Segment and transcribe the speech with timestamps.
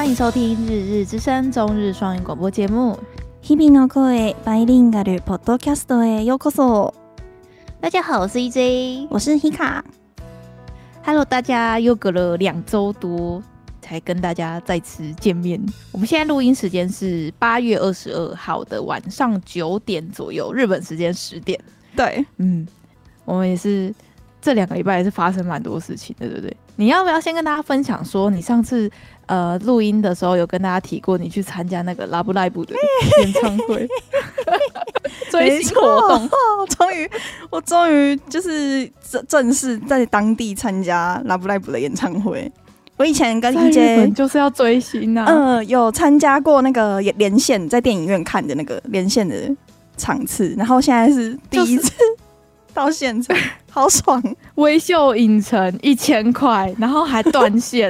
[0.00, 2.98] 欢迎收听《日日之声》中日双语广播节目。
[3.42, 6.92] 日々の声バイリンガルポッドキャストへようこそ。
[7.80, 13.42] 大家好，我是 EJ，我是 Hika。Hello，大家又隔了两周多
[13.80, 15.64] 才跟大家再次见面。
[15.92, 21.58] 我们现在录音时间是八月二十二号的晚上九点左右，日本时间十点。
[21.94, 22.66] 对，嗯，
[23.24, 23.94] 我们也是
[24.41, 26.57] 这两个礼拜也是发生蛮多事情的，对不对？
[26.77, 28.89] 你要不要先跟大家分享说，你上次
[29.27, 32.75] 呃录音的时候有跟大家提过，你去参加那个 Love Live 的
[33.19, 33.87] 演唱会，
[35.29, 36.29] 追星活动，
[36.67, 37.09] 终于，
[37.51, 42.51] 我终于就是正正式在当地参加 Love Live 的演唱会。
[42.97, 49.35] 我以前跟 EJ 就是要追星啊，嗯、呃，有参加过那个连线，在电影院看的那个连线的
[49.97, 51.91] 场次，然后现在是第一次
[52.73, 53.35] 到现场。
[53.71, 54.21] 好爽！
[54.55, 57.89] 微秀影城一千块，然后还断线，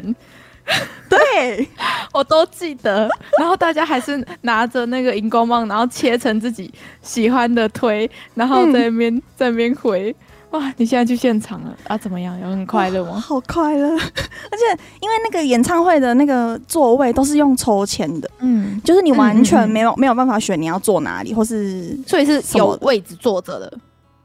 [1.10, 1.68] 对
[2.14, 3.10] 我都记得。
[3.40, 10.16] 然后大家还是拿着那个荧光棒，然后切成自己喜欢的推，然后在那边、嗯、在那边回。
[10.52, 10.72] 哇！
[10.76, 11.98] 你现在去现场了啊？
[11.98, 12.38] 怎么样？
[12.42, 13.18] 有很快乐吗？
[13.18, 13.90] 好快乐！
[13.90, 23.74] 而且因为那个演唱会的那个座位都是用抽签的，嗯，就是你完全没有嗯嗯嗯没有办法选你要坐哪里，或是所以是有位置坐着的。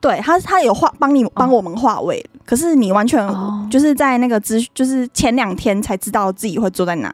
[0.06, 3.28] 对他，他有画帮你帮我们画位，哦，可是你完全
[3.68, 7.12] 就是在那个资，就是前两天才知道自己会坐在哪。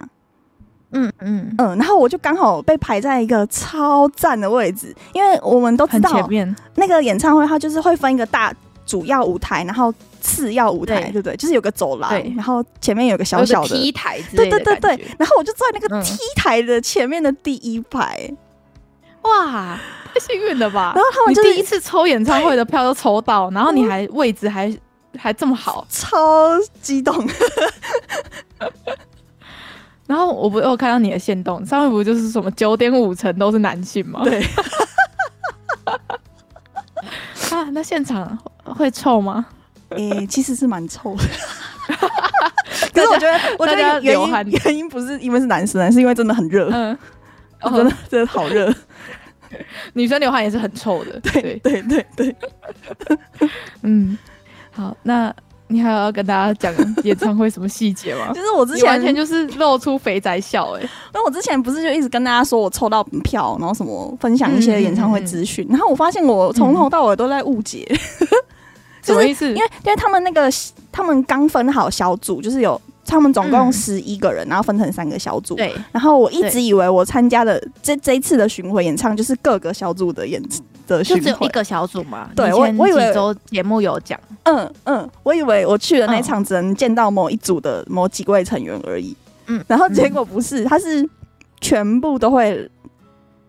[0.90, 6.28] 嗯嗯嗯，然后我就刚好被排在一个超赞的位置，因为我们都知道
[6.74, 8.52] 那个演唱会，它就是会分一个大
[8.84, 11.36] 主要舞台，然后次要舞台，对，对不对？
[11.36, 18.28] 就是有个走廊，然后前面有个小小的 T 台，对对对对，然后我就坐在那个 T 台的前面的第一排。
[18.28, 18.36] 嗯
[19.22, 19.78] 哇，
[20.12, 20.92] 太幸运了吧！
[20.94, 24.74] 然后他们就第一次抽演唱会的票都抽到，然后你还位置还
[25.16, 26.18] 还这么好，超
[26.80, 27.14] 激动。
[30.06, 34.20] 然后我不我看到你的线动，上面不就是什么九点五成都是男性吗？
[34.24, 34.44] 对。
[37.50, 39.46] 啊，那现场会臭吗？
[39.90, 41.22] 诶、欸，其实是蛮臭的。
[42.92, 44.30] 可是我觉得，我觉得原因
[44.64, 46.68] 原因不是因为是男生，是因为真的很热。
[46.72, 46.98] 嗯。
[47.60, 48.74] 哦，真的真的好热，
[49.94, 51.20] 女生流汗也是很臭的。
[51.20, 52.36] 对对对对，
[53.06, 53.48] 对，
[53.82, 54.16] 嗯，
[54.70, 55.34] 好，那
[55.68, 56.74] 你还要跟大家讲
[57.04, 58.32] 演唱会什么细节吗？
[58.34, 67.86] 就是我之前完全就是露出肥宅笑哎、欸，那我之前不是就一直跟大家说我抽到票，然后什么分享一些演唱会资讯，然后我发现我从头到尾都在误解，
[69.02, 69.46] 什么意思？
[69.48, 70.50] 因为因为他们那个
[70.90, 72.80] 他们刚分好小组，就是有。
[73.04, 75.54] 他们总共十一个人，然后分成三个小组。
[75.54, 75.74] 对。
[75.90, 80.42] 然后我一直以为我参加的这这一次的巡回演唱就是各个小组的演
[80.86, 82.30] 的巡回，就只有一个小组嘛？
[82.34, 84.18] 对，我我以为周节目有讲。
[84.44, 89.16] 嗯嗯，我以为我去的那场只能见到某一组的某几位成员而已。
[89.46, 89.62] 嗯。
[89.66, 91.08] 然后结果不是，他是
[91.60, 92.70] 全部都会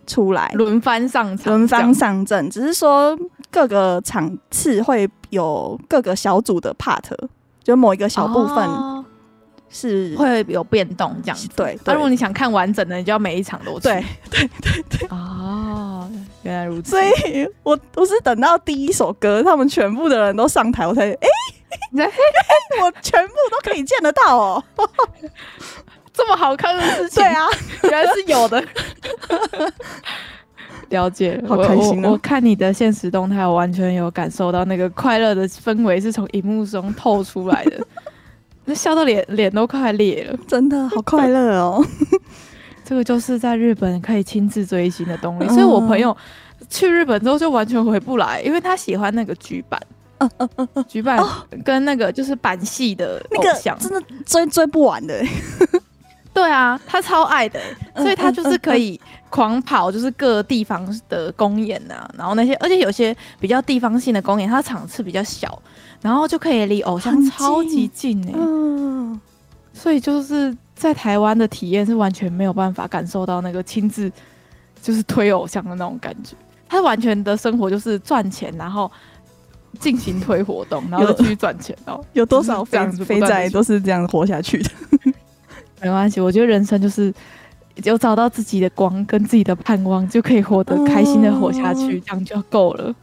[0.05, 3.17] 出来轮番上场，轮番上阵，只是说
[3.49, 7.03] 各个场次会有各个小组的 part，
[7.63, 8.57] 就某一个小部分。
[8.57, 9.02] 哦
[9.73, 11.77] 是会有变动这样子，对。
[11.83, 13.89] 那、啊、如果你想看完整的，你就要每一场都去。
[13.89, 15.07] 对对对对。
[15.09, 16.09] 哦，
[16.43, 16.91] 原来如此。
[16.91, 21.27] 所以我我是等到第一首歌，他们全部的人都上台，我才哎，
[21.97, 22.11] 欸、
[22.81, 24.63] 我全部都可以见得到哦，
[26.13, 27.23] 这么好看的事情。
[27.23, 27.47] 对啊，
[27.83, 28.63] 原来是有的。
[30.89, 37.83] 了解，好开心、哦、我，我看你的现实动态，我完全有感受到那个快乐的氛围是从荧幕中透出来的。
[38.65, 41.85] 那笑到脸脸都快裂了，真的好快乐哦！
[42.85, 45.47] 这个就是在日本可以亲自追星的动力。
[45.49, 46.15] 所以我朋友
[46.69, 49.79] 去日本之后就完全回不来，因为他喜欢那个举版，
[50.19, 51.17] 嗯嗯嗯嗯，剧版
[51.63, 55.23] 跟那个就是板戏的偶像，那个、真的追追不完的。
[56.33, 57.59] 对啊，他超爱的，
[57.95, 58.99] 所以他就是可以
[59.29, 65.61] 狂跑，就是各地方的公演啊，然后那些而且有些比较地方性的公演，它场次比较小。
[66.01, 69.21] 然后就可以离偶像超级近哎、欸，嗯，
[69.71, 74.11] 所以就是在台湾的体验是完全没有办法感受到那个亲自
[74.81, 76.35] 就是推偶像的那种感觉。
[76.67, 78.91] 他完全的生活就是赚钱，然后
[79.79, 81.73] 进行推活动，然后继续赚钱。
[81.85, 84.69] 哦，有多少这样子肥仔都是这样活下去的？
[85.83, 87.13] 没关系，我觉得人生就是
[87.83, 92.95] 有找到自己的光跟自己的盼望，就可以活得开心的活下去，这样就够了。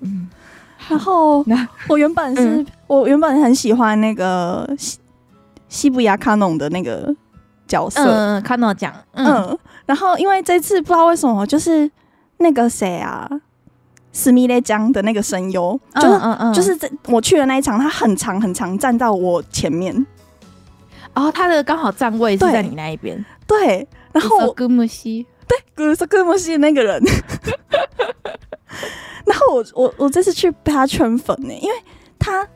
[0.00, 0.28] 嗯。
[0.88, 1.44] 然后
[1.88, 4.98] 我原本是、嗯、我原本很喜欢那个西
[5.68, 7.14] 西布亚卡农的那个
[7.68, 9.56] 角色，嗯，卡农讲，嗯，
[9.86, 11.88] 然后因为这次不知道为什么，就是
[12.38, 13.30] 那个谁啊，
[14.10, 19.94] 斯密勒江的那个声优，就是嗯嗯，就是在我去的那一场，他很长很长站到我前面，
[21.14, 27.02] 然后他的刚好站位是在你那一边，对，然后歌木西，对，格是歌木西的那个人。
[29.24, 31.74] 然后我我我这次去被他圈粉呢，因为
[32.18, 32.48] 他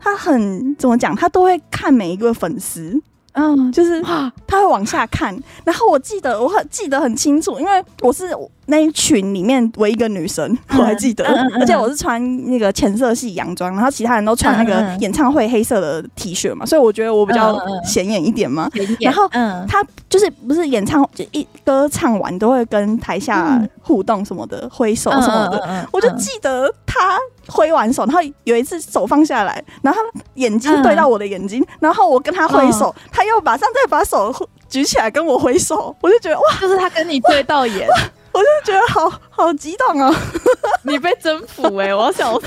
[0.00, 3.00] 他很怎么讲，他都会看每一个粉丝。
[3.38, 8.30] 嗯，就是他会往下看，然后我记得我很记得很清楚，因为我是
[8.66, 11.24] 那一群里面唯一一个女生，我还记得，
[11.58, 18.68] 而且我是穿那个浅色系洋装，然后其他人都穿那个演唱会黑色的 T 恤嘛，所以我觉得我比较显眼一点嘛。
[19.00, 27.18] 然后他就是不是演唱就一歌唱完都会跟台下互动什么的，挥手什么的，我就记得他。
[27.48, 34.34] 挥完手，然后有一次手放下来，然后他眼睛对到我的眼睛，嗯、然后我跟他挥手，嗯、他又马上再把手
[34.68, 37.88] 举起来跟我挥手，我就觉得哇，就是他跟你对到眼，
[38.32, 40.14] 我就觉得好好激动啊！
[40.84, 42.46] 你被征服哎、欸，我要笑死！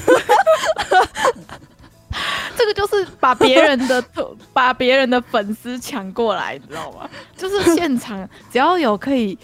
[2.56, 4.03] 这个就是把别人的
[4.53, 7.09] 把别人的粉丝抢过来，你知道吗？
[7.36, 9.38] 就是现场只要有可以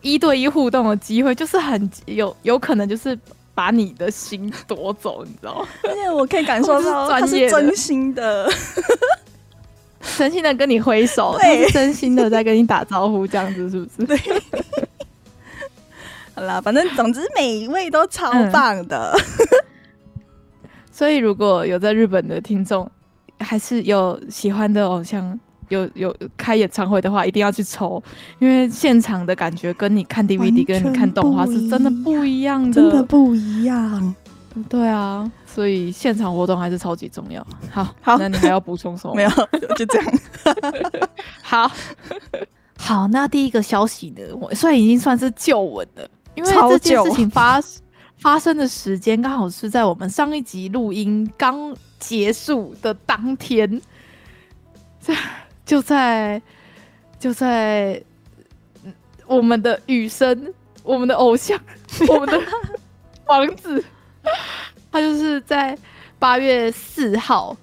[0.00, 3.18] 一对一互动的机会，就是很有有可能就是。
[3.56, 5.68] 把你的心夺走，你知道吗？
[5.84, 8.46] 而且我可以感受到 他是真心的，
[10.18, 14.06] 真心的跟你挥手，对他是真心的在跟你打招呼，这样子是不是？
[14.06, 14.16] 对。
[16.36, 19.18] 好啦，反正总之每一位都超棒的。
[19.40, 19.48] 嗯、
[20.92, 22.86] 所以如果有在日本的听众，
[23.40, 25.40] 还是有喜欢的偶像。
[25.68, 28.02] 有有开演唱会的话，一定要去抽，
[28.38, 34.14] 因为现场的感觉跟你看 DVD 跟你看动画是真的不一样的，真的不一样。
[34.70, 37.46] 对啊，所以现场活动还是超级重要。
[37.70, 39.14] 好，好，那你还要补充什么？
[39.16, 39.30] 没有，
[39.76, 40.12] 就这样。
[41.42, 41.70] 好
[42.78, 47.60] 好，那第一个消息呢，我虽然已经算是旧闻了，因为这件事情发
[48.18, 53.80] 发生的时间刚好是在我们上一集录音刚结束的当天。
[55.66, 55.76] 这。
[55.76, 56.40] 就在
[57.18, 58.00] 就在
[59.26, 60.54] 我们的雨生，
[60.84, 61.60] 我们的偶像，
[62.08, 62.40] 我们的
[63.26, 63.84] 王子，
[64.92, 65.76] 他就是在
[66.20, 67.56] 八月四号，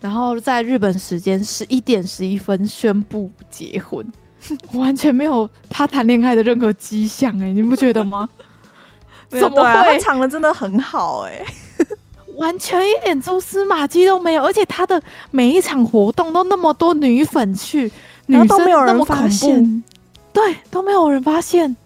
[0.00, 4.04] 然后在日本时间十一点十一分宣布结婚，
[4.74, 8.28] 完全没有他谈恋爱的任何迹象，哎，你不觉得吗？
[9.28, 9.92] 怎么会？
[9.92, 11.40] 他唱的真的很好，哎。
[12.36, 15.00] 完全一点蛛丝马迹都没有，而且他的
[15.30, 17.90] 每一场活动都那么多女粉去，
[18.26, 19.84] 女生都没有人发现，
[20.32, 21.76] 对，都没有人发现，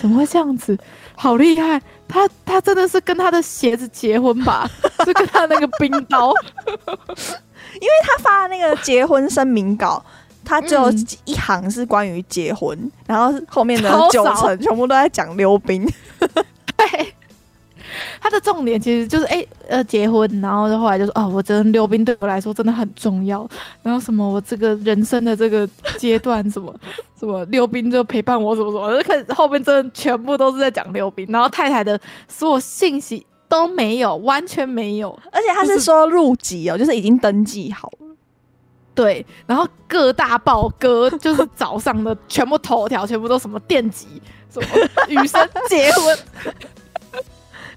[0.00, 0.78] 怎么会这样子？
[1.14, 1.80] 好厉害！
[2.08, 4.68] 他他真的是跟他的鞋子结婚吧？
[5.04, 6.32] 是跟他那个冰刀，
[6.66, 10.02] 因为他发的那个结婚声明稿，
[10.44, 10.90] 他只有
[11.26, 15.86] 一行是关于结婚，嗯、然后后面的九成全部都在讲溜冰，
[16.76, 17.14] 对。
[18.20, 23.48] 他的重点其实就是哎、欸、呃结婚，然后就后来就说哦，我觉得溜冰对我来说真的很重要。
[23.82, 26.74] 然后什么我这个人生的这个阶段什么
[27.18, 31.26] 什么溜冰就陪伴我什么什么，就开始后面真的全部都是在讲溜冰。
[31.30, 35.10] 然后太太的所有信息都没有，完全没有。
[35.32, 38.06] 而且他是说入籍哦，就是已经登记好了。
[38.92, 44.20] 对，然后各大报哥就是早上的 全部头条全部都什么电击
[44.52, 44.68] 什么
[45.08, 46.18] 女生结婚。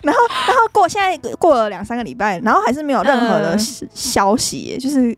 [0.04, 5.18] 然后，然后过现在过了两三个礼拜，然后还是没有任何的消息，嗯、就是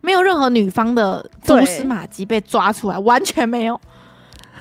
[0.00, 3.80] 没有任何女方的蛛丝马迹被抓出来，完全没有。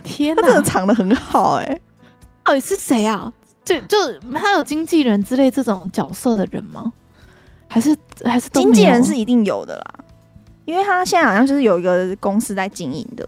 [0.03, 1.79] 天哪，他真的藏的很好哎！
[2.43, 3.31] 到底是谁啊？
[3.63, 3.97] 就就
[4.33, 6.93] 他有经纪人之类这种角色的人吗？
[7.67, 10.05] 还是还是经纪人是一定有的啦，
[10.65, 13.27] 因为他现在好像就是有一个公司在经营的。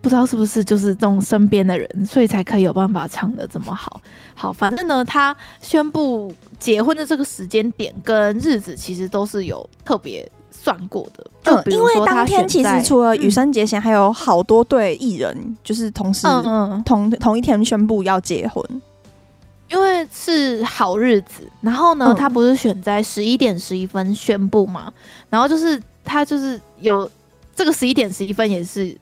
[0.00, 4.00] 不知道是不是就是这种身边的人，所以才可以有办法唱的这么好。
[4.34, 11.62] 好，反正呢，他宣布结婚的这个时间点跟日子，其实都是有特别算过的。
[11.66, 18.64] 因为当天其实除了羽生结弦，还有好多对艺人，嗯、就是同时嗯同同一天宣布要结婚，
[19.68, 21.50] 因为是好日子。
[21.60, 24.92] 然后呢，嗯、他不是选在十一点十一分宣布嘛？
[25.28, 27.10] 然后就是他就是有
[27.56, 28.96] 这个十一点十一分也是。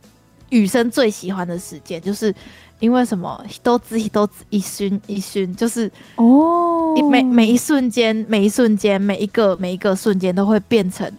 [0.51, 2.35] 羽生最喜欢的时间，就是
[2.79, 3.45] 因为什么？
[3.63, 11.11] 都自己都一瞬一瞬，就是哦，每每一瞬间，每一瞬间，每一个每一个瞬间都会变成，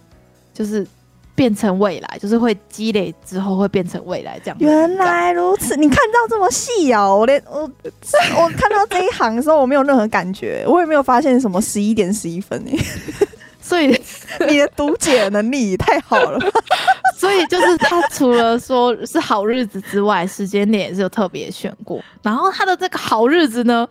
[0.54, 0.86] 就是
[1.34, 4.56] 变成未来，就是会积累之后会变成未来这样。
[4.58, 7.18] 原来如此，你看到这么细哦、喔！
[7.20, 12.78] 我连我我看到这一行的时候，我没有任何感觉，我也没有发现什么十一点十一分诶。
[13.68, 13.88] 所以
[14.48, 16.40] 你的读解能力太好了，
[17.18, 22.02] 所以就是他除了说是好日子之外，时间点也是有特别选过。
[22.22, 23.86] 然后他的这个好日子呢，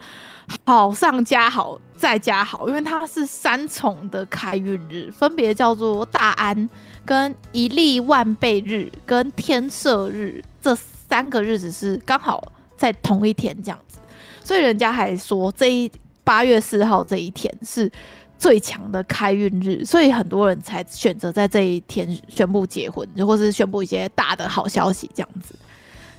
[0.65, 6.67] 好上加好再加好，因为它是三重的开运日，分别叫做大安、
[7.05, 10.75] 跟一粒万倍日跟天赦日这
[11.07, 12.43] 三个日子是刚好
[12.75, 14.00] 在同一天这样子，
[14.43, 15.91] 所以人家还说这一
[16.24, 17.91] 八月四号这一天是
[18.38, 25.56] 最强的开运日，所以很多人才选择在这一天宣布结婚，或是宣布一些大的好消息这样子。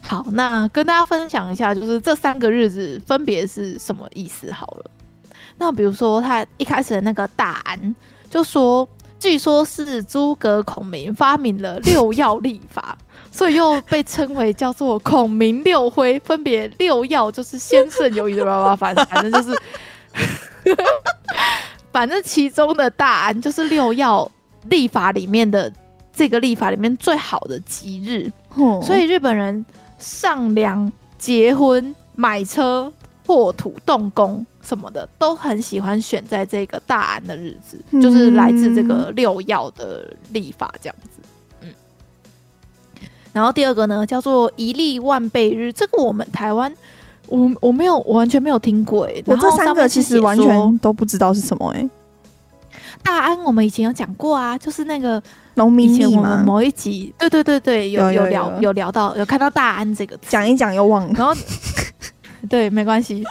[0.01, 4.91] 好，那跟大家分享一下，就是这三个日子分别是什么意思好了。
[5.57, 7.95] 那比如说他一开始的那个大安，
[8.31, 12.97] 就说据说是诸葛孔明发明了六曜历法，
[13.33, 19.61] 所以又被称为叫做孔明六辉，分别六曜就是先胜有余的爸爸，反正反正就是，
[21.99, 24.31] 反正其中的大安就是六曜
[24.69, 25.73] 历法里面的
[26.13, 28.31] 这个历法里面最好的吉日，
[28.81, 29.65] 所以日本人。
[29.99, 32.93] 上梁、结婚、买车、
[33.25, 41.21] 破土、动工什么的，都很喜欢选在这个大安的日子，嗯、就是来自这个六曜的历法这样子。
[41.63, 41.75] 嗯，
[43.33, 46.73] 然后第二个呢，叫做一粒万倍日，这个我们台湾，
[47.29, 49.25] 我我没有，我完全没有听过哎、欸。
[49.27, 51.91] 我这三个其实完全都不知道是什么哎、欸。
[53.03, 55.23] 大安我们以前有讲过啊，就是那个。
[55.55, 61.13] 农民历我们某一集，对对对对，有有聊有，聊到，有看到大安这个字，讲一讲又忘了。
[61.17, 61.35] 然后，
[62.49, 63.25] 对，没关系。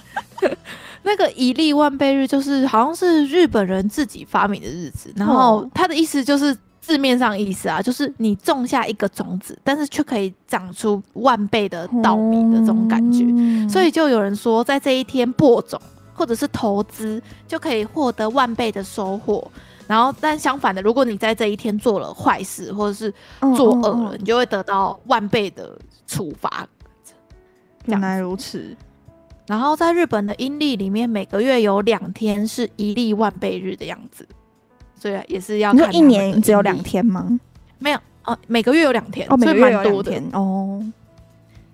[1.03, 6.53] 那个一粒万倍日就是好像是日本人自己发明的日子，然后他的意思就是
[6.87, 15.77] 字面上意思啊，就是你种下一个种子，但是却可以长出万倍的稻米的这种感觉，嗯、所以就有人说，在这一天播种
[16.13, 19.45] 或者是投资，就可以获得万倍的收获。
[19.85, 23.13] 然后，但相反的，如果你在这一天做了坏事，或者是
[23.53, 25.77] 作恶了，你就会得到万倍的
[26.07, 26.65] 处罚。
[27.85, 28.73] 原来如此。
[29.45, 34.25] 然后，在日本的阴历里面，每个月有两天是一历万倍日的样子，
[34.99, 35.93] 所以也是要看。
[35.93, 37.39] 一年只有两天吗？
[37.79, 40.83] 没有哦，每个月有两天，哦，所以蛮多天哦。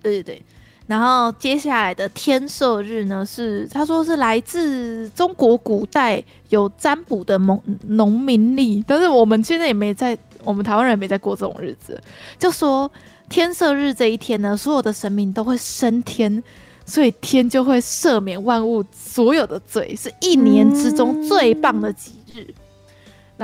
[0.02, 0.42] 对对对。
[0.86, 12.00] 然后接下来的天赦日呢，是他说是来自中国古代有占卜的农农民历，但是我们现在也没在，我们台湾人也没在过这种日子。
[12.38, 12.92] 就说
[13.30, 16.44] 天赦日这一天呢，所有的神明都会升天，
[16.86, 22.42] 所以天就会赦免万物所有的罪，是一年之中最棒的吉日。
[22.42, 22.54] 嗯、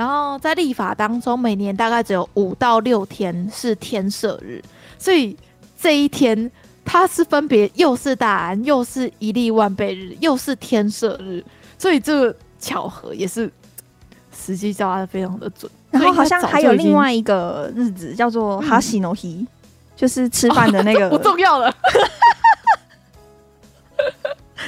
[0.00, 4.62] 然后在历法当中，每年大概只有五到六天是天赦日，
[4.98, 5.36] 所以
[5.78, 6.50] 这一天。
[6.82, 11.44] 它是分别又是大安，又是一历万倍日，又是天赦日，
[11.78, 13.48] 所以这个巧合也是
[14.36, 15.70] 时机抓的非常的准。
[15.90, 19.46] 然后好像还有另外一个日子叫做哈西诺希，
[19.94, 21.72] 就是吃饭的那个、哦、不重要了。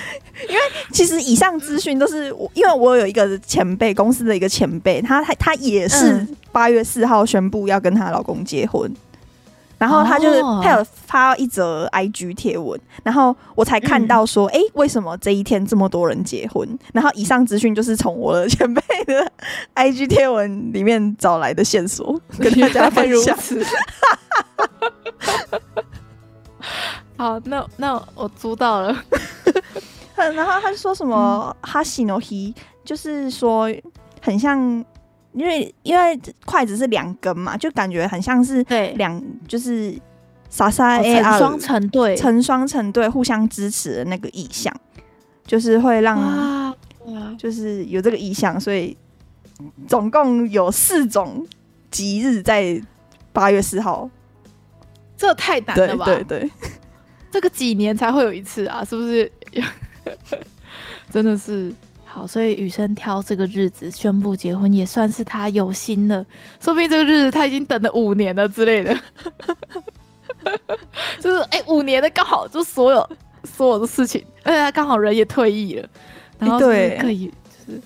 [0.48, 0.60] 因为
[0.92, 8.92] 其实以上资讯都是我，因为我有一个前辈，公司的一个前辈，他他他也是八月四号宣布要跟她老公结婚。
[9.78, 16.78] 然后他就是他有发一则 IG 贴文，然后我才看到说，哎、嗯，为什么这一天这么多人结婚？
[16.92, 19.32] 然后以上资讯就是从我的前辈的
[19.74, 23.36] IG 贴文里面找来的线索，跟大家分享。
[27.22, 29.04] 好，那那我租到了。
[30.16, 32.52] 然后他就说什么哈西诺希，
[32.84, 33.72] 就是说
[34.20, 34.84] 很像。
[35.34, 38.62] 因为因为筷子是两根嘛，就感觉很像是
[38.96, 39.98] 两就是
[40.50, 44.70] 莎莎 A 成双成对，成双成对互相支持的那个意象，
[45.46, 46.76] 就是会让
[47.38, 48.94] 就是有这个意象，所以
[49.88, 51.46] 总共有四种
[51.90, 52.78] 吉日在
[53.32, 54.10] 八月四号，
[55.16, 56.04] 这太难了吧？
[56.04, 56.50] 对对对，
[57.32, 59.32] 这个几年才会有一次啊，是不是？
[61.10, 61.74] 真的是。
[62.04, 66.22] 好，所以雨生挑这个日子宣布结婚，也算是他有心了。
[66.60, 68.94] 说不定这个日子他已经等了五年了之类的，
[71.18, 73.08] 就是哎、欸，五年的刚好就所有
[73.44, 75.88] 所有的事情，而且他刚好人也退役了，
[76.38, 77.80] 然后是可以就是，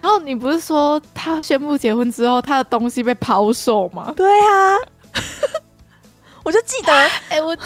[0.00, 4.12] 然后你不是说他宣布结婚之后，他的东西被抛售吗？
[4.16, 4.74] 对啊，
[6.50, 6.92] 我就记得，
[7.30, 7.56] 哎、欸，我。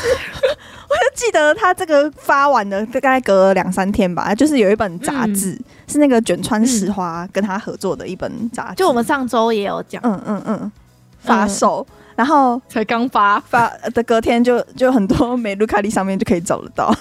[0.87, 4.33] 我就记得他这个发完的，大概隔了两三天吧。
[4.35, 8.75] 就是有一本杂志，嗯、是那个卷川石花跟他合作的一本杂志。
[8.77, 10.73] 就我们上周也有讲，嗯嗯嗯，
[11.21, 16.95] 发售，嗯、然后才刚发发的隔天就就很多美露卡利上面就可以找得到。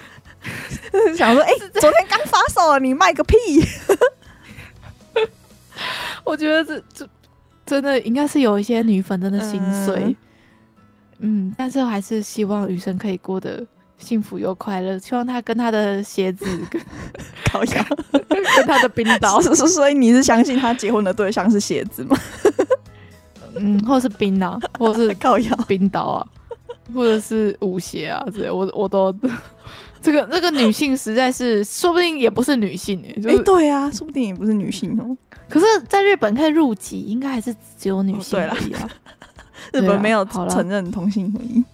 [1.16, 3.36] 想说，哎、欸，昨天刚发售了，你卖个屁！
[6.24, 7.08] 我觉得这这
[7.66, 9.94] 真的应该是有一些女粉真的心碎。
[9.96, 10.16] 嗯
[11.20, 13.64] 嗯，但是还是希望雨生可以过得
[13.98, 14.98] 幸福又快乐。
[14.98, 16.80] 希望他跟他的鞋子跟
[17.50, 19.40] 烤鸭， 跟他的冰刀。
[19.54, 22.16] 所以你是相信他结婚的对象是鞋子吗？
[23.58, 26.26] 嗯，或者是冰啊，或者是靠腰冰刀啊，
[26.94, 29.10] 或者是舞鞋啊之类，我我都
[30.02, 35.16] 这个这个女性实在是，说不定也不是女性哎、欸，就是、欸、对啊，说不定也不是女性哦。
[35.48, 38.90] 可是，在日本可以入籍，应该还是只有女性而已啊。
[39.72, 41.64] 日本没有承认同性婚姻，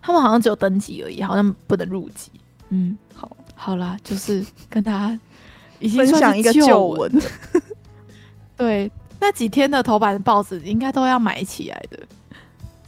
[0.00, 2.30] 他们好像只有登记而已，好像不能入籍。
[2.70, 5.18] 嗯，好，好啦，就是跟大家
[5.78, 7.10] 已经分享一个旧闻。
[8.56, 11.98] 对，那几天的头版报纸应该都要买起来的，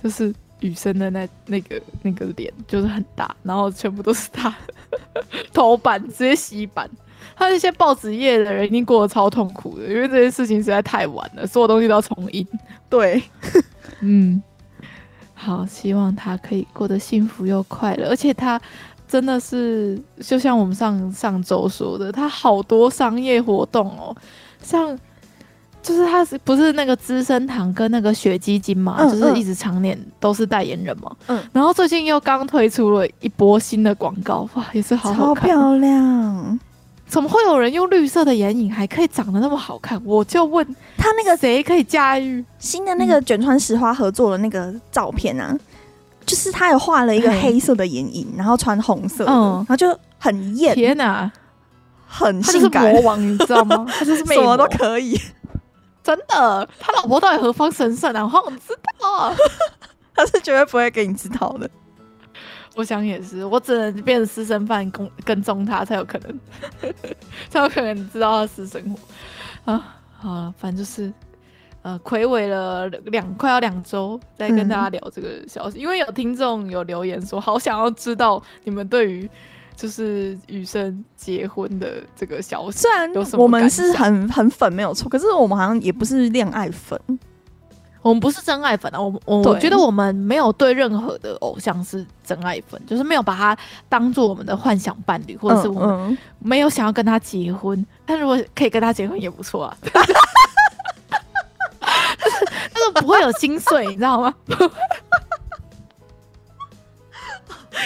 [0.02, 4.54] 就是雨生的那那个那个脸，就是很大，然后全部都是他
[5.52, 6.88] 头版直接洗版。
[7.35, 12.47] 他那些报纸业的人一定过得超痛苦的，因为这件事情实在太晚了，所有东西都要重印。
[12.90, 13.23] 对，
[14.01, 14.43] 嗯，
[15.35, 18.61] 好，希望他可以过得幸福又快乐，而且他
[19.07, 24.17] 真的是就像我们上上周说的，他好多商业活动哦，
[24.63, 24.99] 像
[25.83, 36.61] 就是他是不是那个资生堂跟那个雪肌精嘛，嗯、就是一直常年都是代言人嘛，嗯，然后最近又刚推出了一波新的广告，哇，也是好好看，超漂亮。
[37.12, 40.00] 怎么会有人用绿色的眼影还可以长得那么好看？
[40.02, 40.66] 我就问
[40.97, 45.49] 他那个谁可以驾驭新的那个卷川石花合作的那个照片啊？
[45.50, 45.61] 嗯、
[46.25, 50.75] 就是他有画了一个黑色的眼影，然后穿红色，嗯，然后就很艳。
[50.75, 51.31] 天哪，
[52.07, 53.85] 很性感魔王，你知道吗？
[53.92, 55.21] 他就是什么都可以，
[56.02, 56.66] 真的。
[56.81, 58.23] 他老婆到底何方神圣啊？
[58.23, 59.37] 我好想知道啊！
[60.16, 61.69] 他是绝对不会给你知道的。
[62.75, 66.41] 我想也是，我只能变成私生饭跟跟踪他才有可能，
[67.50, 68.83] 才有可能知道他私生
[69.64, 69.97] 活啊。
[70.19, 71.12] 好了，反正就是
[71.83, 79.29] 呃，睽违了两快要两周，再跟大家聊这个消息，嗯、因为有听众有留言说，好想要知道你们对于
[79.75, 86.99] 就是雨生结婚的这个消息，虽然我们是很很粉没有错，可是我们好像也不是恋爱粉。
[88.02, 93.56] 我们不是真爱粉啊，我我我觉得我们没有对任何的偶像是真爱粉，就是没有把他
[93.88, 97.78] 当做我们的幻想伴侣，或者是我们没有想要跟他结婚。
[97.78, 100.02] 嗯嗯、但如果可以跟他结婚也不错啊， 但
[102.84, 104.34] 是不会有心碎，你知道吗？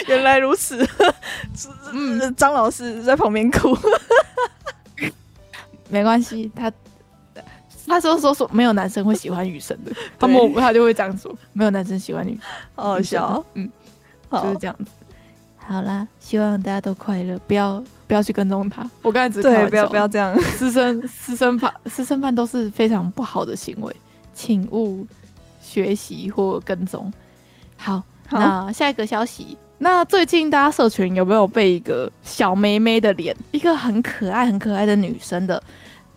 [0.08, 0.88] 原来如此，
[1.92, 3.76] 嗯，张老师在旁边哭，
[5.90, 6.72] 没关系，他。
[7.86, 12.38] 他说说说没有男生会喜欢女生的， 他们他就会这样说，没有男生喜欢女，
[12.74, 13.70] 好好笑，嗯，
[14.30, 14.90] 就是这样子。
[15.56, 18.88] 好啦，希望大家都快乐，不要不要去跟踪他。
[19.02, 23.94] 我刚才只是对，不要不要这样，私生私生饭私生饭都是非常不好的行为，
[24.32, 25.06] 请勿
[25.60, 27.12] 学习或跟踪。
[27.76, 35.60] 好，好，那下一个消息，那最近大家社群有没有被一个小妹妹的脸，一个很可爱很可爱的女生的？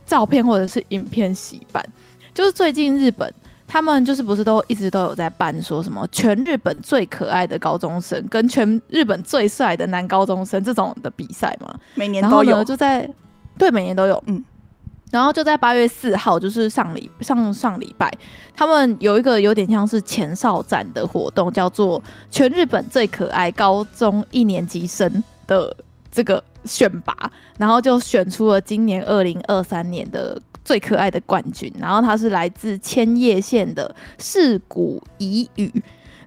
[0.09, 1.85] 照片或者是影片洗版，
[2.33, 3.31] 就是最近日本
[3.67, 11.71] 他们就是不是都一直都有在办说什么全日本最可爱的高中生跟全日本最帅的男高中生这种的比赛嘛？
[11.93, 13.07] 每年都有，就在
[13.59, 14.43] 对每年都有，嗯，
[15.11, 18.11] 然后就在八月四号，就是上礼上上礼拜，
[18.55, 25.75] 他们有一个有点像是前哨战的活动，叫做全日本最可爱高中一年级生的
[26.19, 26.43] 这个。
[26.65, 31.73] 选拔，然后就选出了今年二零二三年的最可爱的冠军。
[31.79, 35.71] 然后他是来自千叶县的世谷乙羽。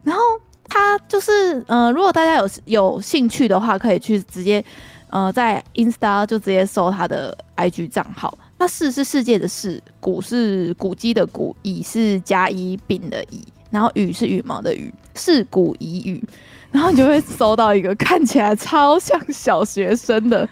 [0.02, 0.22] 然后
[0.64, 4.64] 他就是，呃，如果大家有有兴趣的话，可以去直接，
[5.10, 8.36] 呃，在 Insta 就直接搜他的 IG 账号。
[8.56, 16.24] 那世是世界的世，谷是古迹的谷，乙是甲乙丙的乙，然后羽是羽毛的羽，世谷乙羽。
[16.72, 20.48] 然后你就会搜到一个看起来超像小学生的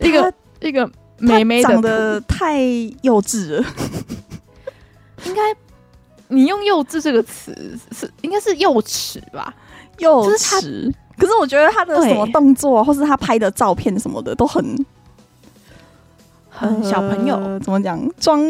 [0.00, 2.60] 一个一个妹妹的，长得太
[3.02, 3.64] 幼稚了。
[5.24, 5.40] 应该
[6.28, 9.54] 你用“幼稚”这个词是应该是幼齿吧？
[9.98, 10.92] 幼齿。
[11.16, 14.84] 可是我觉得他的什么动作，或是他拍的照片什么的都很
[16.48, 17.36] 很小朋友。
[17.36, 18.10] 呃、怎么讲？
[18.18, 18.42] 装。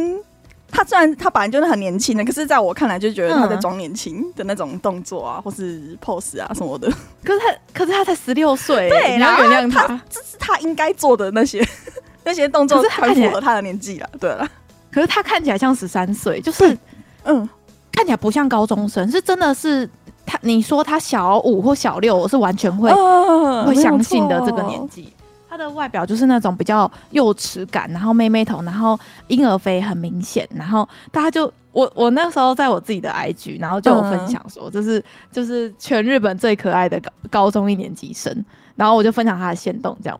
[0.73, 6.91] 他虽然他本来就是很年轻的，可是在我看来就觉得他在装年轻的那种动作啊，或是 pose 啊什么的。
[7.23, 11.63] 可是他，可是他才十六岁，对，你要原谅他，这是他应该做的那些
[12.25, 14.09] 那些动作，很符合他的年纪了。
[14.19, 14.49] 对了，
[14.91, 16.77] 可是他看起来像十三岁，就是
[17.25, 17.47] 嗯，
[17.93, 19.89] 看起来不像高中生，是真的是
[20.25, 20.39] 他。
[20.41, 25.13] 你说他小五或小六，我是完全会、呃、会相信的这个年纪。
[25.53, 38.35] 他的外表就是那种比较幼齿感，然后妹妹头，然后婴儿肥很明显，然后大家就我我那时候在我自己的 IG，然后就有分享说，这是就是全日本最可爱的高高中一年级生，
[38.77, 40.19] 然后我就分享他的限动这样，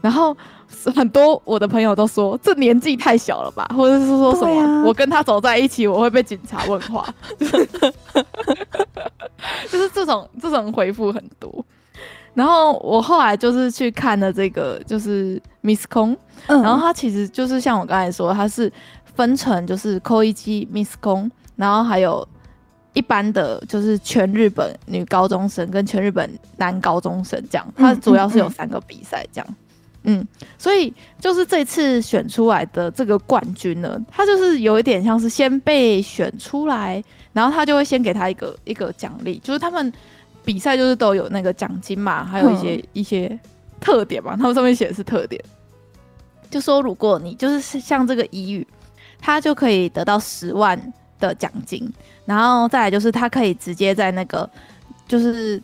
[0.00, 0.36] 然后
[0.94, 7.04] 很多我的朋友都说这年纪太小了吧，或者是说什么、啊、我跟他走在一起我会被警察问话，
[9.68, 11.66] 就是这种这种回复很多。
[12.38, 18.72] 然后我后来就是去看了这个，就是 Miss Kong，、嗯、然后它其实就是像我刚才说，它是
[19.16, 22.24] 分成就是 Koichi Miss Kong，然后还有
[22.92, 29.46] 一般的就是全日本女高中生跟全日本男高中生这样，它主要是有三个比赛这样，
[30.04, 39.92] 嗯，嗯，嗯，所以就是这次选出来的这个冠军呢，他就是有一点像是先被选出来，然后他就会先给他一个一个奖励，就是他们。
[40.48, 43.38] 比赛就是都有那个奖金嘛，还有一些、嗯、一些
[43.78, 45.38] 特点嘛，他们上面写的是特点，
[46.50, 48.66] 就说如果你就是像这个乙宇，
[49.20, 50.80] 他就可以得到十万
[51.20, 51.86] 的奖金，
[52.24, 54.48] 然后再来就是他可以直接在那个
[55.06, 55.62] 就是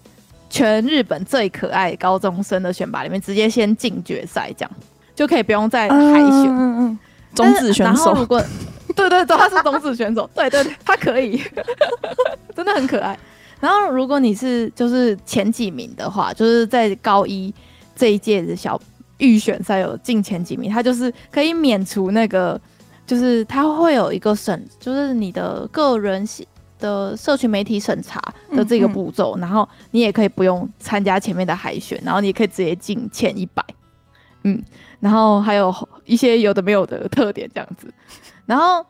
[0.50, 4.70] 全日本最可爱高中生的选拔里面直接先进决赛，这样
[5.14, 6.44] 就可以不用再海选。
[6.44, 6.98] 嗯嗯嗯，
[7.34, 8.12] 种子选手。
[8.12, 8.38] 如果
[8.94, 11.40] 对对对，他是种子选手，对对对，他可以，
[12.54, 13.18] 真的很可爱。
[13.64, 17.50] 然后，如果你是就是前几名的话，就是在高一
[17.96, 18.78] 这一届的小
[19.16, 22.60] 预选赛有进前几名，他就是可以免除那个，
[23.06, 26.28] 就是他会有一个审，就是你的个人
[26.78, 33.64] 的社群媒体审查的这个步骤，嗯嗯，然后你也可以不用参加前面的海选，然后你也可以直接进前一百，
[34.42, 34.62] 嗯，
[35.00, 35.74] 然后还有
[36.04, 37.90] 一些有的没有的特点这样子，
[38.44, 38.84] 然后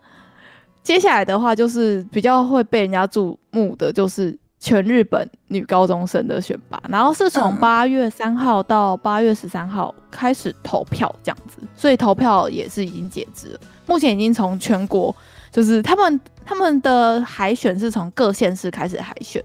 [0.83, 4.37] 接下来的话就是比较会被人家注目的就是。
[4.59, 13.61] 全日本女高中生的选拔，然后是从八月三号到八月十三号开始投票这样子，所以投票也是已经截止了。
[13.87, 15.15] 目前已经从全国，
[15.53, 19.45] 就是他们他们的海选是从各县市开始海选，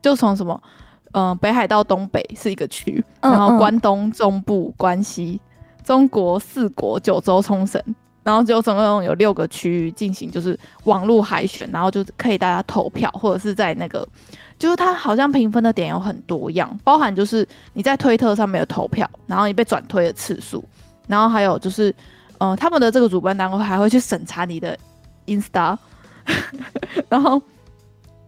[0.00, 0.58] 就从什么，
[1.12, 5.38] 嗯、呃，北海道东北是一个区，然后关东、中部、关西、
[5.84, 7.82] 中国四国、九州、冲绳，
[8.26, 14.06] 然后就总共有六个区域进行就是网络海选，然后就可以大家投票，或者是在那个。
[14.58, 20.64] 就是它好像评分的点有很多样，包含就是你在推特上面的投票，然后你被转推的次数，
[21.06, 21.94] 然后还有就是，
[22.38, 24.76] 呃，他们的这个主办单位还会去审查你的
[25.26, 25.76] Insta，
[27.08, 27.40] 然后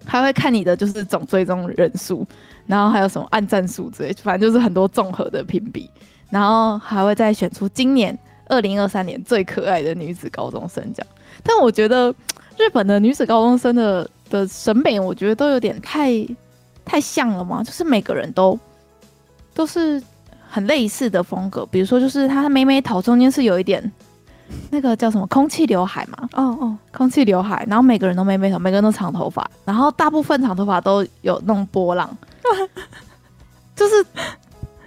[0.04, 2.26] 还会看你的就是总追踪人数，
[2.66, 5.90] 然后还有什么按赞数之类，反正就是很多综合的评比，
[6.30, 8.16] 然后还会再选出今年
[8.48, 11.06] 二零二三年最可爱的女子高中生奖。
[11.42, 12.14] 但我觉得
[12.56, 14.08] 日本的女子高中生的。
[14.30, 16.12] 的审美，我觉得都有点太
[16.84, 18.58] 太像了嘛，就是每个人都
[19.54, 20.02] 都是
[20.50, 21.64] 很类似的风格。
[21.70, 23.90] 比如说，就是他妹妹头中间是有一点
[24.68, 27.64] 那个叫什么空气刘海嘛，哦哦，空气刘海。
[27.66, 32.14] 然后每个人都妹妹头，每个人都长头发，然后大部分长头发都有那种波浪，
[33.74, 34.04] 就是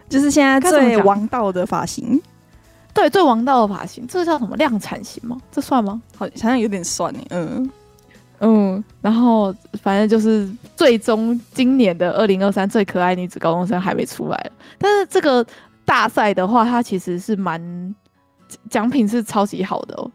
[0.08, 2.22] 就是现在最王道的发型。
[2.94, 5.38] 对，最王道的发型，这个叫什么量产型吗？
[5.52, 6.02] 这算吗？
[6.18, 7.70] 好，好像有点算哎，嗯。
[8.44, 15.46] 嗯，然后反正就是最终今年的二零二三最可爱女子高中生还没出来，但是这个
[15.86, 17.96] 大赛的话，它其实是蛮
[18.68, 20.10] 奖品是超级好的哦。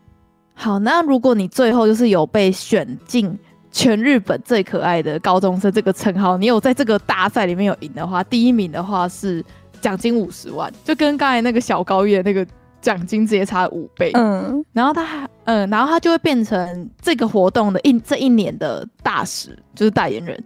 [0.54, 3.38] 好，那如果你最后就是有被选进
[3.70, 9.40] 全日本最可爱的高中生这个称号，你有在这个大赛里面有赢的话，第一名的话是
[9.80, 12.44] 奖金五十万，就跟刚才那个小高月那个。
[12.86, 20.40] 奖金直接差五倍，嗯，然后他还，嗯，然后他就会变成这个活动的一这一年的大使，就是代言人，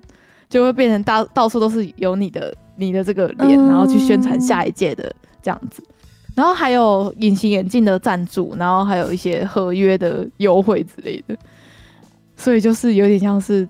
[0.48, 5.82] 就会变成到到处都是有你的你的这个脸，然后去宣传下一届的这样子，
[6.34, 11.36] 然后还有隐形眼镜的赞助，然后还有一些合约的优惠之类的，
[12.36, 13.68] 所以就是有点像是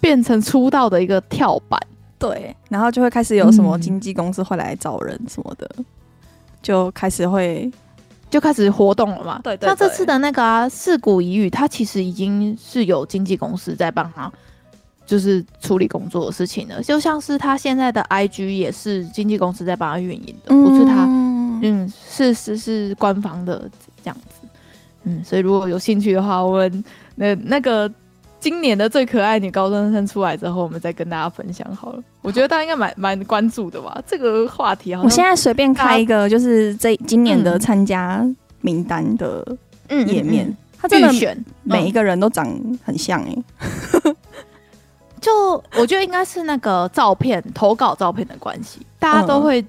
[0.00, 1.80] 变成出道的一个跳板，
[2.18, 5.84] 对，然后就会开始有什么经纪公司会来找人什么的，嗯、
[6.60, 7.70] 就开始会。
[8.30, 9.40] 就开始活动了嘛？
[9.42, 14.30] 对，对，对，像这次的那个啊，涩谷乙宇，他其实已经是有经纪公司在帮他，
[15.04, 16.82] 就是处理工作的事情了。
[16.82, 21.04] 就像是他现在的 IG 也是经纪公司在帮他运营的，嗯、不是他，
[21.62, 23.68] 嗯，是是是官方的
[24.02, 24.48] 这样子。
[25.02, 26.84] 嗯，所以如果有兴趣的话，我们
[27.16, 27.90] 那那个
[28.40, 32.02] 今年的最可爱女高中生出来之后，我们再跟大家分享好了。
[32.22, 34.00] 我觉得大家应该蛮蛮关注的吧？
[34.08, 38.26] 这个话题好像，我现在随便开一个，就是这今年的参加
[38.62, 39.46] 名单的
[39.88, 42.46] 页面，嗯嗯嗯、他真的选每一个人都长
[42.82, 44.16] 很像哎、欸。
[45.20, 49.62] 就我觉得应该是那个照片投稿照片的关系，大家都会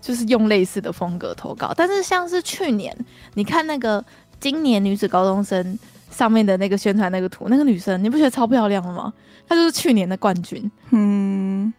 [0.00, 1.74] 就是用类似的风格投稿。
[1.76, 2.96] 但是像是去年，
[3.34, 4.02] 你看那个
[4.40, 5.78] 今年女子高中生
[6.14, 9.12] 上面的那个宣传那个图，那个女生你不觉得超漂亮的吗？
[9.48, 10.70] 她就是去年的冠军。
[10.90, 11.74] 嗯。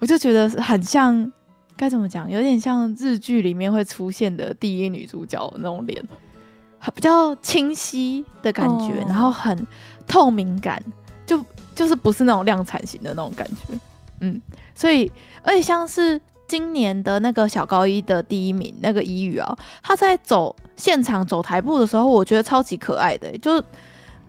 [0.00, 1.32] 我就觉得很像
[1.76, 2.30] 该怎么讲？
[2.30, 6.00] 有点像日剧里面会出现的第一女主角那种脸，
[6.94, 9.66] 比较清晰的感觉，哦、然后很
[10.06, 10.80] 透明感，
[11.26, 13.76] 就就是不是那种量产型的那种感觉。
[14.20, 14.40] 嗯，
[14.72, 15.10] 所以
[15.42, 23.62] 而且像是今年的那个小高一的第一名那个伊语啊，他在走现场走台步的时候，我觉得超级可爱的，就是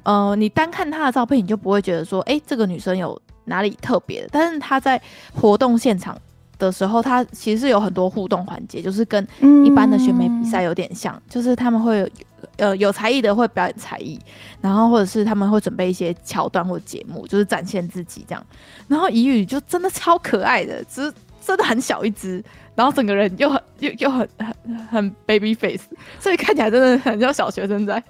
[0.04, 5.02] 呃，你单看他的照片，你就不会觉得说，哎、欸，这个女生有哪里特别的，但是他在
[5.34, 6.16] 活动现场。
[6.58, 9.26] 的时候，他其实是有很多互动环节，就是跟
[9.66, 12.12] 一般的选美比赛有点像，嗯、就是他们会
[12.58, 14.20] 呃有才艺的会表演才艺，
[14.60, 18.46] 然后或者是他们会准备一些桥段或节目，就是展现自己这样。
[18.90, 21.14] 然后伊羽就真的超可爱的，只是
[21.50, 22.44] 真的很小一只，
[22.76, 25.84] 然后整个人又很又又很很很 baby face，
[26.20, 28.04] 所以看起来真的很像小学生在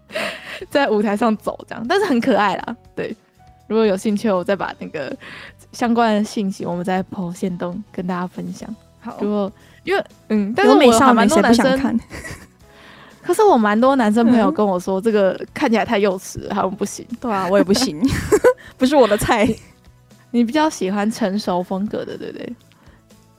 [0.70, 2.76] 在舞台上走这样，但是很可爱啦。
[2.96, 3.14] 对，
[3.68, 5.14] 如果有兴趣，我再把那个。
[5.72, 8.68] 相关的信息，我们在 PO 限动跟大家分享。
[8.98, 9.52] 好，如果
[9.84, 11.96] 因为嗯，但是我还蛮多男生看，
[13.22, 17.06] 可是我蛮多男生朋友跟我说，这个看起来太幼稚了，他们不行。
[17.20, 18.02] 对啊，我也不行，
[18.76, 19.46] 不是我的菜。
[20.32, 22.52] 你比较喜欢成熟风格的，对不对？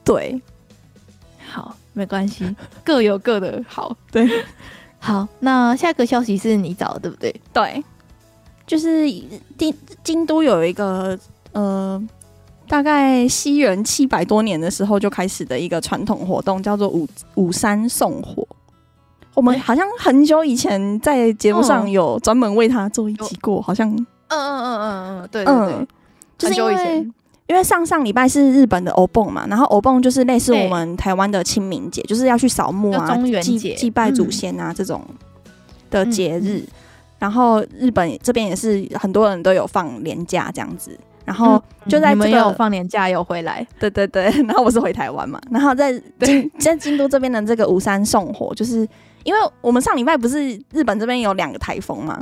[0.04, 0.42] 对，
[1.50, 3.96] 好，没关系， 各有各的好。
[4.12, 4.28] 对，
[5.00, 7.42] 好，那下个消息是你找的，对不对？
[7.54, 7.84] 对，
[8.66, 9.10] 就是
[9.58, 11.18] 京京都有一个
[11.54, 12.02] 呃。
[12.68, 18.48] 大概西元七百多年的时候就开始的一个传统活动，叫做五五山送火。
[19.34, 25.88] 我们好像很久以前在节目上有专门为他做一集过，好像嗯嗯嗯嗯嗯，对对对，嗯、
[26.38, 27.12] 就是因为
[27.52, 35.04] 因为上上礼拜是日本的欧蹦嘛，然后欧蹦就是类似我们台湾的清明节，就是要去扫墓啊、祭祭拜祖先啊、嗯、这种
[35.90, 36.60] 的节日。
[36.60, 36.68] 嗯、
[37.20, 40.98] 然后日本这边也是很多人都有放年假这样子。
[41.26, 44.24] 然后就在、这个嗯、你们有放年假有回来，对对对。
[44.48, 48.88] 然后我是回台湾嘛，然后在京在京都这边的这个五山送火，就是
[49.24, 52.18] 因为我们上礼拜不是日本这边有两个台风嘛，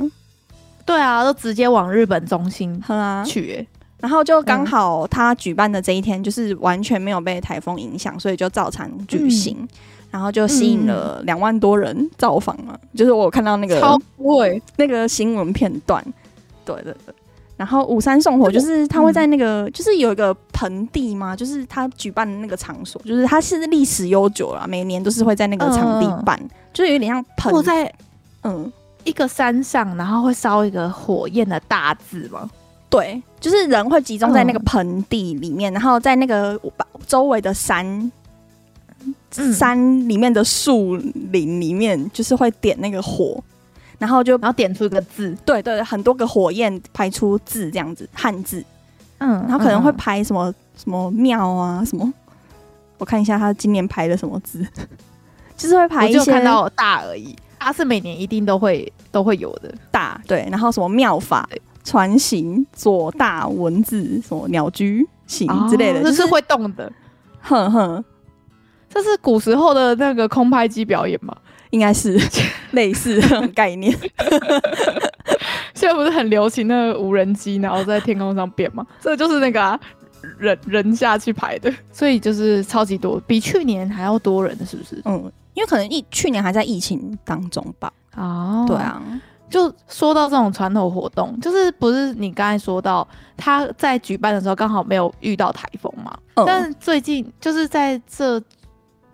[0.84, 2.80] 对啊，都直接往日本中心
[3.24, 3.68] 去、欸，
[4.00, 9.68] 然后就刚好他举办的这一天就是完全没有被台风影响，所以就照常举行，嗯、
[10.10, 14.62] 然后就吸引了两万多人造访嘛，就是我有看到那个超贵。
[14.76, 16.04] 那个新闻片段，
[16.64, 17.14] 对对对。
[17.56, 27.92] 然后五山送火就是他会在那个，嗯、就是有一个盆地嘛，就是他举办的那个场所，就是它是历史悠久了，每年都是会在那个场地办，嗯、就是有点像盆在
[28.42, 28.72] 嗯。
[29.02, 32.46] 一个山上，然后会烧一个火焰的大字嘛。
[32.90, 36.60] 对，就是人会集中在那个盆地里面，嗯、然后在那个
[37.06, 37.86] 周围的山、
[39.36, 40.96] 嗯、山里面的树
[41.30, 43.42] 林里面，就是会点那个火。
[43.98, 48.64] 然后就，然后点出一个字，对对，很多个火焰排出字这样子，汉字，
[49.18, 52.10] 嗯，然后可能会排什么、嗯、什么庙啊什么，
[52.96, 54.66] 我看一下他今年排的什么字，
[55.54, 59.70] 就是会排一些，我就看到大而已，它是每年一定都会都会有的。
[59.90, 61.46] 大，对，然后什么妙法
[61.84, 66.92] 船型左大文字什么鸟居型之类的，就是会动的，
[67.40, 68.04] 哼哼，
[68.88, 71.36] 这是古时候的那个空拍机表演吗？
[71.70, 72.20] 应该是
[72.72, 73.96] 类似的概念。
[75.72, 78.86] 现在不是很流行那个无人机，然后在天空上变吗？
[79.00, 79.78] 这就是那个、啊、
[80.36, 85.00] 人人下去排的，所以就是超级多，比去年还要多人，是不是？
[85.04, 87.92] 嗯，因为可能疫去年还在疫情当中吧。
[88.16, 89.00] 哦，对啊。
[89.50, 96.16] 就说到这种传统活动，就是不是你刚才说到他在举办的时候刚好没有遇到台风嘛？
[96.36, 98.40] 嗯、但是最近就是在这。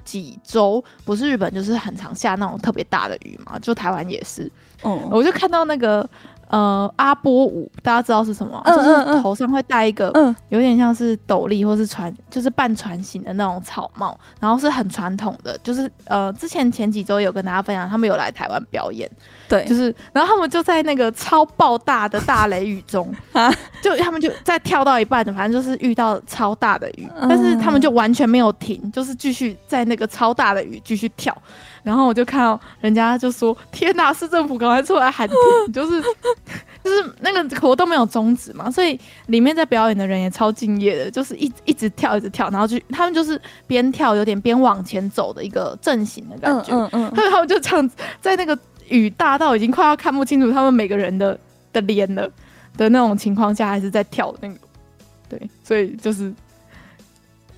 [0.07, 4.49] 几周不是日本就是很常下那种特别大的雨嘛，就台湾也是。
[4.85, 6.09] 嗯，我就看到那个
[6.47, 8.63] 呃阿波舞，大家知道是什么？
[8.67, 15.59] 嗯、就是头上会戴一个，嗯，有点像是斗笠或是船，就是半船型的那种草帽，然后是很传统的。
[15.59, 19.11] 就是呃，之前前几周有跟大家分享，他们有来台湾表演。
[19.49, 31.37] 对，就是，然后他们就在那个超爆大的大雷雨中 啊，就他们就在跳到一半的，反正就是遇到超大的雨，嗯、但是他们就完全没有停，就是继续在那个超大的雨继续跳。
[31.83, 35.37] 然后我就看到人家就说：“天哪，市政府赶快出来喊停！”
[35.73, 36.03] 就是
[36.83, 47.89] 就是那个活动没有终止嘛，所以里面在表演的人也超敬业的，就是一一直跳一直跳，然后就他们就是边跳有点边往前走的一个阵型的感觉，嗯嗯，嗯，然后就这样
[48.21, 48.59] 在那个。
[48.89, 51.39] 雨大到已经快要看不清楚他们每个人的
[51.73, 52.31] 的脸了
[52.77, 54.57] 的那种情况下，还是在跳那个，
[55.29, 56.33] 对，所以就是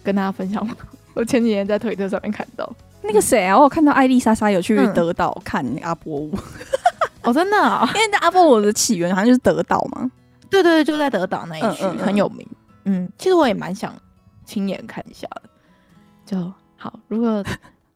[0.02, 0.66] 跟大家分享。
[1.14, 2.70] 我前几天在推特上面看到
[3.02, 6.32] 那个谁啊，我有看到艾丽莎莎有去德岛看阿波舞，
[7.22, 10.08] 哦，真的啊， 因为阿波舞的起源好像就是德岛嘛，
[10.48, 12.46] 对对对，就在德岛那一区很有名。
[12.84, 13.92] 嗯，其实我也蛮想
[14.46, 15.42] 亲眼看一下的。
[16.24, 16.98] 就好。
[17.08, 17.44] 如果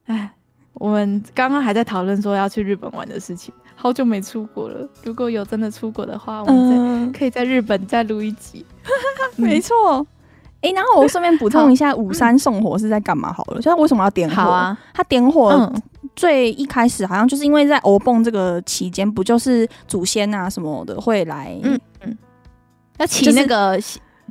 [0.06, 0.30] 哎，
[0.74, 4.88] 我们刚刚还在讨论说要去日本玩的事情，好久没出国了。
[5.04, 8.64] 如果有真的出国的话，我们可以在日本再录一集。
[9.36, 10.06] 没错。
[10.62, 13.32] 哎、欸，然后我顺便补充一下，五山送火是在干嘛？
[13.32, 14.42] 好了，就是为什么要点火？
[14.42, 15.72] 啊，他点火
[16.14, 22.16] 最一开始好像就是因为在欧蹦这个期间，不就是祖先啊什么的会来，嗯嗯，
[22.98, 23.76] 要起那个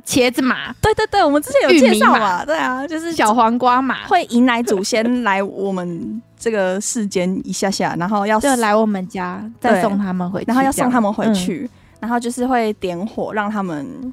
[0.06, 0.72] 茄子马。
[0.74, 14.12] 对对对，我们之前有介绍嘛，对啊，就是小黄瓜马会迎来祖先来我们这个世间一下下，然后要就来我们家再送他们回去，然后要送他们回去，嗯、然后就是会点火让他们。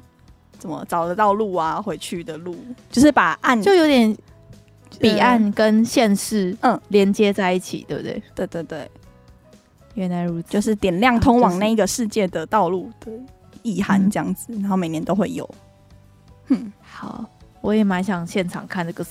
[0.60, 1.80] 怎么找得到路啊？
[1.80, 2.54] 回去的路
[2.90, 4.14] 就是把岸就有点
[4.98, 8.22] 彼岸跟现世嗯连接在一起，对不对？
[8.34, 8.90] 对对对，
[9.94, 13.10] 原来如此，就是点亮通往那个世界的道路的
[13.62, 15.48] 意涵这样子，然后每年都会有。
[16.50, 17.24] 嗯，好，
[17.60, 19.04] 我也蛮想现场看这个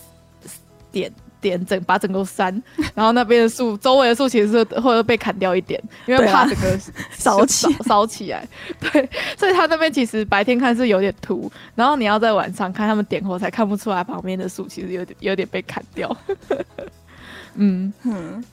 [0.92, 1.12] 点。
[1.42, 2.52] 点整把整个山，
[2.94, 6.78] 然后那边的树，周围的树其实是会被砍掉一点，因为怕整个
[7.18, 8.46] 烧起烧起来。
[8.78, 16.14] 对，所以他那边其实白天看是有点秃，然后你要在晚上看他们点火才看不出来旁边的树其实有点有点被砍掉。
[17.54, 18.44] 嗯嗯，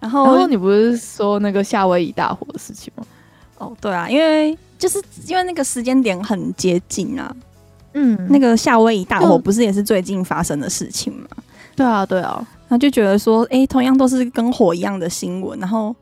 [0.00, 3.04] 然后然后你不是说那个夏威夷大火的事情吗？
[3.58, 7.36] 哦，对啊，因为就是因为那个时间点很接近啊。
[7.94, 11.26] 嗯，那个夏威夷大火不是也是最近发生的事情吗？
[11.76, 12.34] 对啊，对啊，
[12.68, 15.94] 然后就觉得说，哎，同样都是跟火一样的新闻，然后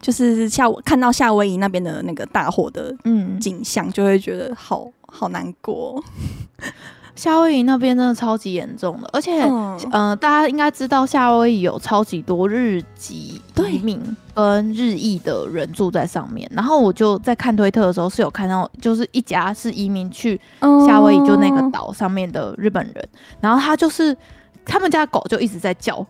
[0.00, 6.02] 就是夏看到夏威夷那边的那个大火的嗯景象，嗯、就会觉得好好难过。
[7.20, 14.00] 夏威夷那边真的超级严重的，而且，嗯、呃，大家应该知道夏威夷有超级多日籍移民
[14.32, 16.50] 跟日裔的人住在上面。
[16.54, 20.40] 然后我就在看推特的时候是有看到，就是一家是移民去
[20.88, 24.16] 夏威夷，就那个岛上面的日本人，嗯、然后他就是。
[24.62, 26.06] 他们家狗就一直在叫，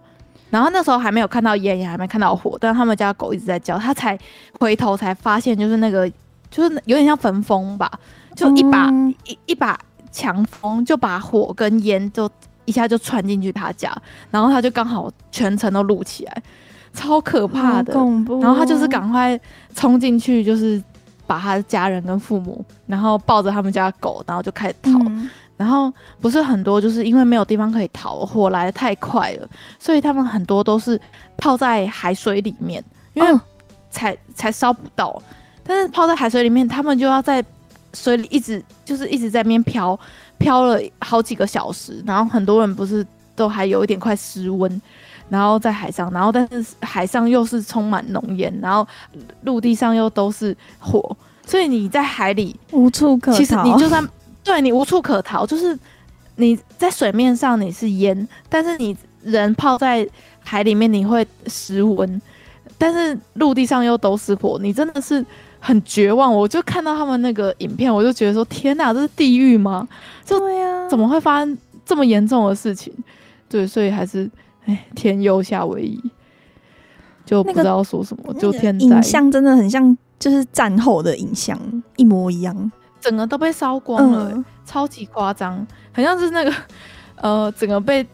[0.50, 4.18] 然后那时候还没有看到烟，也还没看到火，但他们家狗一直在叫，他才
[4.58, 6.10] 回头才发现，就是那个
[6.50, 7.90] 就是有点像焚风吧，
[8.34, 9.78] 就一把、嗯、一一把
[10.10, 12.30] 强风就把火跟烟就
[12.64, 13.94] 一下就窜进去他家，
[14.30, 16.42] 然后他就刚好全程都录起来，
[16.92, 18.40] 超可怕的，恐怖。
[18.40, 19.38] 然后他就是赶快
[19.74, 20.82] 冲进去，就是
[21.26, 24.90] 把他的家人跟父母，然后抱着他们家狗，然后就开始逃。
[25.06, 25.92] 嗯然后
[26.22, 29.46] 不是很多，就是因为没有地方可以逃，火来的太快了，
[29.78, 30.98] 所以他们很多都是
[31.36, 33.40] 泡在海水里面，因为
[33.90, 35.20] 才、哦、才烧不到。
[35.62, 37.44] 但是泡在海水里面，他们就要在
[37.92, 39.98] 水里一直就是一直在那边漂，
[40.38, 42.02] 漂了好几个小时。
[42.06, 44.80] 然后很多人不是都还有一点快失温，
[45.28, 48.86] 然后在海上，然后但是海上又是充满浓烟，然后
[49.42, 53.38] 陆地上又都是火，所以你在海里无处可逃。
[53.38, 54.06] 其实你就算
[54.42, 55.78] 对，你无处可逃，就是
[56.36, 60.08] 你在水面上你是烟，但是你人泡在
[60.42, 62.20] 海里面你会失温，
[62.78, 65.24] 但是陆地上又都是火，你真的是
[65.60, 66.34] 很绝望。
[66.34, 69.86] 我就看到他们那个影片，我就觉得说：天哪，这是地狱吗？
[70.26, 72.92] 对呀，怎么会发生这么严重的事情？
[73.48, 74.28] 对，所以还是
[74.66, 76.00] 哎，天佑夏威夷，
[77.24, 78.22] 就不知道说什么。
[78.28, 81.58] 那个、就天影像真的很像，就是战后的影像
[81.96, 82.72] 一模一样。
[83.00, 86.52] 整个都被烧光了，嗯、超级夸张，好像是那个
[87.16, 88.06] 呃，整个被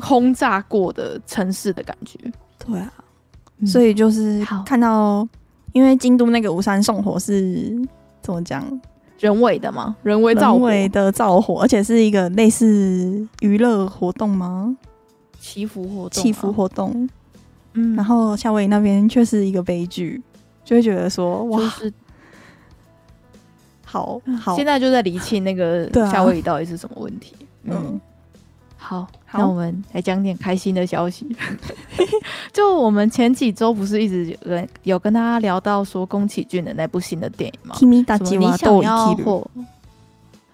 [0.00, 2.18] 轰炸过的城市的感觉。
[2.64, 2.92] 对啊，
[3.58, 5.28] 嗯、所以就是看到，好
[5.74, 7.70] 因为京都那个五山送火是
[8.22, 8.64] 怎么讲？
[9.18, 9.94] 人为的吗？
[10.02, 14.76] 人为造火，人为的造火，而且是一个类似娱乐活动吗？
[15.38, 17.08] 祈福活动，祈福活动。
[17.74, 20.22] 嗯，然后夏威夷那边却是一个悲剧，
[20.64, 21.58] 就会觉得说哇。
[21.58, 21.92] 就是
[23.84, 27.34] 好，好，现在就在厘清那个夏威夷到底是什么问题。
[27.68, 28.00] 啊、嗯，
[28.86, 31.26] 好，好，那我们来讲点开心的消息。
[32.52, 37.74] 就我们前几周不是一直有有跟大家聊到说宫崎骏的那部新的电影吗？
[37.78, 38.04] 什么你
[38.58, 39.50] 想要活？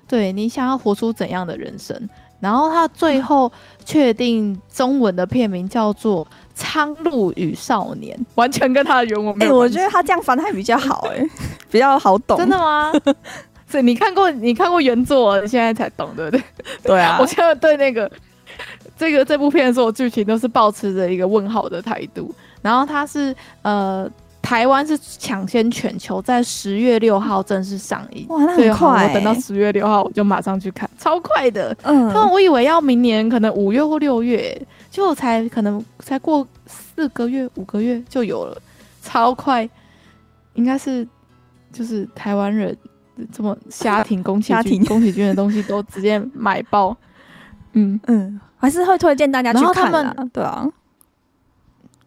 [0.07, 2.09] 对，你想要活出怎样的人生？
[2.39, 3.51] 然后他最后
[3.85, 9.77] 确定中文的片名叫做《苍鹭与少年》， 完全跟他的原文没有关系。
[9.77, 11.29] 我觉得他这样翻还比较好，哎。
[11.69, 12.93] 比较好懂，真的吗？
[13.69, 16.43] 所以你看过你看过原作，现在才懂，对不对？
[16.83, 18.11] 对啊，我现在对那个
[19.01, 22.31] 这个这部片的所有剧情都是保持着一个问号的态度。
[22.61, 24.07] 然后它是呃，
[24.43, 28.27] 台湾是抢先全球，在十月六号正式上映。
[28.29, 29.09] 哇，那很快！
[29.09, 31.75] 我等到十月六号我就马上去看，超快的。
[31.85, 34.55] 嗯，但我以为要明年可能五月或六月，
[34.91, 38.61] 结果才可能才过四个月五个月就有了，
[39.03, 39.69] 超快，
[40.53, 41.09] 应该是。
[41.73, 42.77] 就是台湾人
[43.31, 46.97] 这么瞎挺 宫崎骏，宫崎骏的东西都直接买爆，
[47.75, 50.15] 嗯嗯，还是会推荐大家去看啊。
[50.33, 50.69] 对啊，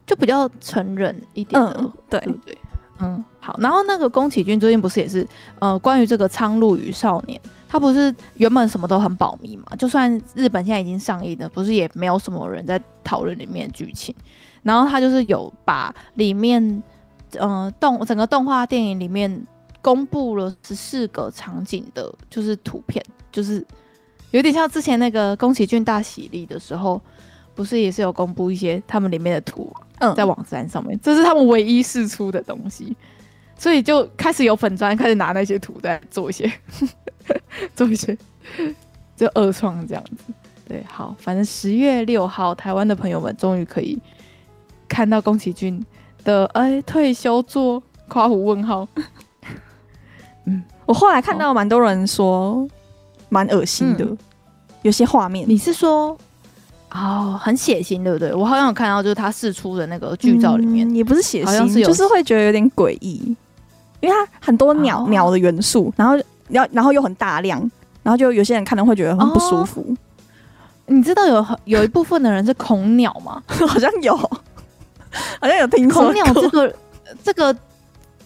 [0.05, 2.57] 就比较成人一点的，嗯、对对对，
[2.99, 3.57] 嗯，好。
[3.59, 5.27] 然后那个宫崎骏最近不是也是
[5.59, 9.65] 呃，关于这个《苍鹭与少年》，他不是原本什么都很保密嘛？
[9.77, 14.13] 就算日本现在已经上映了，不是也没有什么人在讨论里面的剧情。
[14.61, 16.83] 然后他就是有把里面，
[17.37, 19.45] 呃，动整个动画电影里面
[19.81, 23.65] 公布了十四个场景的，就是图片，就是
[24.33, 26.99] 有点像之前那个宫崎骏大喜利的时候，
[27.53, 32.97] 不是也是有公布一些他们里面的图，嗯，在网站上面，这是他们唯一释出的东西，
[33.57, 36.51] 所以就开始有粉砖开始拿那些图在做一些，
[37.75, 38.17] 做一些，
[39.15, 40.33] 就二创这样子。
[40.67, 43.97] 对，好，反正十月六号，台湾的朋友们终于可以。
[44.85, 45.83] 看到宫崎骏
[46.23, 48.87] 的哎退休作，夸胡问号。
[50.45, 52.67] 嗯，我后来看到蛮多人说
[53.33, 54.17] 蛮恶心的，嗯、
[54.83, 55.49] 有些画面。
[55.49, 56.15] 你是说
[56.91, 58.31] 哦很血腥对不对？
[58.31, 63.35] 我好像有看到就是他试出的那个剧照里面、嗯、也不是血腥，是就是会觉得有点诡异，
[64.01, 66.15] 因为它很多鸟鸟、哦、的元素，然后
[66.47, 67.59] 然后然后又很大量，
[68.03, 69.81] 然后就有些人看了会觉得很不舒服。
[69.81, 69.97] 哦、
[70.85, 73.41] 你知道有有一部分的人是恐鸟吗？
[73.67, 74.15] 好像有。
[75.39, 76.75] 好像有听说恐鸟这个
[77.23, 77.55] 这个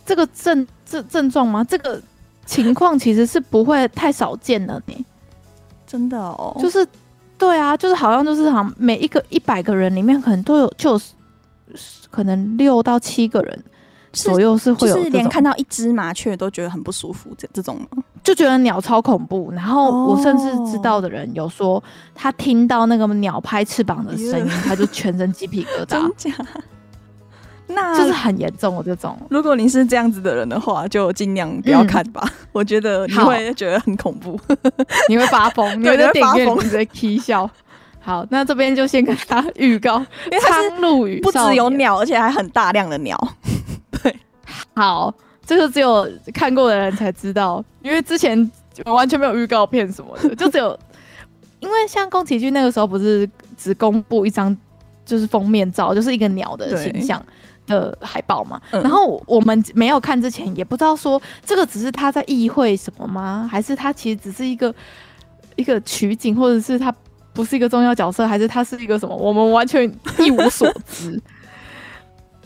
[0.06, 1.62] 这个症症症状吗？
[1.64, 2.02] 这个
[2.48, 5.06] 情况其实是不会太少见的呢。
[5.86, 6.86] 真的哦，就是
[7.38, 11.14] 对啊，就是好像就是好像每一个一百个人里面可能都有，就是
[12.10, 13.64] 可能六到七个人
[14.12, 17.80] 左右是会有，就是连看到一只麻雀都觉得很不舒服，这这种
[18.24, 19.52] 就觉得鸟超恐怖。
[19.52, 21.82] 然后我甚至知道的人有说，
[22.16, 26.12] 他听到那个鸟拍翅膀的声音，他就全身鸡皮疙瘩。
[26.18, 26.46] 真假？
[27.68, 29.18] 那就是很严重的这种。
[29.30, 32.22] 如果您是这样子的人的话，就尽量不要看吧。
[32.26, 34.40] 嗯、我觉得你会觉得很恐怖，
[35.10, 37.50] 你会发疯， 你会在电影院里面起笑。
[38.00, 39.98] 好，那这边就先跟他预告，
[40.32, 40.70] 因为它是
[41.22, 43.18] 不只有鸟，而且还很大量的鸟。
[43.92, 44.16] 对，
[44.74, 45.14] 好，
[45.46, 48.50] 这个只有看过的人才知道，因为之前
[48.86, 50.80] 我完全没有预告片什么的，就只有
[51.60, 54.56] 因为像宫崎骏那个时候不是只公布一张
[55.06, 57.22] 就是封面照，就是一个鸟的形象。
[57.68, 63.48] 的海报嘛，嗯、然后我们没有看之前也不知道说这个只是他在意会什么吗？
[63.52, 64.74] 还是他其实只是一个
[65.56, 66.92] 一个取景，或者是他
[67.34, 69.16] 不是一个重要角色，还是他是一个什么？
[69.16, 69.84] 我们完全
[70.18, 71.22] 一无所知。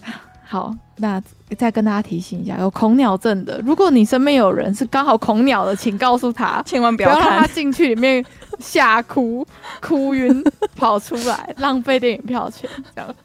[0.44, 1.22] 好，那
[1.58, 8.26] 再跟大家提醒一下，有恐鸟症的，如果你身边有人是刚好恐鸟的，请告诉他，千万不要，不要让他进去里面
[8.60, 9.48] 吓哭、
[9.80, 10.44] 哭晕
[10.76, 12.70] 跑出来，浪费电影票钱。
[12.94, 13.16] 这样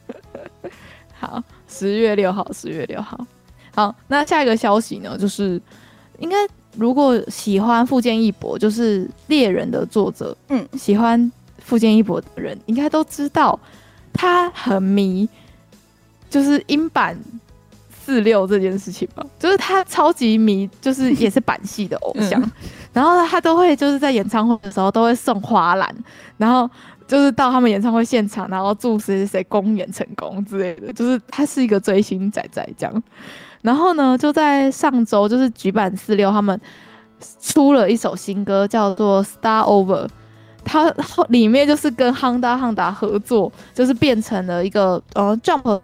[1.19, 1.43] 好。
[1.79, 3.19] 十月六号，十月六号，
[3.75, 5.19] 好，那下一个消息呢？
[5.19, 5.61] 就是
[6.21, 6.37] 应该
[6.75, 13.59] 如果喜欢富坚义博，就是猎人的作者，嗯，喜欢富坚义博的人应该都知道，
[14.13, 15.29] 他很迷，
[16.31, 17.15] 就是英版
[18.05, 22.51] 四六这件事情吧，就是他超级迷，就是也是板系的偶像，嗯、
[22.95, 25.95] 然后他都会就是在演唱会的时候都会送花篮，
[26.39, 26.71] 然后。
[27.07, 30.93] 就是到他们演唱会现场，然后祝谁谁谁公演成功之类的。
[30.93, 33.03] 就是他是一个追星仔仔这样。
[33.63, 36.61] 然后呢，就在上周，就是举办四六他们
[37.41, 40.07] 出了一首新歌，叫做《Start Over》。
[40.65, 40.93] 它
[41.29, 45.81] 里面就是跟 Honda Honda 合作，就是变成了一个呃 Jump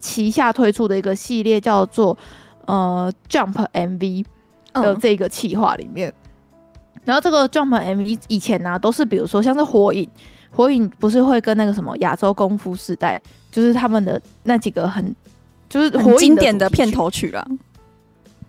[0.00, 2.16] 旗下推出的一个系列，叫做
[2.64, 4.24] 呃 Jump MV
[4.72, 6.08] 的这个企划里面。
[6.08, 10.08] 嗯、然后这个 Jump MV 以前呢、啊，都是比如说像是火影。
[10.54, 15.14] 火影不是会跟那个什么亚洲功夫时代，就是他们的那几个很
[15.68, 17.44] 就是火影经典的片头曲了。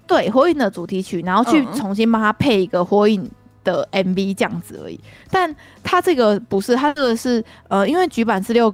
[0.06, 3.28] 对，火影的主题曲，然后去重新帮他配一个火影
[3.64, 5.00] 的 MV 这样子而已。
[5.32, 8.74] 但他这个不是，他这个是呃，因为櫸坂46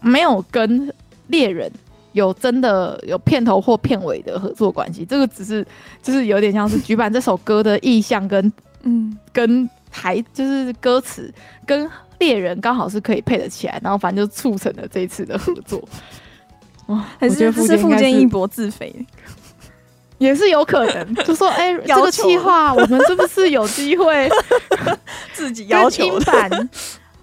[0.00, 0.90] 没有跟
[1.26, 1.70] 猎人
[2.12, 5.64] 有真的有片头或片尾的合作关系，这个只是
[6.02, 8.50] 就是有点像是櫸坂这首歌的意象跟
[8.84, 11.32] 嗯跟台就是歌词
[11.66, 11.88] 跟。
[12.18, 15.82] 猎人刚好是可以配得起来，然后反正就促成了这一次的合作。
[16.86, 18.94] 哇，还是是富坚义博自肥，
[20.18, 21.14] 也是有可能。
[21.24, 24.28] 就说哎，欸、这个计划我们是不是有机会
[25.32, 26.50] 自己要求版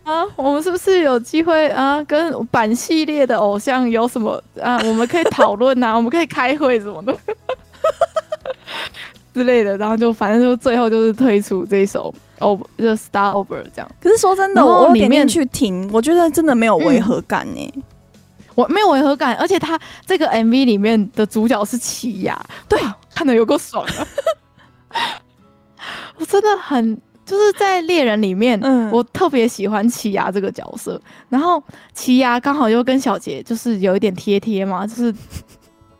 [0.04, 0.26] 啊？
[0.36, 2.04] 我们是不是有机会啊？
[2.06, 4.82] 跟版系列的偶像有什么啊？
[4.84, 7.16] 我们可以讨论啊，我们可以开会什么的
[9.34, 9.78] 之类的。
[9.78, 12.14] 然后就反正就最后就是推出这一首。
[12.40, 13.92] 哦，就 Start Over 这样。
[14.02, 17.84] 可是说真的，我里面去听，我觉得真的没有违和感呢、嗯。
[18.56, 22.78] 我没有违和感，而且他这个 MV 里面的主角是奇亚，对，
[23.14, 24.08] 看的有够爽啊！
[26.18, 31.02] 我真的很，就是在猎人里面，嗯，我特别喜欢奇亚这个角色。
[31.30, 31.64] 然后
[31.94, 35.16] 奇亚刚好又跟小杰就是有一点贴贴嘛，就是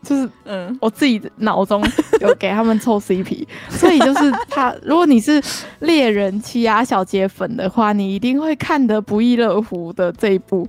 [0.02, 1.82] 就是嗯，我自己脑中
[2.20, 5.40] 有 给他们凑 CP，所以就是他，如果你是
[5.80, 10.68] 猎人欺压小杰粉的话，你一定会看得不亦乐乎的这一部。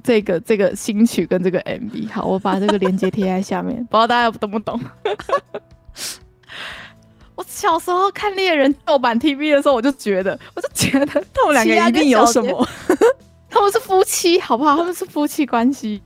[0.00, 4.80] 这个这个新曲跟这个 MV，好，我把这个链接贴在下面， 不知道大家懂不懂？
[7.34, 12.66] 我小时候看猎人盗版 TV 的时候，我就觉得，我就觉得他们两个一定有什么，
[13.50, 14.76] 他们是夫妻，好不好？
[14.76, 16.00] 他们是夫妻关系。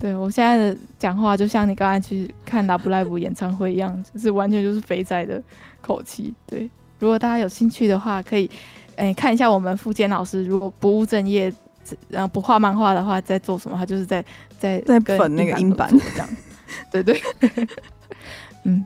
[0.00, 5.42] 对，我现在的讲话，就像你刚才去看 Love Live 演唱会一样， 就是完全就是肥仔的
[5.80, 6.32] 口气。
[6.46, 8.50] 对，如果大家有兴趣的话，可以
[8.96, 11.52] 哎看一下我们富坚老师，如果不务正业。
[12.10, 13.74] 然后不画漫画的话，在做什么？
[13.74, 14.22] 他就是在
[14.58, 16.28] 在在粉那个音版这样，
[16.92, 17.18] 对对，
[18.64, 18.84] 嗯，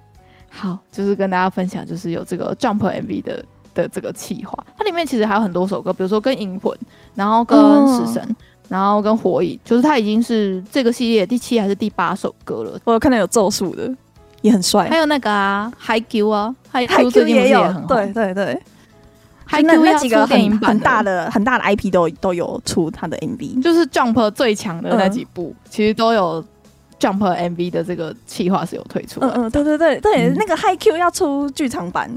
[0.48, 3.44] 好，就是跟大家分享，就是有这个 Jump MV 的
[3.74, 6.72] 的这个企划，它里面其实还有很多首歌，比如说跟银魂，
[7.16, 7.58] 然后跟
[7.88, 8.36] 死神，哦、
[8.72, 12.80] 然后跟火影，就是他已经是这个系列第七还是第八首歌了。
[12.84, 13.94] 我有看到有咒术的，
[14.40, 18.58] 也很帅，还有那个啊，Haikyuu 啊，Haikyuu 也有，对对对。
[19.44, 26.42] 还那那几个很很大的很大的 IP 都都有出他的 MV，就是 Jump 最强的那几部，嗯、其实都有
[26.98, 29.20] Jump MV 的这个企划是有推出。
[29.20, 32.08] 嗯嗯，对对对对，嗯、那个 Haikyuu 要出剧场版，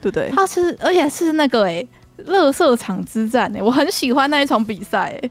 [0.00, 0.30] 对不对？
[0.30, 1.84] 他是而且是那个哎，
[2.18, 5.30] 垃圾场之战哎，我很喜欢那一场比赛哎。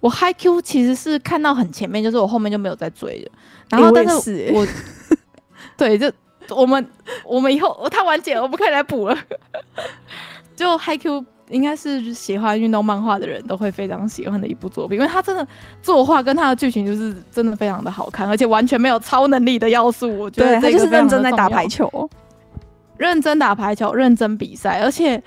[0.00, 3.32] 我 Haikyuu 其实是看到很前面，就是我后面就没有再追了。
[3.70, 4.66] 然后但是我，我
[5.76, 6.10] 对就。
[6.50, 6.84] 我们
[7.24, 9.16] 我们以后他完结了，我们可以来补了。
[10.56, 15.46] 就 Haikyuu 应该是喜欢运动漫画的人都会非常喜欢的一部作品，因为他真的
[15.80, 20.18] 作画跟他的剧情就是真的非常的好看，而且完全没有超能力的要素。
[20.18, 22.10] 我觉得他就是认真在打排球，
[22.96, 25.22] 认真打排球，认真比赛，而且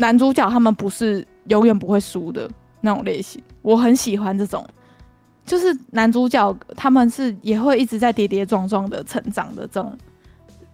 [0.00, 4.66] 男主角他们不是永远不会输的那种类型，我很喜欢这种。
[5.46, 9.96] 就是男主角他们是也会一直在跌跌撞撞的成长的这种。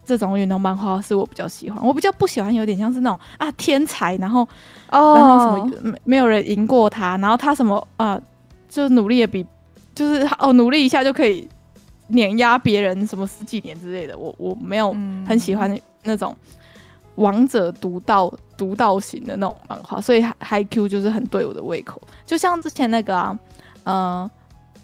[0.09, 4.43] 这种运动漫画是我比较喜欢，我比较不喜欢有点像是那种啊天才，然后
[4.89, 8.17] 哦，然后什么没没有人赢过他，然后他什么啊，
[8.69, 9.45] 就努力也比
[9.97, 11.49] 就是哦努力一下就可以
[12.07, 14.95] 碾压别人什么十几年之类的，我我没有
[15.27, 16.33] 很喜欢那种
[17.17, 23.39] 王者独到独到型的那种漫画，所以 Haikyuu 就是很对我的胃口，就像之前那个啊，
[23.85, 24.31] 呃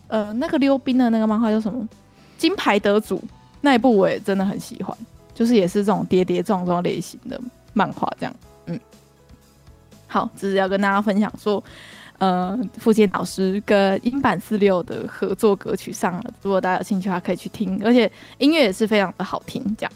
[0.09, 1.89] 呃那个溜冰的那个漫画叫什么
[2.37, 3.23] 金牌得主
[3.61, 4.95] 那一部我也真的很喜欢。
[5.35, 7.41] 就是也是这种跌跌撞撞类型的
[7.73, 8.35] 漫画，这样，
[8.67, 8.79] 嗯，
[10.07, 11.61] 好，只是要跟大家分享说，
[12.19, 19.93] 呃，富坚老师跟樱坂46的合作歌曲上了，如果大家有兴趣的话，可以去听，而且音乐也是非常的好听，这样。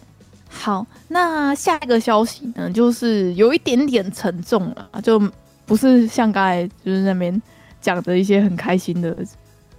[0.58, 5.20] 好，那下一个消息呢，就是有一点点沉重了，就
[5.64, 7.40] 不是像刚才就是那边
[7.80, 9.16] 讲的一些很开心的。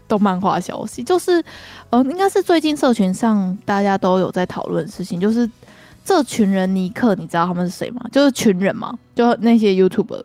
[0.10, 1.44] 动漫化消息就是，
[1.90, 5.52] 呃，应该是最近社群上大家都有在讨论的事情，就是
[6.06, 8.02] 这群人尼克，你知道他们是谁吗？
[8.10, 10.24] 就是群人嘛，就那些 YouTuber。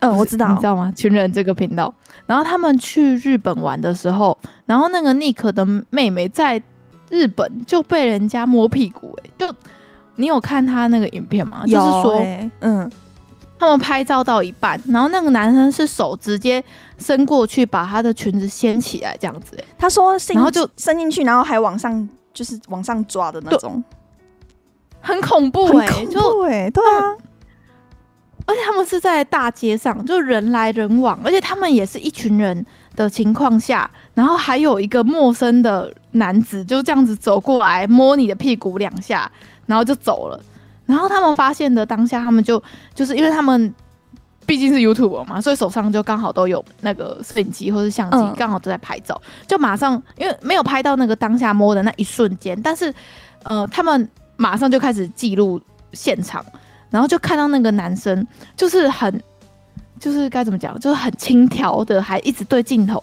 [0.00, 0.92] 嗯，我知道，你知道吗？
[0.96, 1.94] 群人这个频道，
[2.26, 4.36] 然后他们去日本玩的时候，
[4.66, 6.60] 然后那个尼克的妹妹在
[7.12, 9.54] 日本就被人家摸屁股，欸，哎，就
[10.16, 11.62] 你有看他那个影片吗？
[11.66, 12.90] 就是说，欸，嗯。
[13.58, 16.60] 他们拍照到一半，然后那个男生是手直接
[16.98, 19.56] 伸过去把她的裙子掀起来，这样子。
[19.78, 23.80] 他说，然后就伸进去，然后还往上，就是往上抓的那种，
[25.00, 27.14] 很恐怖哎、欸，就哎，对啊。
[28.46, 39.30] 而且他们是在大街上，就人来人往，而且他们也是一群人的情况下，然后还有一个陌生的男子就这样子走过来摸你的屁股两下，
[39.66, 40.40] 然后就走了。
[40.84, 42.62] 然后他们发现的当下，他们就
[42.94, 43.72] 就是因为他们
[44.44, 52.92] 毕竟是 YouTuber 嘛，所以手上就刚好都有那个摄影机或是相机，刚好都在拍照，嗯、就马上因为没有拍到那个当下摸的那一瞬间，但是
[53.44, 55.60] 呃，他们马上就开始记录
[55.92, 56.44] 现场，
[56.90, 58.26] 然后就看到那个男生
[58.56, 59.22] 就是很
[60.02, 63.00] 就是该怎么讲，就是很轻佻的，还一直对镜头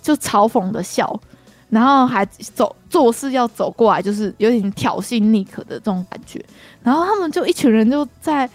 [0.00, 1.20] 就嘲讽的笑。
[1.68, 6.42] 然后还走做事要走过来，就是有点挑衅尼克的这种感觉。
[6.82, 8.48] 然后他们就一群人就在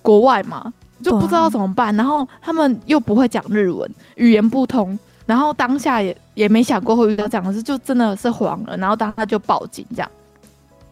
[0.00, 1.94] 国外嘛，就不知道怎么办。
[1.94, 4.98] 然后他们又不会讲日文，语言不通。
[5.26, 8.74] 然后当下也也没想过会遇到这样的事，就真的是慌了。
[8.78, 10.10] 然后当他就报警这样，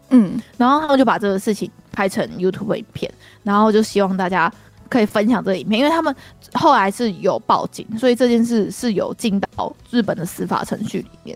[0.09, 3.11] 嗯，然后他们就把这个事情拍成 YouTube 影片，
[3.41, 4.53] 然后就希望大家
[4.93, 6.15] 可以分享这影片，因为他们
[6.53, 11.35] 后来是有报警，所以这件事是有进到日本的司法程序里面。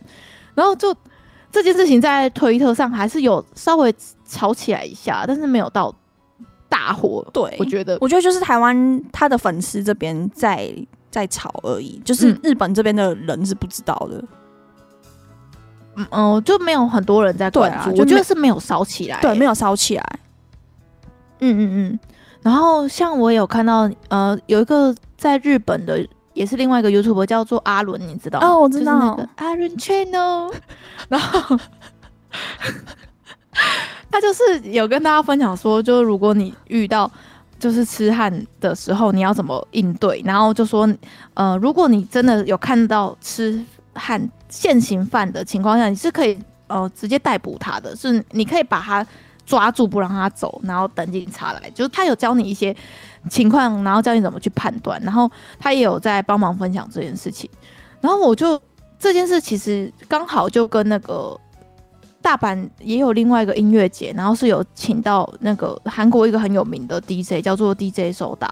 [0.53, 0.95] 然后就
[1.51, 3.91] 这件事情在推特上还是有稍微
[4.27, 5.91] 吵起来一下，但是没有到
[6.69, 7.25] 大火。
[7.33, 10.71] 对，我觉得，我觉得就是台湾他的粉丝这边在
[11.09, 14.23] 在吵而已，就是日本这边的人是不知道的。
[15.95, 20.19] 嗯嗯，就没有很多人在关注，我觉得是没有烧起来，对，没有烧起来。
[21.39, 21.99] 嗯嗯嗯。
[22.47, 28.47] 然后像我有看到，呃，有一个在日本的，也是另外一个 YouTuber 叫做阿伦，你知道吗？
[28.47, 30.53] 哦，我知道，阿伦 Channel。
[31.09, 31.59] 然后
[34.09, 37.11] 他就是有跟大家分享说，就如果你遇到
[37.59, 38.31] 就是痴汉
[38.61, 40.21] 的时候，你要怎么应对？
[40.23, 40.87] 然后就说，
[41.33, 43.61] 呃，如果你真的有看到痴
[43.93, 49.05] 汉现行犯的情况下，你是可以呃直接逮捕他的，是你可以把他
[49.47, 51.69] 抓住不让他走，然后等警察来。
[51.73, 52.75] 就是他有教你一些
[53.29, 57.49] 情况，然后教你怎么去判断，然后他也有在帮忙分享这件事情。
[58.01, 58.61] 然后我就
[58.99, 61.39] 这件事其实刚好就跟那个
[62.21, 68.49] 大阪也有另外一个音乐节，然后是有请到那个韩国一个很有名的 DJ 叫做 DJ Soda，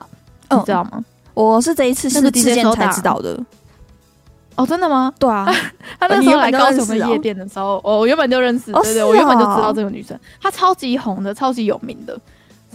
[0.49, 1.03] 你知道吗？
[1.33, 3.37] 我是这一次是 DJ Soda 才知道的。
[4.55, 5.13] 哦，真的吗？
[5.19, 5.45] 对啊，
[5.99, 12.17] 他那时候来高雄的夜店的时候，我原本就认识，对对，我原本就知道这个女生，她超级红的，超级有名的，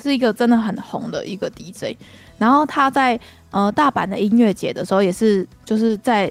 [0.03, 1.97] 是一个真的很红的一个 DJ。
[2.37, 3.18] 然后她在
[3.51, 6.31] 呃大阪的音乐节的时候，也是就是在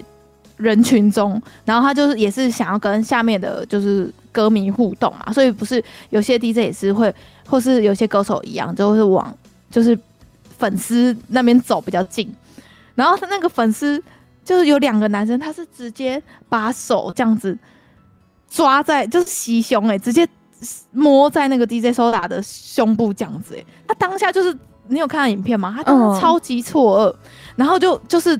[0.57, 7.11] 人群中，然后她就是也是想要跟下面的就是歌迷互动嘛，所以不是有些 DJ 也是会，
[7.47, 9.35] 或是有些歌手一样，就是往
[9.71, 9.97] 就是
[10.59, 12.31] 粉丝那边走比较近，
[12.93, 13.99] 然后他那个粉丝。
[14.43, 17.57] 就是有两个男生，他是直接把手这样子
[18.49, 20.27] 抓在，就是袭胸哎，直接
[20.91, 25.73] 摸在那个 DJ Soda 的胸部这样子哎、欸，他当下就是你有看到影片吗？
[25.77, 27.15] 他当时超级错愕，
[27.55, 28.39] 然后就就是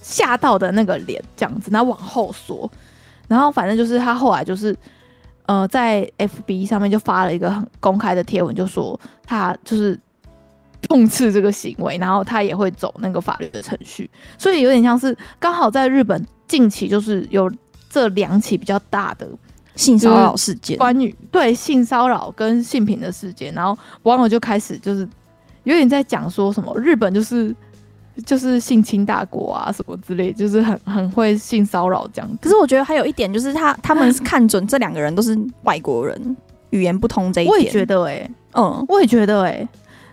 [0.00, 2.70] 吓到的那个脸这样子，然后往后缩，
[3.26, 4.74] 然后反正就是他后来就是
[5.46, 9.98] 呃在 FB 上面就发了一个很公开的贴文，就说他就是。
[10.82, 14.08] 痛斥这个行为，然后他也会走那个法律的程序，
[14.38, 17.50] 所以有点像是刚好在日本近期就是有
[17.90, 19.28] 这两起比较大的
[19.74, 25.06] 性骚扰事件，关于对性骚扰跟性平的事件，然后网友就开始就是
[25.64, 27.54] 有点在讲说什么日本就是
[28.24, 32.38] 就是性侵大国啊什么之类，就是很很会性骚扰这样。
[32.40, 36.36] 可是我觉得还有一点就是他他们是看准这两个人都是外国人，
[36.70, 39.68] 语言不通这一点，我也觉得哎、欸，嗯，我也觉得哎、欸。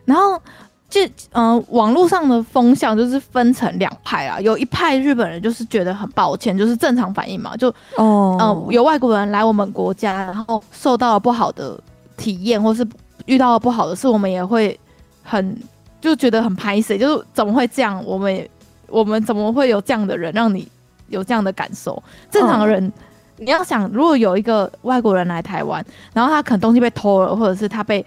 [0.05, 0.39] 然后，
[0.87, 1.01] 就
[1.33, 4.39] 嗯、呃，网络上的风向就是分成两派啊。
[4.39, 11.77] 有一派日本人就是觉得很抱歉，就是正常反应嘛，就哦，嗯、呃，有外国人来我们国家，然后受到了不好的
[12.15, 12.87] 体验，或是
[13.25, 14.79] 遇到了不好的事，我们也会
[15.23, 15.59] 很
[15.99, 18.01] 就觉得很拍死，就是怎么会这样？
[18.05, 18.49] 我们也
[18.87, 20.67] 我们怎么会有这样的人让你
[21.07, 22.01] 有这样的感受？
[22.29, 22.91] 正常的人，哦、
[23.37, 25.83] 你要想，如果有一个外国人来台湾，
[26.13, 28.05] 然后他可能东西被偷了，或者是他被。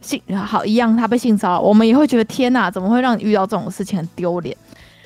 [0.00, 4.56] 性好一样，他被性骚扰，我们也会觉得天哪，怎么会让你遇到这种事情，很丢脸。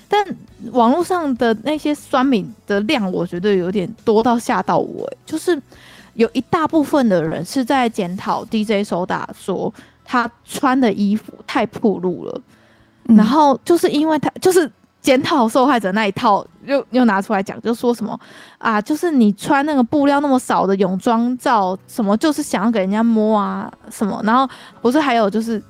[0.09, 0.25] 但
[0.73, 5.11] 网络上的那些酸民的量，我觉得有点多到吓到我。
[5.25, 5.61] 就是
[6.15, 9.73] 有一大部分的人是在检讨 DJ Soda 说
[10.05, 12.41] 他穿的衣服太暴露了，
[13.09, 14.71] 嗯、然后就是因为他就是。
[15.03, 18.19] 检讨受害者那一套又又拿出来讲，就说什么
[18.59, 24.49] 啊，就是你穿那个布料那么少的泳装照，什么就是想要给人家摸啊什么，然后
[24.81, 25.63] 不是还有就是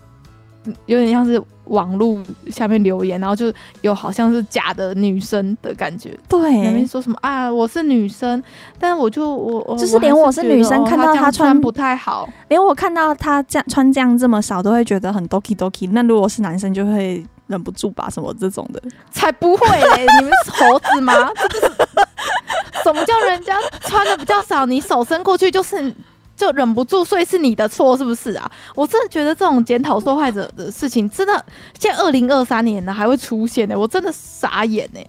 [0.86, 8.42] 有点像是网络下面留言，然后就有好像是假的女生的感觉，对，那边说什么啊，我是女生，
[8.78, 17.24] 但我就我就是连我是女生看到她穿不太好，连我看到她这样穿这样这么少都会觉得很 doki doki，那如果是男生就会。
[17.52, 20.06] 忍不住吧，什么这种的，才不会嘞！
[20.18, 21.30] 你们是猴子吗？
[22.82, 25.94] 什么叫人家穿的比较少，你手伸过去就是
[26.34, 28.50] 就忍不住，所以是你的错，是不是啊？
[28.74, 31.32] 我真的觉得这种检讨受害者的事情，真的
[31.78, 35.00] 现在二零二三年了还会出现呢，我真的傻眼呢。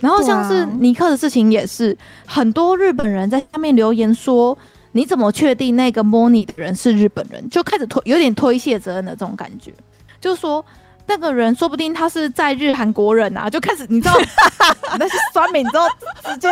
[0.00, 1.96] 然后像是尼克的事情也是，
[2.26, 4.58] 很多日本人在下面留言说
[4.92, 9.72] ：“你怎么确定那个摸你的人是日本人？”就开始推，有点推卸责任的这种感觉，
[10.20, 10.62] 就是说。
[11.06, 14.14] 那个人说不定他是在日韩国人啊，就开始你知道
[14.98, 15.88] 那些酸民，你知道
[16.24, 16.48] 直接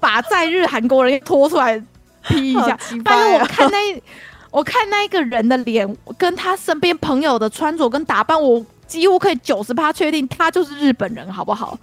[0.00, 1.82] 把在日韩国人拖出来
[2.28, 2.78] 批一下。
[3.04, 4.02] 但是我看那
[4.50, 11.76] 我看那一个人的脸，跟他身边朋友的穿着跟打扮，我几乎可以九十八确定他就是日本人，好不好？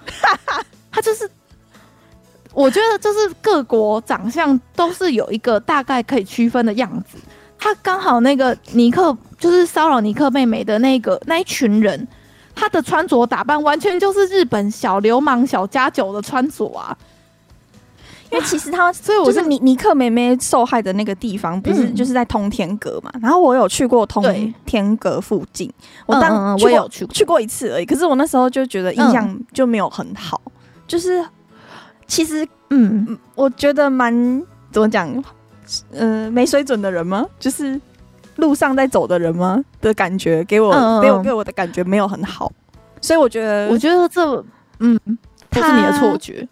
[0.90, 1.30] 他就是，
[2.54, 7.18] 我觉得就是各国长相都是有一个大概可以区分的样子。
[7.64, 12.08] 他刚好那个尼克就是骚扰尼克妹妹的那个那一群人，
[12.56, 16.98] 他的穿着打扮完全就是日本小流氓小家酒的穿着啊，
[18.32, 23.12] 因为其实他， 所以我是尼尼克妹妹受害的那个地方，不是就是在通天阁嘛？
[23.22, 24.24] 然后我有去过通
[24.66, 25.72] 天阁附近，
[26.08, 27.86] 我当我有去去过一次而已。
[27.86, 30.42] 可是我那时候就觉得印象就没有很好，
[30.88, 31.24] 就是
[32.08, 35.24] 其实嗯，我觉得蛮怎么讲，
[35.92, 37.26] 呃，没水准的人吗？
[37.40, 37.80] 就是
[38.38, 39.64] 路上在走的人吗？
[39.82, 42.52] 的感觉给我给我给我的感觉没有很好，
[43.02, 44.46] 所以我觉得我觉得这
[44.80, 45.00] 嗯，
[45.50, 46.48] 不是你的错觉。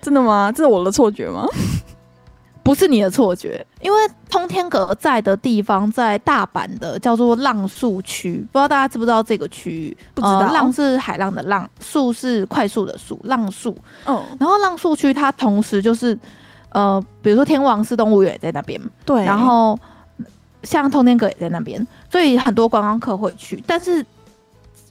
[0.00, 0.52] 真的吗？
[0.54, 1.46] 这是我的错觉吗？
[2.62, 3.98] 不是你的错觉，因为
[4.30, 9.96] 通天阁在的地方在大阪的叫做浪速区，不知道大家知不知道这个区域？
[10.14, 10.38] 不知道。
[10.38, 13.76] 呃、浪是海浪的浪，速是快速的速，浪速。
[14.06, 14.22] 嗯。
[14.40, 16.18] 然后浪速区它同时就是，
[16.74, 19.24] 呃，比如说天王寺动物园也在那边，对。
[19.24, 19.78] 然后
[20.62, 24.04] 像通天阁也在那边，所以很多观光客会去，但是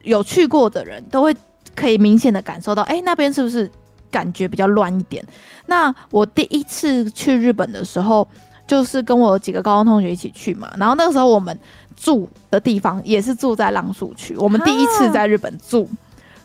[0.02, 1.36] 有去过的人都会
[1.76, 3.70] 可以明显的感受到，哎、欸，那边是不是？
[4.14, 5.26] 感觉比较乱一点。
[5.66, 8.28] 那我第一次去日本的时候，
[8.68, 10.72] 就是跟我几个高中同学一起去嘛。
[10.78, 11.58] 然后那个时候我们
[11.98, 14.38] 住的地方也是住在浪速区。
[14.38, 15.90] 我们第一次在日本住，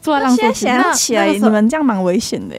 [0.01, 0.55] 住在浪速区。
[0.55, 2.57] 现在想起来，你们这样蛮危险的。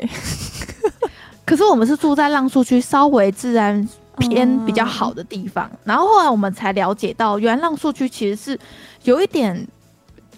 [1.49, 3.89] 可是我们是住在浪速区稍微治安
[4.19, 5.69] 偏比较好的地方。
[5.83, 8.59] 然后后来我们才了解到，原来浪速区其实是
[9.03, 9.67] 有一点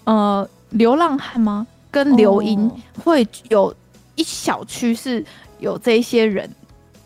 [0.06, 1.68] 呃流浪汉吗？
[1.92, 2.72] 跟流莺
[3.04, 3.74] 会有。
[4.16, 5.26] 一小区是
[5.60, 6.48] 有这些人，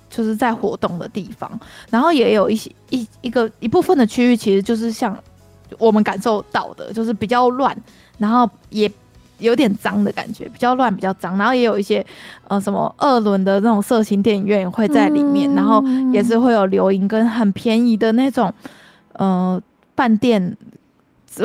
[0.09, 1.49] 就是在活动的地方，
[1.89, 5.15] 然后也有一些一一个一部分的区域，其实就是像
[5.77, 7.77] 我们感受到的，就是比较乱，
[8.17, 8.91] 然后也
[9.39, 12.05] 有点脏的感觉，比较乱，比较脏，然后也有一些
[12.47, 15.83] 呃什么二轮的那种色情电影院会在里面，嗯、然后
[16.13, 18.53] 也是会有流萤跟很便宜的那种
[19.13, 19.61] 呃
[19.95, 20.55] 饭店。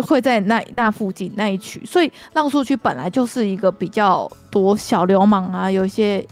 [0.07, 6.24] 会在那那附近那一区，所以浪速区本来就是一个比较多小流氓啊，有一些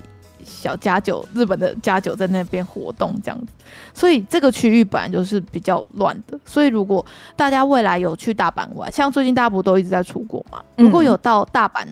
[0.48, 3.52] 小家酒，日本的家酒在那边活动这样子，
[3.92, 6.38] 所以这个区域本来就是比较乱的。
[6.44, 7.04] 所以如果
[7.36, 10.60] 大家未来有去大阪玩，像最近大家不都一直在出国嘛？
[10.76, 11.86] 如果有到大阪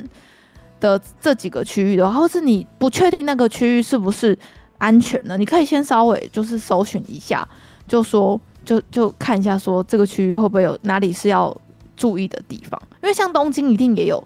[0.80, 4.36] 的这几个区域的话，或是你不确定那个区域是不是
[4.78, 7.46] 安全的，你可以先稍微就是搜寻一下，
[7.86, 8.40] 就说。
[8.66, 11.56] 就就看一下，说这个区域会不会有哪里是要
[11.96, 12.82] 注意的地方？
[13.00, 14.20] 因为像东京一定也有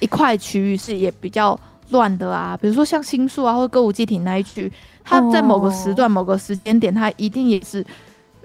[0.00, 1.54] 一块区域是也比较
[1.90, 4.72] 乱的啊，比如说像新宿啊或者歌舞伎町那一区，
[5.04, 7.84] 它在某个时段、某个时间点，它一定也是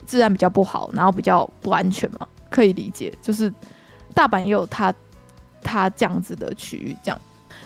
[0.06, 3.14] 治安比较不好，然后比较不安全嘛，可以理解。
[3.22, 3.54] 就是
[4.14, 4.94] 大阪也有它
[5.62, 7.22] 它这样子的区域，这样。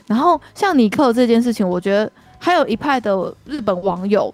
[0.05, 4.33] 然后像尼克这件事情，我觉得还有一派的日本网友。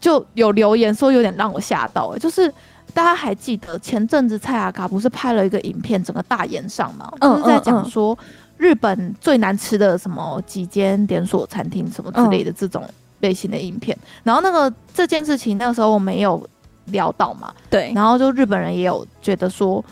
[0.00, 2.48] 就有留言说有点让我吓到，欸，就是
[2.94, 8.16] 大家还记得前阵子蔡阿嘎不是拍了一个影片，整个大炎上嘛，就是在讲说
[8.58, 12.84] 日本最难吃的什么几间连锁餐厅什么之类的这种
[13.20, 16.46] 类型的影片，然后那个这件事情那个时候我没有
[16.86, 19.82] 聊到嘛，对，然后就日本人也有觉得说，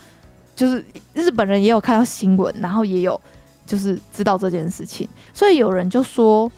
[0.55, 3.19] 就是日本人也有看到新闻，然后也有
[3.65, 6.51] 就是知道这件事情，所以有人就说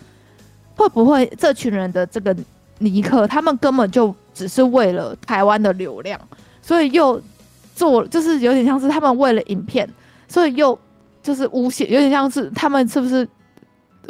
[0.76, 2.36] 会不会这群人的这个。
[2.82, 6.18] 尼克他们根本就只是为了台湾的流量，
[6.62, 7.22] 所以又
[7.76, 9.86] 做，就是有点像是他们为了影片，
[10.30, 10.80] 所以又
[11.30, 13.28] 就是诬陷，有点像是他们是不是？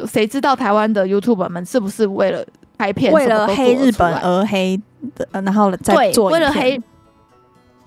[0.06, 2.42] 谁知道台湾的 YouTuber 们是不是为了
[2.78, 4.80] 拍片，为了黑日本而黑
[5.14, 6.80] 的，然后再做，为了黑，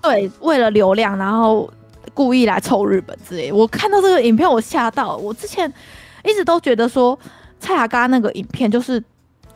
[0.00, 1.68] 对，为了流量，然后
[2.14, 3.50] 故意来凑日本之类。
[3.52, 5.16] 我看到这个影片，我吓到。
[5.16, 5.72] 我之前
[6.24, 7.18] 一直都觉得说
[7.58, 9.02] 蔡雅嘎那个影片就是。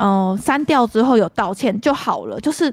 [0.00, 2.72] 嗯，删掉之后有道歉就好了，就是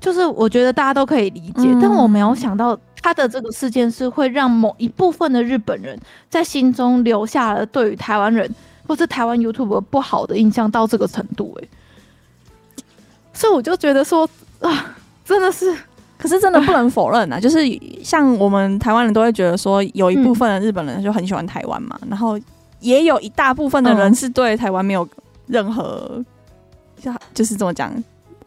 [0.00, 2.76] 就是，我觉得大家都可以理解，嗯，但我没有想到
[3.08, 5.98] 他的这个事件是会让某一部分的日本人
[6.28, 8.46] 在心中留下了对于台湾人
[8.86, 12.84] 或是台湾 YouTube 不好的印象到这个程度，欸，哎，
[13.32, 14.28] 所以我就觉得说
[14.60, 14.94] 啊，
[15.24, 15.74] 真的是，
[16.18, 17.60] 可是真的不能否认啊， 就是
[18.04, 22.38] 像我们台湾人都会觉得说，有一部分的日本人就很喜欢台湾嘛，嗯，然后
[22.80, 25.08] 也有一大部分的人是对台湾没有
[25.46, 26.22] 任何。
[27.32, 27.90] 就是这么讲，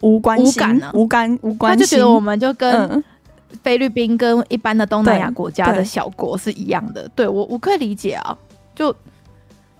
[0.02, 1.80] 无关系，无感呢，无关无关系。
[1.80, 3.04] 他就觉得我们就跟
[3.64, 7.04] 菲律宾跟一般的东南亚国家的小国是一样的。
[7.16, 8.38] 对，对我我可以理解啊，
[8.76, 8.96] 就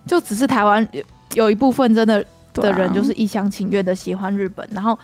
[0.06, 1.02] 就只是台湾有
[1.34, 4.98] 有一部分真的的人就是一厢情愿的喜欢日本，然后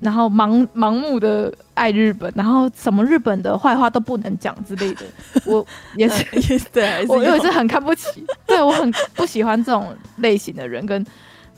[0.00, 5.04] 然后盲盲目的爱日本，然后什么日本的坏话都不能讲之类的。
[5.46, 11.04] 我也是， 也是对，我也是很看不起，对我很不喜欢这种类型的人跟。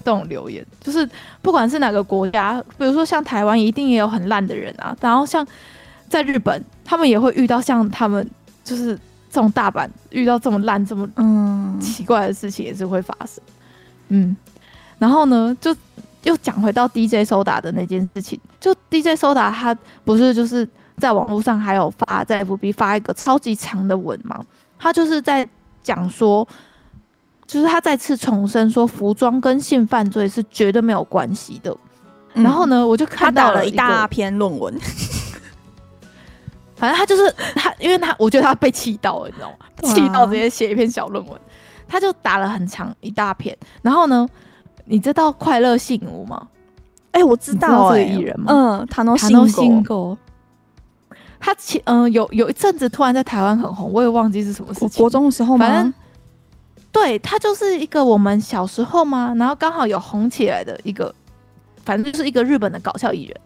[0.05, 1.07] 这种留言就是，
[1.43, 4.97] 不管是哪个国家，比如说像台湾，一定也有很烂的人啊。
[5.03, 5.47] 然后像
[6.09, 8.29] 在日本，他们也会遇到像他们
[8.65, 8.95] 就是
[9.31, 13.43] 这种大阪遇到这么烂、这么嗯奇怪的事情，也是会发生。
[14.09, 14.37] 嗯，
[14.99, 15.75] 然后呢，就
[16.23, 24.45] 又讲回到 DJ Soda 的那件事情，就 DJ Soda 他不是就是在网络上还有发在 FB 发一个超级长的文吗？
[24.79, 25.49] 他就是在
[25.83, 26.47] 讲说，
[27.47, 31.77] 就是他再次重申说，服装跟性犯罪是绝对没有关系的。
[32.35, 34.75] 嗯、然后呢，我就看到了一大篇论文。
[36.79, 39.57] 反正他就是他，因为他我觉得他被气到了，你知道吗？
[39.83, 41.41] 气、啊、到直接写一篇小论文，
[41.89, 43.57] 他就打了很长一大篇。
[43.83, 44.29] 然后呢，
[44.85, 46.47] 你知道快乐信吾吗？
[47.11, 48.53] 哎、欸，我知道这个艺人吗？
[48.53, 50.17] 嗯，塔诺辛狗。
[51.41, 55.01] 他前嗯有有一阵子突然在台湾很红，我也忘记是什么事情。
[55.01, 55.67] 国中的时候吗？
[55.67, 55.93] 反正
[56.93, 61.13] 对他就是一个我们小时候嘛，然后刚好有红起来的一个，
[61.85, 63.37] 反正就是一个日本的搞笑艺人。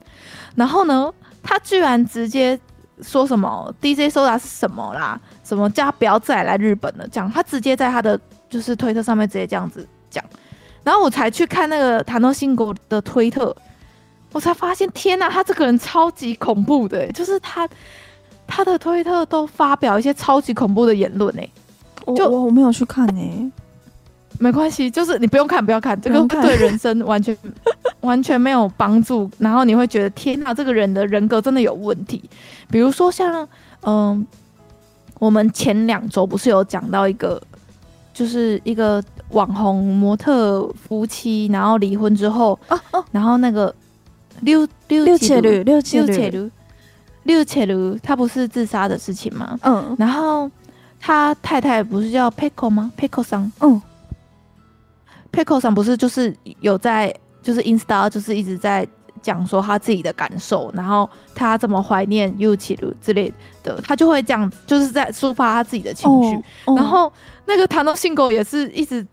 [0.55, 1.11] 然后呢，
[1.43, 2.61] 他居然直接。
[3.03, 5.21] 说什么 DJ Soda 是什么啦？
[5.45, 7.07] 什么叫他不要再来日本了？
[7.09, 10.25] 这样他直接在他的就是推特上面直接这样子讲，
[10.83, 13.55] 然后我才去看那个谭诺辛狗的推特，
[14.33, 17.69] 我才发现天呐，他这个人超级恐怖的，就是他
[18.47, 21.43] 他的推特都发表一些超级恐怖的言论呢。
[22.17, 23.53] 就我，我没有去看呢。
[24.39, 27.37] 没关系，就是你不用看，不要看，这个对人生完全
[28.03, 29.29] 完全没有帮助。
[29.39, 32.23] 然后你会觉得天哪，这个人的人格真的有问题。
[32.71, 33.43] 比如说像
[33.81, 34.27] 嗯、呃，
[35.19, 37.41] 我们前两周不是有讲到一个，
[38.13, 43.75] 就是一个网红模特夫妻，然后离婚之后，哦哦，然后那个
[44.41, 46.51] 六六六切六六切六
[47.25, 49.59] 六切六，他不是自杀的事情吗？
[49.63, 50.51] 嗯，然后
[51.01, 53.81] 他太太不是叫 Peko 吗？Peko 桑，嗯。
[55.33, 58.87] Peko 上不是就是有在就是 Insta 就是一直在
[59.21, 63.33] 讲说他自己的感受，然后他这么怀念 Yuichiro 之类
[63.63, 66.37] 的，他就会这样就是在抒发他自己的情绪。
[66.37, 66.79] Oh, oh.
[66.79, 67.13] 然后
[67.45, 69.07] 那个谈到信狗也是一直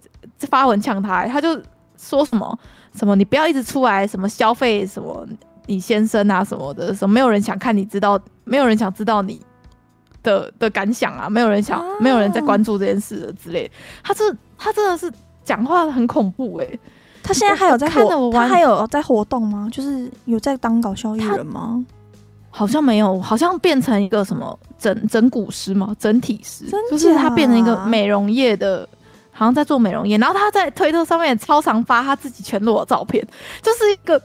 [0.48, 1.60] 发文呛他，他就
[1.98, 2.60] 说什么
[2.94, 5.28] 什么你不要一直出来什么消费什么
[5.66, 9.42] 你先生啊什么的，什么没有人想看你知道，没有人想知道你
[10.24, 12.02] 的的感想啊，没有人想，oh.
[12.02, 13.74] 没有人在关注这件事的之类的。
[14.04, 14.24] 他这
[14.58, 15.12] 他真的是。
[15.46, 16.80] 讲话很恐怖哎、欸，
[17.22, 19.70] 他现在还有在看的，他还有在活动吗？
[19.72, 21.86] 就是有在当搞笑艺人吗？
[22.50, 25.96] 好像没有，好像变成一个什么整整骨师吗？
[26.00, 28.88] 整体师，就是他变成一个美容业的，
[29.32, 30.18] 好像在做美容业。
[30.18, 33.26] 然后他在推特上面也超常发他自己全裸的照片，
[33.62, 34.20] 就是一个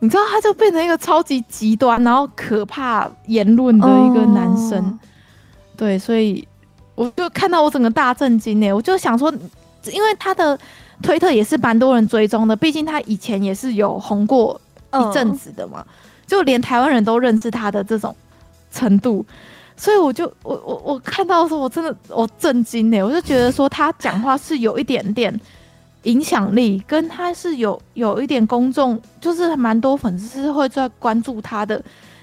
[0.00, 4.78] 你知道，他就变成一个超级极端然后可怕言论的一个男生。
[4.78, 4.98] 哦、
[5.76, 6.46] 对，所以
[6.96, 9.32] 我就看到我整个大震惊呢、欸，我就想说。
[9.92, 10.58] 因为他的
[11.02, 14.60] 推特也是蛮多人追踪的，毕竟他以前也是有红过
[14.92, 15.84] 一阵子的嘛，
[16.26, 18.14] 就连台湾人都认识他的这种
[18.72, 19.24] 程度，
[19.76, 25.40] 所以我就我我我看到的时候，我真的我震惊哎，我就觉得说他讲话是有一点点
[26.02, 31.80] 影响力，跟他是有有一点公众，就是蛮多粉丝会在关注他的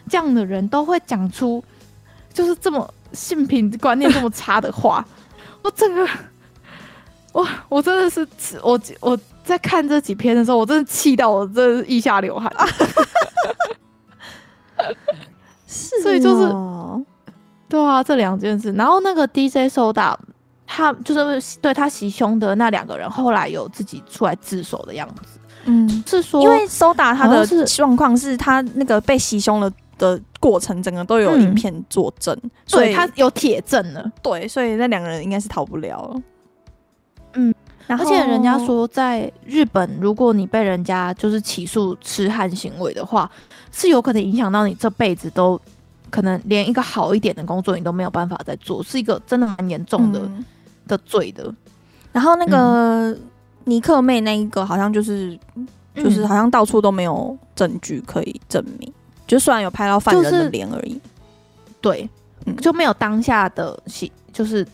[0.09, 1.63] 这样的人，都会讲出
[2.33, 5.05] 就是这么性平观念这么差的话，
[5.61, 6.05] 我整个。
[7.35, 7.47] 哇！
[7.69, 8.25] 我真的是，
[8.63, 12.51] 我我在看这几篇的时候，我真的气到我真的是腋下流汗。
[15.67, 16.53] 是，所以就是，
[17.67, 18.71] 对啊，这两件事。
[18.71, 20.15] 然后那个 DJ Soda，
[20.65, 25.39] 他就是对他袭胸的那两个人，后来有自己出来自首的样子。
[25.65, 34.09] 嗯，是说，因为 Soda 他的状况是他那个被袭胸了的过程，整个都有影片作证，嗯、所以他有铁证了。
[34.21, 36.21] 对，所以那两个人应该是逃不了了。
[37.35, 37.53] 嗯，
[37.87, 43.29] 然而且人家说，在日本，如果你被人家就是起诉痴汉行为的话，
[43.71, 45.59] 是有可能影响到你这辈子都
[46.09, 50.45] 可能连一个好一点的工作你都没有办法再做，是一个真的蛮严重的、嗯、
[50.87, 51.53] 的罪的。
[52.11, 53.15] 然后那个
[53.65, 58.91] 尼克妹那一个好像就是、嗯、就是好像到处都没有证据可以证明，
[59.27, 60.99] 就虽然有拍到犯人的脸而已，
[61.81, 62.09] 对，
[62.45, 63.77] 嗯、就没有当下的
[64.31, 64.65] 就是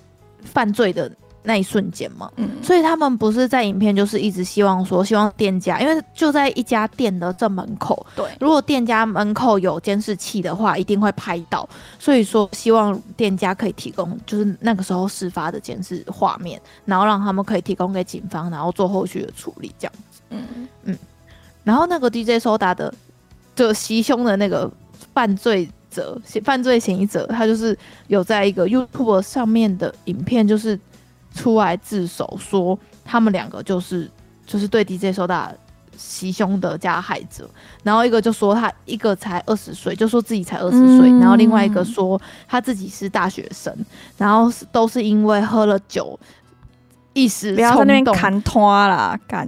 [0.43, 1.12] 犯罪的。
[1.43, 11.67] 那一瞬间嘛，嗯，所以他们不是在影片，就是一直希望说，希望店家，因为就在一家店的正门口，对，如果店家门口有监视器的话，一定会拍到，
[11.97, 19.93] 所以说希望店家可以提供，就是那个时候事发的监视画面，然后让他们可以提供给警方，然后做后续的处理，这样。
[20.11, 20.67] 子，嗯。
[20.83, 20.97] 嗯，
[21.63, 22.93] 然后那个 DJ Soda 的
[23.55, 24.71] 就袭胸的那个
[25.13, 27.75] 犯罪者，犯罪嫌疑者，他就是
[28.07, 30.79] 有在一个 YouTube 上面的影片，就是。
[31.34, 34.09] 出来自首说他们两个就是
[34.45, 35.49] 就是对 DJ Soda
[35.97, 37.49] 袭胸的加害者，
[37.84, 43.73] 然后一个就说他一个才二十岁，就说自己才二十岁，然后另外一个说他自己是大学生，
[44.17, 46.19] 然后都是因为喝了酒
[47.13, 49.47] 一时不要在那边砍拖啦干。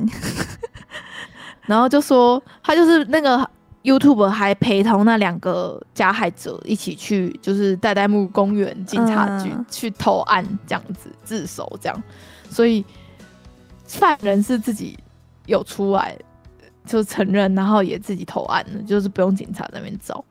[1.65, 3.49] 然后就说他就是那个
[3.83, 12.03] YouTuber 还陪同那两个加害者一起去，就是代代木公园警察局去投案，这样子自首这样，
[12.49, 12.83] 所以
[13.85, 14.97] 犯人是自己
[15.45, 16.17] 有出来
[16.85, 20.23] 就承认，然后也自己投案了，就是不用警察在那边找。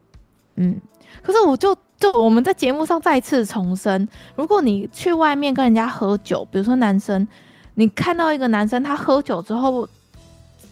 [0.56, 0.80] 嗯，
[1.22, 7.28] 可是我就就我们在节目上再次重申，如果你去外面跟人家喝酒，比如说男生，
[7.74, 9.86] 你看到一个男生他喝酒之后。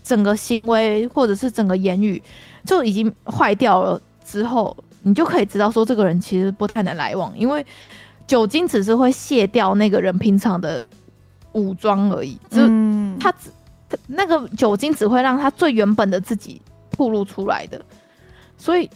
[0.02, 2.20] 整个行为或者是整个言语
[2.64, 7.64] 就已经坏掉了，之后你就可以知道说这个人其实不太能来往，因为
[8.26, 10.86] 酒精只是会卸掉那个人平常的
[11.52, 12.60] 武装而已，就
[13.18, 13.50] 他只
[14.06, 16.60] 那个酒精只会让他最原本的自己
[16.96, 17.80] 暴露出来的，
[18.56, 18.88] 所以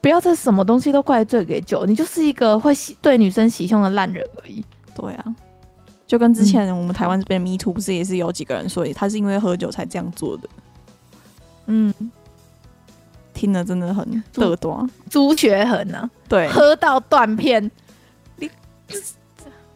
[0.00, 4.64] 不要再什么东西都怪罪给酒，你就是一个会洗对女生洗胸的烂人而已。
[4.94, 5.24] 对啊。
[6.06, 10.48] 就跟之前我们台湾这边 Me Too 不是也是有几个人所以他是因为喝酒才这样做的，
[11.66, 11.92] 嗯，
[13.36, 14.02] 听了真的很
[14.34, 16.10] 嘚多，朱学恒呢？
[16.26, 17.70] 对，喝到断片，
[18.36, 18.50] 你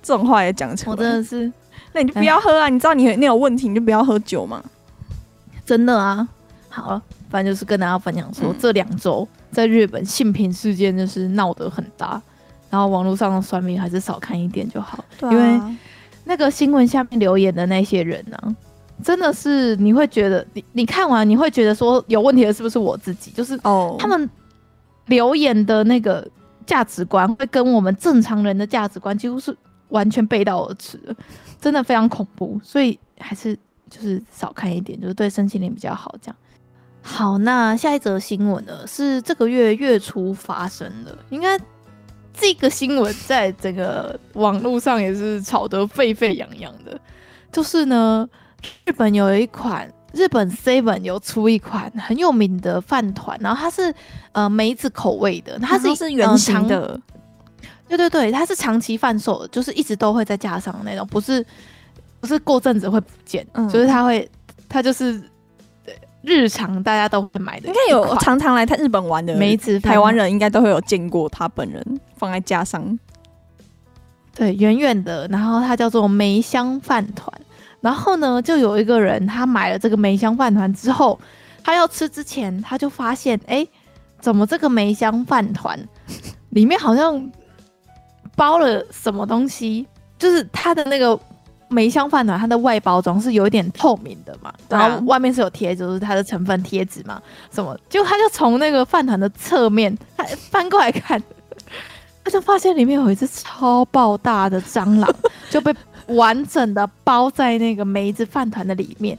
[0.03, 1.53] 这种话也讲出来，我真的是，
[1.93, 2.69] 那你就不要喝啊！
[2.69, 4.65] 你知道你你有问题，你就不要喝酒嘛。
[5.67, 6.27] 真的啊，
[6.71, 12.21] 好了，反正就是跟大家分享说，嗯、这两周在日本性平事件就是闹得很大，
[12.71, 15.61] 然后网络上的酸民还是少看一点就好，因为。
[16.23, 18.55] 那个新闻下面留言的那些人呢、啊，
[19.03, 23.31] 真的是你会觉得你你看完你会觉得说有问题的是不是我自己？
[23.31, 24.29] 就是哦，他们
[25.07, 26.27] 留言的那个
[26.67, 29.57] 价值观会跟我们正常人的价值观几乎是
[29.89, 31.15] 完全背道而驰的，
[31.61, 32.61] 真的非常恐怖。
[32.63, 33.57] 所以还是
[33.89, 36.15] 就是少看一点，就是对身心灵比较好。
[36.23, 36.37] 这样
[37.03, 41.59] 好，那下一则新闻呢是这个月月初发生的，应该。
[42.33, 46.99] 这个新闻在整个网络上也是吵得沸沸扬扬的，
[47.53, 48.27] 就是呢，
[48.85, 53.95] 日本有一款日本 Seven 有出一款很有名的饭团，然后它是
[54.33, 57.01] 呃梅子口味的，它是是圆形的、
[57.59, 61.45] 呃，对对对，它是长期贩售的，就是一直都会在架上的那种，不是
[62.21, 64.29] 不是过阵子会不见，嗯、就是它会
[64.69, 65.23] 它就是。
[66.23, 71.83] 日常大家都会买的，应该有常常来他日本玩的梅子，台湾人应该都会有见过他本人
[72.15, 72.99] 放在架上。
[74.35, 77.33] 对，远远的，然后它叫做梅香饭团。
[77.81, 81.19] 然后呢，就有一个人他买了这个梅香饭团之后，
[81.63, 83.69] 他要吃之前，他就发现，哎、欸，
[84.21, 85.79] 怎么这个梅香饭团
[86.51, 87.31] 里面好像
[88.37, 89.87] 包了什么东西？
[90.19, 91.19] 就是它的那个。
[91.73, 97.23] 梅香饭团它的外包装是有一点透明的嘛，然后外面是有贴，就是它的成分贴纸嘛，
[97.53, 97.79] 什么？
[97.89, 101.23] 就他就从那个饭团的侧面，他翻过来看，
[102.25, 105.09] 他就发现里面有一只超爆大的蟑螂，
[105.49, 105.73] 就被
[106.17, 109.19] 完整的包在那个梅子饭团的里面。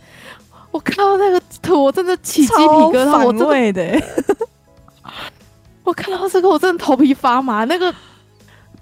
[0.71, 4.01] 我看到那个图，我真的起鸡皮疙瘩，我胃的。
[5.83, 7.65] 我看到这个，我真的头皮发麻。
[7.65, 7.93] 那个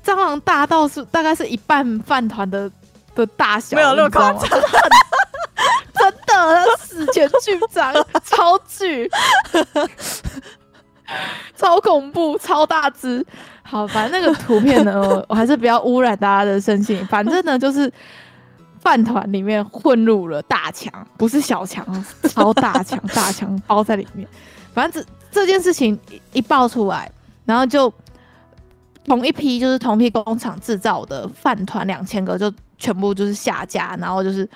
[0.05, 2.72] 蟑螂大到是大概是一半饭团的。
[3.16, 7.91] 的大小没有那么夸张，真的史前巨蟑，
[8.24, 9.12] 超巨，
[11.57, 13.26] 超恐怖，超大只。
[13.70, 17.06] 好，反正那个图片呢，我还是不要污染大家的身心。
[17.06, 17.92] 反正呢，就是
[18.80, 21.86] 饭团里面混入了大强，不是小强，
[22.24, 24.28] 超大强，大强包在里面。
[24.74, 26.00] 反正这这件事情
[26.34, 27.12] 一爆出来，
[27.46, 27.94] 然后就
[29.06, 32.52] 同一批就是同批工厂制造的饭团两千个就。
[32.82, 34.50] 全部就是下架，然后就是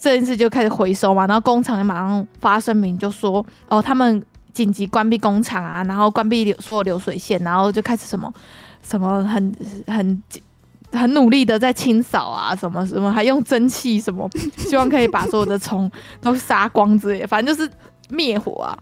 [0.00, 4.20] 这件事就开始回收嘛，然后工厂也马上发声明就说，哦，他们
[4.56, 8.32] 紧急关闭工厂啊，然后关闭流所有流水线，然后就开始什么
[8.82, 9.54] 什么很
[9.86, 10.22] 很
[10.92, 14.26] 很努力的在清扫啊，什么什么还用蒸汽什么，
[14.56, 15.90] 希望可以把所有的虫
[16.22, 17.70] 都杀光之类的，反正就是
[18.08, 18.78] 灭火啊。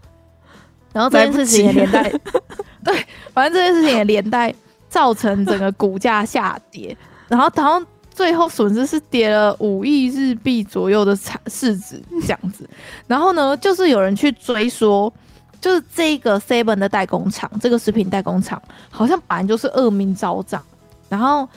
[0.93, 2.09] 然后这件事情也连带，
[2.81, 4.55] 对，反正这件事情也连带
[4.87, 6.95] 造成整个股价下跌，
[7.27, 7.85] 然后然后。
[8.15, 12.65] 最后损失是跌了五亿日币左右的产市值这样子，
[13.07, 15.13] 然后呢，就是有人去追说，
[15.61, 20.61] 就是这个 Seven 的代工厂，这个食品代工厂好像本来就是恶名昭彰，
[21.09, 21.47] 然后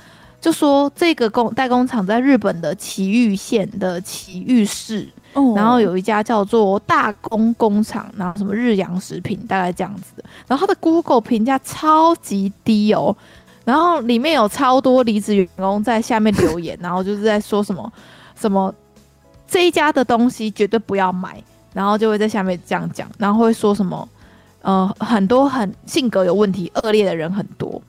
[0.40, 5.08] 就说这个工代工厂在日本的埼玉县的埼玉市，
[5.54, 13.16] 然后有一家叫做大工工厂，然后什么日阳食品，大概这样子的，然后他的 Google 评价超级低哦。
[13.64, 17.92] 然后里面有超多离职员工在下面留言，然后就是在说什么
[18.34, 18.74] 什么
[19.46, 21.42] 这一家的东西绝对不要买，
[21.78, 24.08] 然后就会在下面这样讲，然后会说什么
[24.62, 27.80] 呃很多很性格有问题、恶劣的人很多，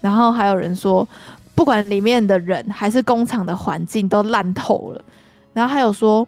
[0.00, 1.06] 然后还有人说
[1.54, 5.04] 不管里面的人还是工厂的环境都烂透了，
[5.52, 6.26] 然后还有说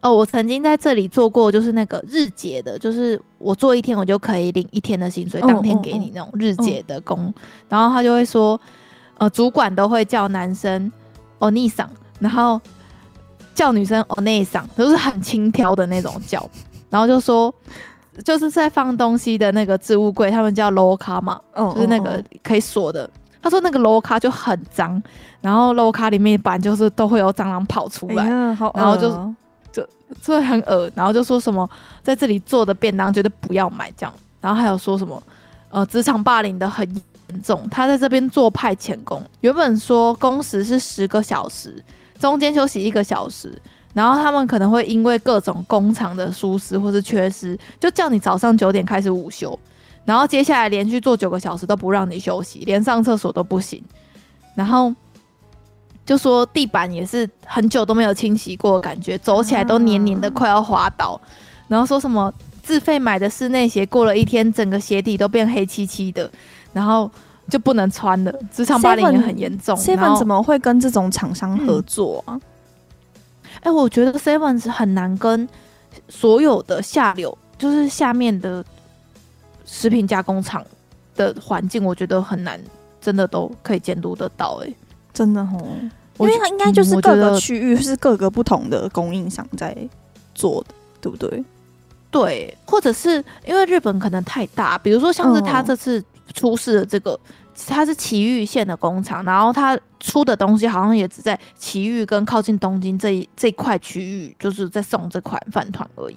[0.00, 7.32] 哦，我曾经在这里做过，就是那个日结的，就是我做一天，我就可以领一天的薪水，当天给你那种日结的工。
[7.68, 8.60] 然后他就会说，
[9.18, 10.90] 呃，主管都会叫男生
[11.38, 11.86] 哦逆嗓，
[12.18, 12.60] 然后
[13.54, 16.48] 叫女生哦内嗓，都是很轻佻的那种叫。
[16.88, 17.54] 然后就说，
[18.24, 23.08] 就是在放东西的那个置物柜，他们叫 low 卡嘛，嗯、就是那个可以锁的。
[23.42, 25.02] 他说那个 low 卡就很脏，
[25.40, 28.28] 然后 low 卡里面一般就是都会有蟑螂跑出来，哎、
[28.74, 29.08] 然后就
[29.72, 29.82] 就
[30.20, 31.68] 就会很恶，然后就说什么
[32.02, 35.22] 在这里做的便当绝对不要买这样，然后还有说什么
[35.70, 36.86] 呃职场霸凌的很
[37.28, 41.82] 严重，他在这边做派遣工，原本说工时是十个小时，
[42.20, 43.60] 中间休息一个小时，
[43.94, 49.58] 然后他们可能会因为各种工厂的疏失或是缺失，就叫你早上九点开始午休。
[50.04, 53.82] 然后接下来连续做九个小时都不让你休息，连上厕所都不行。
[54.54, 54.94] 然后
[56.04, 61.20] 就说地板也是很久都没有清洗过，感觉走起来都黏黏的，快要滑倒。
[61.68, 66.30] 然后说什么自费买的室内鞋，过了一天整个鞋底都变黑漆漆的，
[66.72, 67.10] 然后
[67.50, 68.32] 就不能穿了。
[68.50, 69.76] 职场霸凌也很严重。
[69.76, 72.40] Seven 怎么会跟这种厂商合作啊？
[73.56, 75.46] 哎、嗯欸，我觉得 Seven 是很难跟
[76.08, 78.64] 所有的下流，就是下面的。
[79.72, 80.66] 食品加工厂
[81.14, 82.60] 的环境，我觉得很难，
[83.00, 84.56] 真的都可以监督得到。
[84.62, 84.74] 欸，哎，
[85.12, 85.62] 真的哦，
[86.18, 89.76] 因为它应该就是各个区域是各个不同的供应商在
[90.34, 91.44] 做的，对不对？
[92.10, 96.02] 对，或者是因为日本可能太大，比如说像是他这次
[96.34, 97.16] 出事的这个，
[97.66, 106.16] 它是埼玉县的工厂，然后它出的东西好像也只在埼玉跟靠近东京这一这块区域，就是在送这款饭团而已。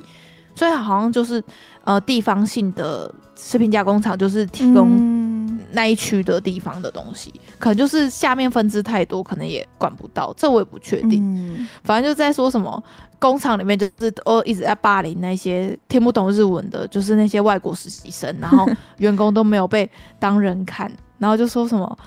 [0.56, 1.44] 所以好像就是，
[1.84, 11.24] 呃，地方性的食品加工厂就是提供那一区的地方的东西，嗯，可能就是下面分支太多，可能也管不到，这我也不确定。
[11.24, 12.82] 嗯，反正就在说什么
[13.18, 21.97] 工厂里面就是哦一直在霸凌那些听不懂日文的，就是那些外国实习生，然后员工都没有被当人看，然后就说什么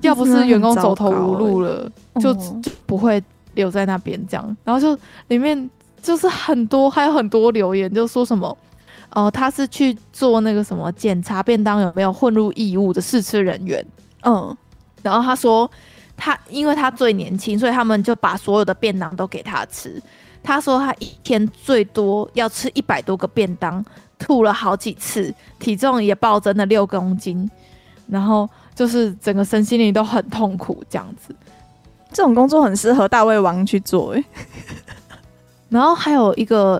[0.00, 3.22] 要不是员工走投无路了，欸，就就不会
[3.54, 4.98] 留在那边这样，然后就
[5.28, 5.70] 里面。
[6.02, 8.48] 就是很多，还有很多留言，就说什么，
[9.10, 13.86] 哦、呃，他是去做那个什么检查便当有没有混入异物的试吃人员，
[14.24, 14.56] 嗯，
[15.00, 15.70] 然后他说
[16.16, 20.02] 他因为他最年轻，所以他们就把所有的便当都给他吃。
[20.42, 23.84] 他说他一天最多要吃一百多个便当，
[24.18, 27.48] 吐了好几次，体重也暴增了六公斤，
[28.12, 31.34] 然后就是整个身心灵都很痛苦这样子。
[32.12, 34.22] 这种工作很适合大胃王去做，哎。
[35.70, 36.78] 然后还有一个，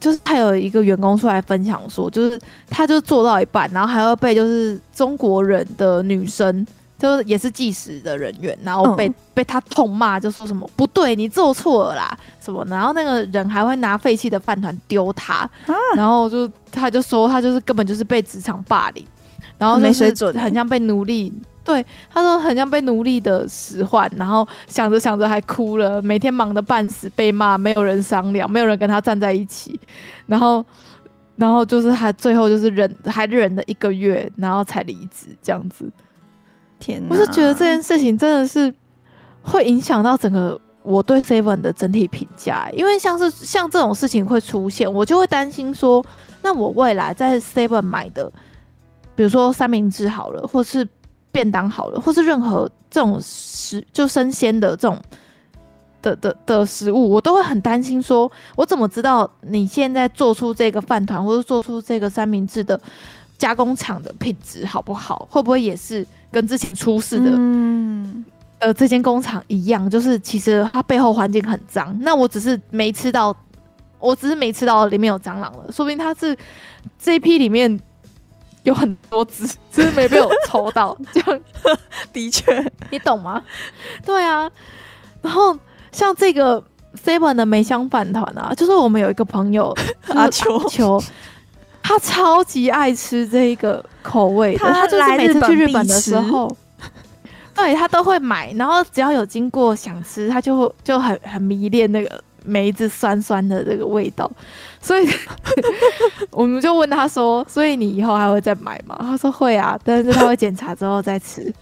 [0.00, 2.36] 就是他有一个员工出来分享说，就是
[2.68, 6.66] 他就做到一半，然后还要被就是中国人的女生，
[6.98, 19.06] 就是也是计时的人员，然后被、嗯、被他痛骂，就说什么不对，你做错了啦什么，然后那个人还会拿废弃的饭团丢他，啊、然后就他就说他就是根本就是被职场霸凌，
[19.58, 21.32] 然后没水准，很像被奴隶。
[21.64, 29.78] 对，他说很像被奴隶的使唤，然后想着想着还哭了，每天忙得半死，被骂，没有人商量，没有人跟他站在一起，
[30.26, 30.66] 然后，
[31.36, 35.88] 然后就是还最后就是忍，还忍了一个月，然后才离职这样子。
[36.80, 38.74] 天哪，我是觉得这件事情真的是
[39.40, 46.04] 会影响到整个我对 Seven 的整体评价，因为像是像这种事情会出现，我就会担心说，
[46.42, 48.32] 那我未来在 Seven 买的，
[49.22, 50.86] 比如说三明治好了，或是。
[51.34, 55.00] 便当好了，或是任何这种食就生鲜的这种
[56.02, 62.78] 的的的食物，我都会很担心，说我怎么知道你现在做出这个饭团或者做出这个三明治的
[63.38, 65.26] 加工厂的品质好不好？
[65.30, 68.22] 会不会也是跟之前出事的嗯
[68.58, 69.88] 呃这间工厂一样？
[69.88, 73.34] 就是其实它背后环境很脏，那我只是没吃到，
[73.98, 76.36] 我只是没吃到里面有蟑螂了，说不定它是
[76.98, 77.80] 这一批里面。
[78.62, 81.40] 有很多只， 只是没被我抽到， 这样
[82.12, 83.42] 的确，你懂吗？
[84.04, 84.50] 对啊，
[85.20, 85.56] 然后
[85.90, 86.62] 像这个
[87.04, 89.74] Seven 的梅香饭团啊，就是我们有一个朋友
[90.14, 90.58] 阿秋。
[90.68, 91.02] 秋，
[91.82, 96.54] 他超级爱吃这个口味的，他就是每次去日本的时候，
[97.54, 102.22] 对他都会买，然后只要有经过想吃，他就就很很迷恋那个。
[102.44, 104.28] 梅子酸酸的这个味道，
[104.82, 105.08] 所以
[106.30, 111.50] 我们就问他说：“所以你以后还会再买吗？”他说：“会啊，但是他会检查之后再吃。”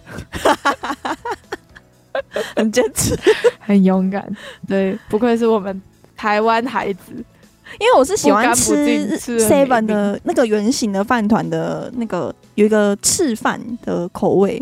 [2.55, 3.17] 很坚持，
[3.59, 4.27] 很勇敢。
[4.67, 5.81] 对，不愧是我们
[6.17, 7.13] 台湾孩子。
[7.79, 14.61] 因为我是喜欢吃 Seven 的那个圆形的饭团的那个有一个赤饭的口味。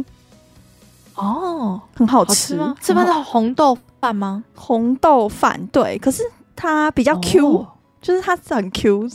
[1.15, 2.76] 哦，很好吃吗？
[2.80, 4.44] 赤饭是红豆饭吗？
[4.53, 6.22] 红豆饭对，可是
[6.56, 7.68] 它比较 Q，、哦、
[8.02, 9.10] 就是它是很 Q，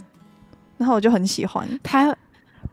[0.78, 1.68] 然后我就很喜欢。
[1.82, 2.14] 台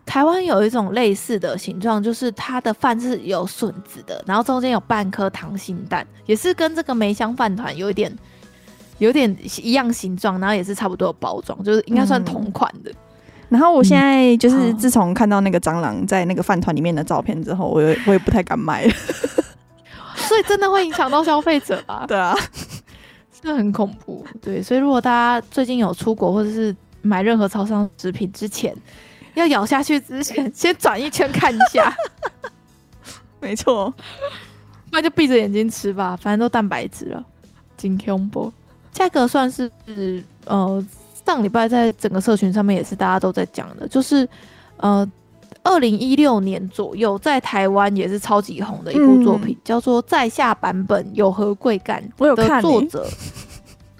[0.05, 8.13] 台湾有一种类似的形状，就是它的饭是有笋子的，然后中间有半颗溏心蛋，也是跟这个梅香饭团有一点
[8.97, 12.91] 有点一样形状，然后也是差不多的包装，就是应该算同款的。
[12.91, 12.95] 嗯
[13.51, 18.93] 然后我现在就是自从看到那个蟑螂在那个饭团里面的照片之后，我也我也不太敢买了，
[20.15, 22.05] 所以真的会影响到消费者啊。
[22.07, 22.33] 对啊，
[23.41, 24.25] 这很恐怖。
[24.41, 28.75] 对，所以如果大家最近有出国或者是买任何超商食品之前，
[29.33, 31.93] 要咬下去之前，先转一圈看一下。
[33.41, 33.93] 没错，
[34.91, 37.25] 那就闭着眼睛吃吧，反正都蛋白质了。
[37.77, 38.53] 金恐怖，
[38.91, 39.71] 价格算是
[40.45, 40.85] 呃。
[41.23, 44.27] 上礼拜在整个社群上面也是大家都在讲的，就是
[44.75, 45.09] 呃，
[45.63, 52.03] 二零一六年左右在台湾也是超级红的一部作品，嗯、叫做《在下版本有何贵干》
[52.35, 53.07] 的作者，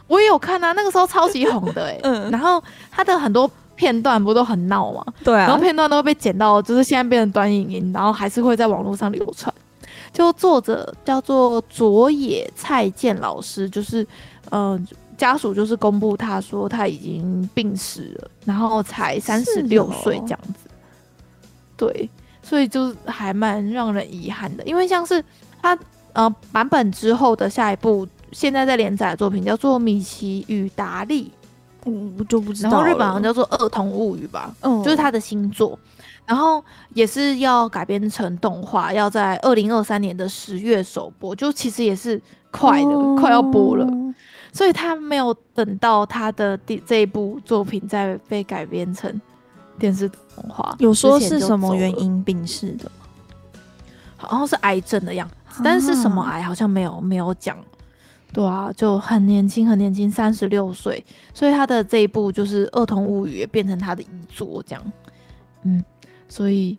[0.08, 5.06] 我也有看啊，那个时候超级红的哎、欸， 嗯，然后他的很多片段不都很闹吗？
[5.24, 9.54] 对啊，然后片段都会被剪到，就是现在变成短影音，然后还是会在网络上流传。
[10.12, 14.04] 就作者叫做佐野菜健老师，就是
[14.50, 14.74] 嗯。
[14.74, 14.82] 呃
[15.18, 20.68] 家属就是公布，他说他已经病逝了，然后才三十六岁这样子。
[21.82, 22.08] 对，
[22.44, 25.24] 所以就还蛮让人遗憾的，因为像是
[25.60, 25.76] 他
[26.14, 31.32] 呃版本之后的下一部，现在在连载的作品叫做《米奇与达利》，
[32.18, 32.70] 我就不知道。
[32.70, 35.80] 然后日本好像叫做《儿童物语》吧，嗯，就是他的新作，
[36.24, 36.64] 然后
[36.94, 42.22] 也是要改编成动画，要在二零二三年的十月首播，就其实也是
[42.52, 43.88] 快的，哦、快要播了。
[44.54, 49.10] 所以他没有等到他的第这一部作品再被改编成
[49.82, 52.92] 电视动画，有说是什么原因病逝的？
[54.16, 57.58] 好像是癌症的样子，啊、但是什么癌好像没有没有讲。
[58.32, 61.04] 对啊，就很年轻，很年轻，三十六岁。
[61.34, 64.92] 所以他的这一部就是《儿童物语》也变成他的遗作，这样。
[65.64, 65.84] 嗯，
[66.30, 66.78] 所以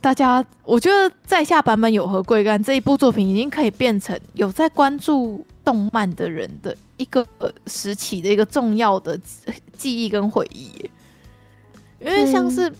[0.00, 6.76] 大家，我觉得在下版本有何贵干这一部作品已经可以变成有在关注动漫的人的。
[6.98, 7.26] 一个
[7.66, 9.20] 时期的一个重要的
[9.76, 10.72] 记忆跟回忆，
[12.00, 12.72] 因为像是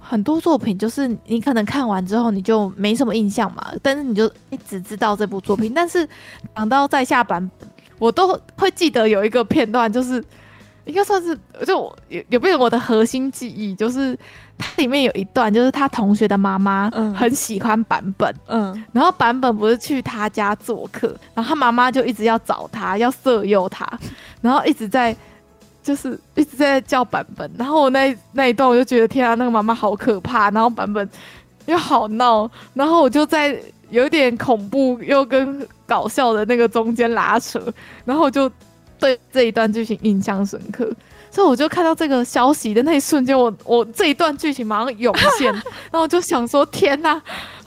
[0.00, 5.72] 很多作品，就是你可能看完之后你就没什么印象嘛，但是你就一直知道这部作品。
[5.74, 6.08] 但是
[6.54, 7.68] 讲到在下版本，
[7.98, 10.22] 我都会记得有一个片段，就是
[10.84, 14.18] 应该算是就有有变成我的核心记忆，就是。
[14.58, 23.84] 它里面有一段，就是他同学的妈妈很喜欢版本，嗯，然后版本不是去他家做客，然后他妈妈就一直要找他，要色诱他，
[24.40, 25.16] 然后一直在，
[25.82, 31.08] 就是一直在叫版本，然后我那那一段我就觉得天啊，那个妈妈好可怕，然后版本
[31.66, 33.60] 又好闹，然后我就在
[33.90, 37.60] 有点恐怖又跟搞笑的那个中间拉扯，
[38.04, 38.50] 然后我就
[38.98, 40.90] 对这一段剧情印象深刻。
[41.30, 45.50] 所以我就看到这个消息的那一瞬间，我我这一段剧情马上涌现，
[45.90, 47.20] 然后我就想说：天哪，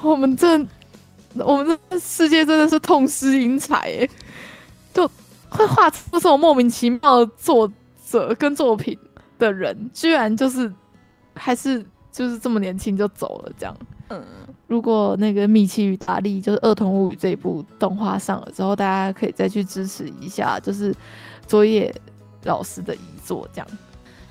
[0.04, 0.50] 我们 这
[1.34, 4.10] 我们这世界真的是痛失英才耶！
[4.94, 5.10] 就
[5.50, 7.68] 会画出这种莫名其妙的作
[8.20, 8.98] 者跟作品
[9.38, 10.72] 的人，居然就是
[11.34, 13.76] 还是就是这么年轻就走了这样。
[14.10, 14.24] 嗯，
[14.68, 20.94] 如果那个《米奇与达利》就是《儿童物语》这一部动画上了之后，大家可以再去支持一下，就是
[21.48, 21.94] 佐野
[22.44, 23.68] 老师的遗作，这样。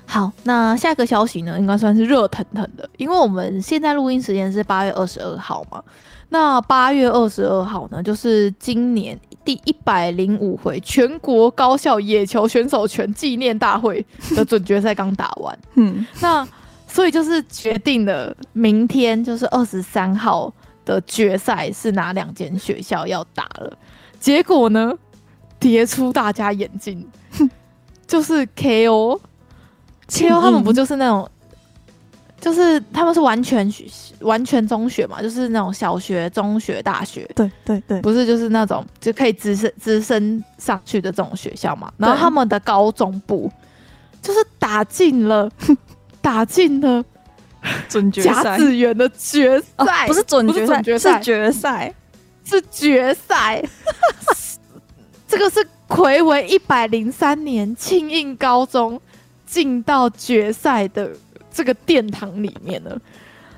[0.07, 5.83] 好，那下一个消息呢，应该算是热腾腾的，因为我们现在录音时间是八月二十二号嘛。
[6.29, 15.57] 那八月二十二号呢，就是今年第一百零五回全国高校野球选手权纪念大会的准决赛刚打完。
[15.75, 16.47] 嗯，那
[16.87, 20.51] 所以就是决定了明天就是二十三号
[20.83, 23.71] 的决赛是哪两间学校要打了。
[24.19, 24.93] 结果呢，
[25.59, 27.05] 跌出大家眼镜。
[28.07, 29.19] 就是 KO，KO
[30.39, 31.27] 他们不就是那种，
[32.39, 33.85] 就是他们是完全学
[34.19, 41.91] 完全中学嘛，就是那种小学、中学、大学，对对对，不是就是那种就可以直升直升上去的这种学校嘛。
[41.97, 43.51] 然后他们的高中部
[44.21, 45.49] 就是打进了，
[46.21, 47.03] 打进了
[47.89, 50.83] 准决赛，甲子园的决赛，不是准决赛，
[51.17, 51.95] 是决赛，
[52.43, 53.63] 是决赛，
[55.27, 55.65] 这个是。
[55.87, 58.99] 魁违一百零三年，庆应高中
[59.45, 61.11] 进到决赛的
[61.55, 62.99] 这个殿堂里面了。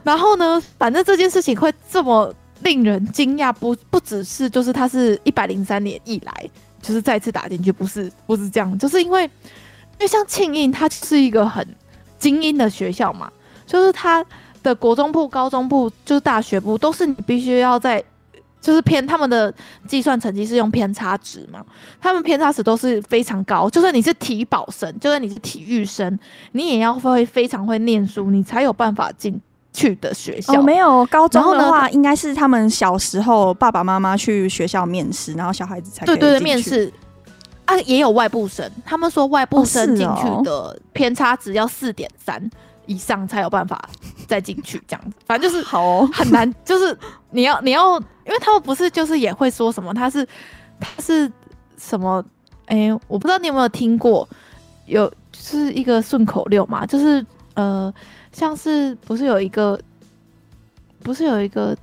[0.04, 6.50] 然后呢，反正这件事情会这么令人惊讶，不不只是就是他是一百零三年以来
[6.82, 11.68] 就是再次打进去，不是不是这样，就是因为因为像庆应，它是一个很
[12.20, 13.30] 精英的学校嘛，
[13.66, 14.24] 就是它
[14.64, 18.04] 的国中部、高中部就是大学部都是你必须要在
[18.68, 19.54] 就是偏他们的
[19.88, 21.64] 计算成绩是用偏差值嘛，
[22.02, 23.70] 他们偏差值都是非常高。
[23.70, 26.20] 就算你是体保生，就算你是体育生，
[26.52, 29.40] 你也要会非常会念书，你才有办法进
[29.72, 30.60] 去的学校。
[30.60, 36.92] 哦，没有，高中的话应该是他们小时候爸爸妈妈去学校面试，然后小孩子才对对对面试
[37.64, 42.52] 啊，也有外部生，他们说外部生进去的偏差值要四点三。
[42.88, 43.88] 以上才有办法
[44.28, 46.98] 再进去，这样子，反正就是好很难，就是
[47.30, 50.28] 你要你要，因为他们不是就是也会说什么，他是
[50.80, 51.32] 他是
[51.78, 52.24] 什么？
[52.66, 54.28] 哎、欸，我不知道你有没有听过，
[54.88, 57.94] 有就是一个顺口溜嘛，就是呃，
[58.32, 59.80] 像是不是有一个
[61.02, 61.74] 不是有一个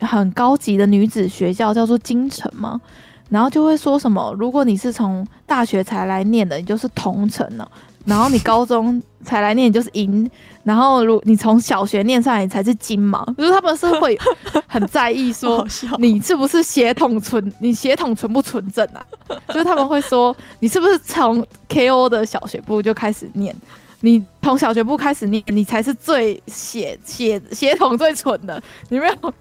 [0.00, 2.80] 很高级的女子学校叫做京城吗？
[3.28, 7.70] 然后就会说什么，如果你是从大学才来念的，你就是同城了。
[8.06, 10.30] 然后你高中才来念，你就是银。
[10.62, 13.24] 然后如你从小学念上来，你才是金嘛。
[13.36, 14.18] 就是他们是会
[14.66, 15.66] 很在意说
[15.98, 19.04] 你是不是血统纯，你血统纯不纯正啊？
[19.48, 23.54] 就是他们会说你是不是从 KO 的小学部就开始念？
[24.00, 28.62] 你从小学部开始念，你才是最血血血统最纯的。
[28.88, 29.34] 你没有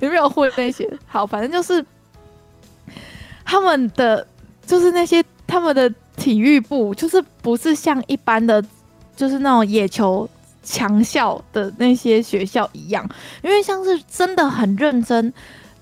[0.00, 0.88] 你没有混那些。
[1.06, 1.84] 好，反正就是
[3.44, 4.26] 他们的
[4.66, 5.92] 就是那些他们的。
[6.18, 8.62] 体育部就是不是像一般的，
[9.16, 10.28] 就是那种野球
[10.62, 13.08] 强校的那些学校一样，
[13.42, 15.32] 因为像是真的很认真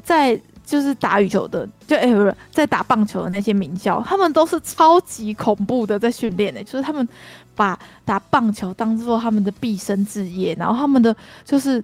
[0.04, 7.08] 在就是打羽球的，就哎不是在打棒球的那些名校，他们都是超级恐怖的在训练的，就是他们
[7.54, 11.82] 把打棒球当做他们的毕生职业，然后他们的就是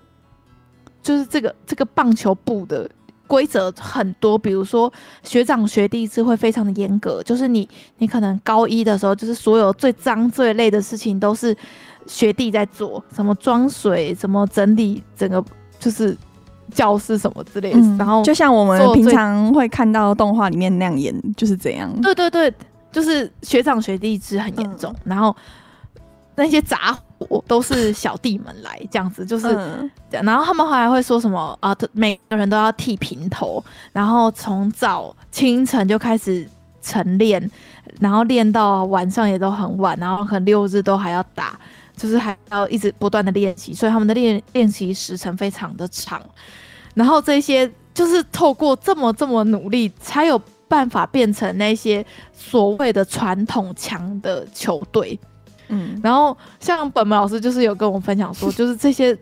[1.02, 2.88] 就是这个这个棒球部的。
[3.32, 4.92] 规则很多，比如说
[5.22, 11.56] 学长学弟制会非常的严格，就是你你可能高一的时候，就是所有最脏最累的事情都是
[12.06, 15.42] 学弟在做，什么装水，什么整理整个
[15.78, 16.14] 就是
[16.74, 17.78] 教室什么之类的。
[17.78, 21.90] 嗯、然后就像我们平常会看到动画里面那样演，就是这样。
[22.02, 22.52] 对对对，
[22.90, 25.34] 就是学长学弟制很严重，嗯、然后
[26.34, 26.98] 那些杂。
[27.28, 31.76] 我都是小弟们来这样子，就是，嗯、然后他们后来会说什么啊？
[31.92, 33.62] 每个人都要剃平头，
[33.92, 36.48] 然后从早清晨就开始
[36.80, 37.50] 晨练，
[38.00, 41.58] 然后练到晚上也都很晚，然后可能六日都还要打，
[41.96, 46.20] 就是还要一直不断的练习，所以他们的练练习时程非常的长。
[46.94, 55.18] 然后这些就是透过这么这么努力，才有办法变成那些所谓的传统强的球队。
[55.72, 59.16] 嗯，然后像本门老师就是有跟我分享说，就是这些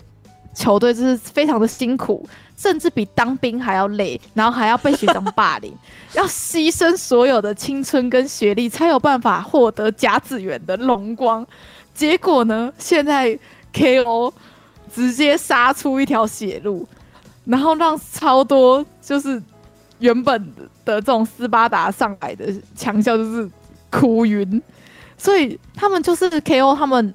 [0.54, 5.72] 球队就是非常的辛苦，甚至比当兵还要累，然后还要被学长霸凌，
[6.14, 11.46] 要牺牲所有的青春跟学历，才有办法获得甲子园的荣光。
[11.94, 13.38] 结果呢，现在
[13.72, 14.32] KO
[14.92, 16.86] 直接杀出一条血路，
[17.44, 19.40] 然后让超多就是
[20.00, 20.52] 原本
[20.84, 23.48] 的这种斯巴达上来的强校就是
[23.88, 24.60] 哭晕。
[25.20, 27.14] 所以他们就是 KO，他们，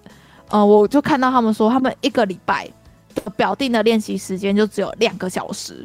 [0.50, 2.70] 呃，我就看到他们说，他们一个礼拜
[3.36, 5.84] 表定的练习时间就只有两个小时，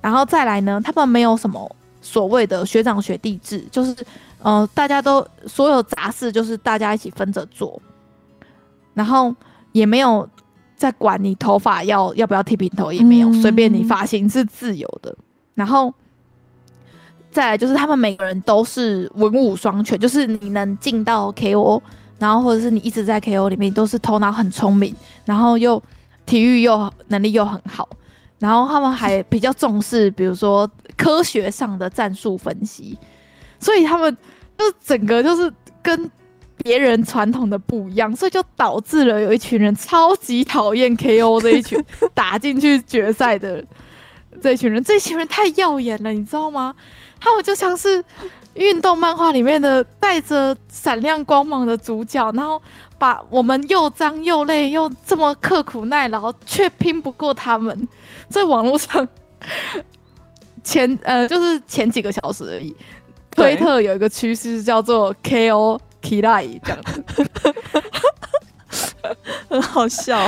[0.00, 3.96] 然后再来呢，他们没有什么所谓的学长学弟制，就是，
[4.40, 7.82] 呃，大家都所有杂事就是大家一起分着做，
[8.94, 9.34] 然后
[9.72, 10.28] 也没有
[10.76, 15.12] 在管你头发要要不要剃平头，也没有，随便你发型是自由的，
[15.54, 15.92] 然后。
[17.30, 21.80] 再来就是他们每个人都是文武双全，就是你能进到 KO，
[22.18, 24.94] 然后或者是你一直在 KO 里面都是头脑很聪明，
[25.24, 25.80] 然后又
[26.26, 27.88] 体育又能力又很好，
[28.38, 32.98] 然后他们还比较重视，比如说科学上的战术分析，
[33.58, 34.16] 所以他们
[34.58, 36.10] 就整个就是跟
[36.58, 41.82] 别人传统的不一样，所以就导致了有一群人 超级讨厌 KO 这一群
[42.12, 43.64] 打进去决赛的
[44.42, 46.74] 这一群人，这一群人太耀眼了，你知道吗？
[47.20, 48.02] 他们就像是
[48.54, 52.60] 运动漫画里面的带着闪亮光芒的主角，然后
[52.98, 57.86] 把我们又脏又累又这么刻苦耐劳，却拼不过他们。
[58.28, 59.06] 在网络上
[60.64, 62.74] 前呃，就是前几个小时而已，
[63.30, 67.26] 推特有一个趋势叫做 KO Kirai 这样子，
[69.50, 70.18] 很好笑。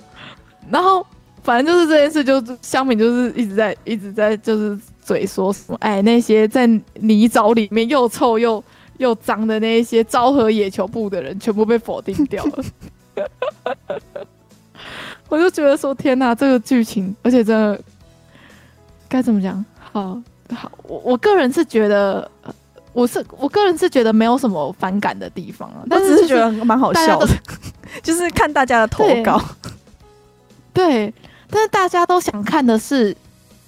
[0.70, 1.04] 然后
[1.42, 4.78] 反正就是这件事，就乡民就是一直在一直在就是。
[5.08, 5.78] 嘴说什么？
[5.80, 8.62] 哎，那些在泥沼里面又臭又
[8.98, 12.64] 又脏的那些昭和野球部的人，全部被否定掉了。
[15.30, 17.80] 我就觉得说，天哪，这个剧情，而且真的
[19.08, 19.64] 该怎么讲？
[19.78, 20.20] 好
[20.54, 22.30] 好，我我个人是觉得，
[22.92, 27.28] 我是我个人是觉得没有什么反感的地方啊，但是，是觉得蛮好笑的，
[28.02, 29.42] 就是看大家的投稿。
[30.74, 31.14] 对，对，
[31.48, 33.16] 但是大家都想看的是。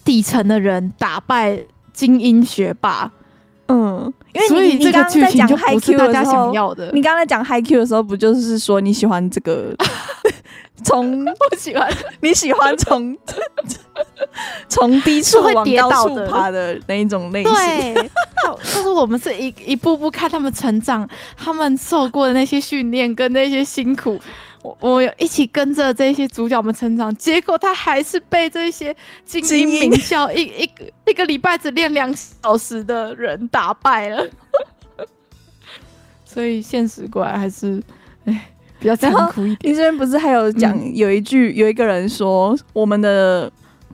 [0.05, 1.59] 底层的人打败
[1.93, 3.10] 精英学霸。
[3.68, 9.74] 嗯，因为你你刚刚在讲 HiQ 的时候，你刚才讲 HiQ 的时候，不就是说你喜欢这个？
[10.82, 13.14] 从不喜欢你喜欢从
[14.66, 17.52] 从低处往高处爬的那一种类型。
[17.52, 18.10] 对，
[18.74, 21.06] 就是我们是一一步步看他们成长，
[21.36, 24.18] 他们受过的那些训练跟那些辛苦。
[24.62, 34.26] 我我有一起跟着这些主角们成长，结果他还是被这些精英名校一一个一个礼拜只练两小时的人打败了，
[36.26, 37.82] 所以现实果然还是
[38.26, 39.72] 哎比较残酷一点。
[39.72, 43.50] 你这边不是还有讲有一句、嗯、有一个人说，我们的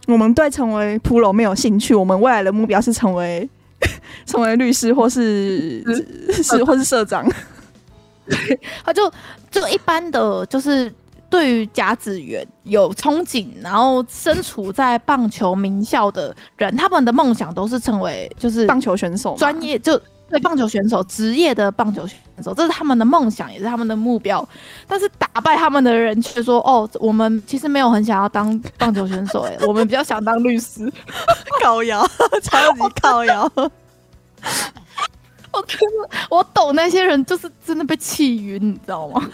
[0.09, 3.49] 我们对成为 Pro 没有兴趣，我们未来的目标是成为
[4.27, 5.81] 成为律师或是
[6.33, 7.25] 是，是或是社长。
[8.85, 9.09] 他就
[9.51, 10.93] 就一般的，就是
[11.29, 24.47] 对于甲子园有憧憬，然后身处在棒球名校的人，他们的梦想都是成为就是棒球选手，专业就对棒球选手，职业的棒球选手，这是他们的梦想，也是他们的目标。
[24.87, 30.93] 但是打败他们的人却说：“哦，我们其实没有很想要当棒球选手，哎， 我们比较想当律师。
[31.63, 32.05] ”靠摇，
[32.43, 33.51] 超级靠腰。
[35.57, 39.31] 我真的，我懂那些人，就是真的被气晕，你知道吗？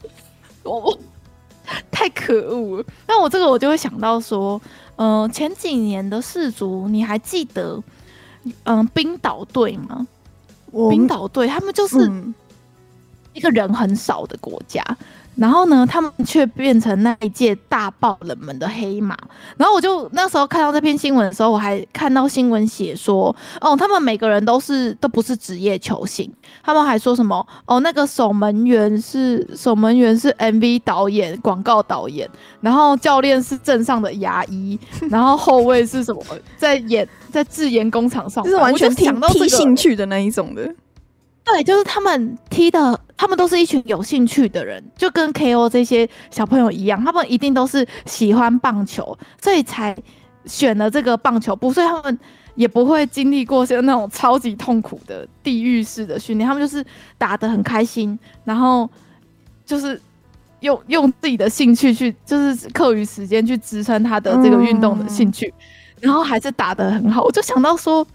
[0.64, 0.98] 我我
[1.90, 2.84] 太可恶了。
[3.06, 4.60] 那我这个我就会想到说，
[4.96, 7.82] 嗯、呃，前几年的世足，你还记得，
[8.64, 10.06] 嗯、呃，冰岛队吗？
[10.90, 12.10] 冰岛队他们就是
[13.32, 14.82] 一个人很少的国家。
[15.38, 19.16] 然后呢，他们却变成那一届大爆冷门的黑马。
[19.56, 26.30] 然后我就那时候看到这篇新闻的时候，我还看到新闻写说，哦，他们每个人都是都不是职业球星。
[26.62, 32.28] 他们还说什么，哦，那个守门员是守门员是 MV 导演、广告导演，
[32.60, 34.78] 然后教练是镇上的牙医，
[35.08, 36.20] 然后后卫是什么，
[36.56, 40.74] 在演在制盐工厂上，就是完全提提兴趣的那一种的。
[41.50, 49.96] 对，就是他们踢的，他们都是一群有兴趣的人，就跟 KO 这些小朋友一样，他们一定都是喜欢棒球，所以才
[50.44, 52.18] 选了这个棒球部，所以他们
[52.54, 56.84] 也不会经历过像那种超级痛苦的地狱式的训练，他们就是
[57.16, 58.88] 打得很开心，然后
[59.64, 59.98] 就是
[60.60, 68.06] 用用自己的兴趣去，就是课余时间去支撑他的这个运动的兴趣，嗯、然后还是打得很好，我就想到说。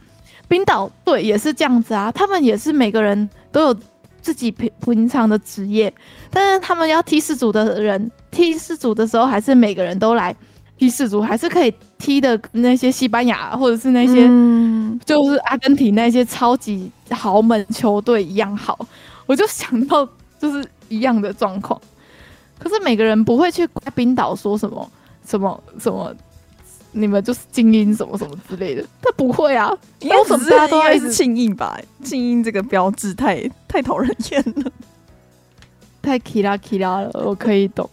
[0.54, 3.76] 冰岛队也是这样子啊，他们也是每个人都有
[4.22, 5.92] 自己平平常的职业，
[6.30, 10.36] 但是他们要踢世组的人踢世组的时候，还是每个人都来
[10.78, 14.28] 踢世组，还是可以踢的那些西班牙或者是那些
[15.04, 18.78] 就是阿根廷那些超级豪门球队一样好。
[19.26, 20.08] 我就想到
[20.38, 21.82] 就是一样的状况，
[22.60, 24.88] 可是每个人不会去怪冰岛说什么
[25.26, 26.16] 什么什么。
[26.94, 31.78] 你们就是精英什么什么之类的，他不会啊，因为什么大家都要一直庆应吧？
[32.04, 34.72] 庆应这个标志太太讨人厌了，
[36.02, 37.90] 太 kira kira 了，我可以懂。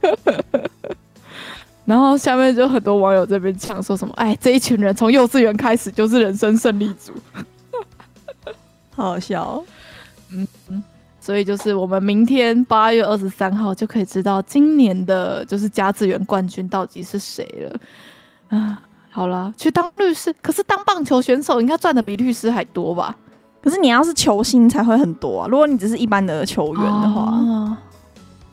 [1.84, 7.12] 然后下面就很多网友这边讲说什么，哎，这一群人从幼稚园开始就是人生胜利组，
[8.94, 9.64] 好好笑哦。
[10.30, 10.84] 嗯嗯，
[11.18, 17.80] 所以就是我们明天八月二十三号就可以知道今年的就是甲子园冠军到底是谁了。
[18.48, 18.80] 啊，
[19.10, 23.14] 好了，去当律师，可是当棒球选手应该赚的比律师还多吧？
[23.60, 25.48] 可是你要是球星才会很多啊。
[25.50, 27.76] 如果你只是一般的球员的话，哦，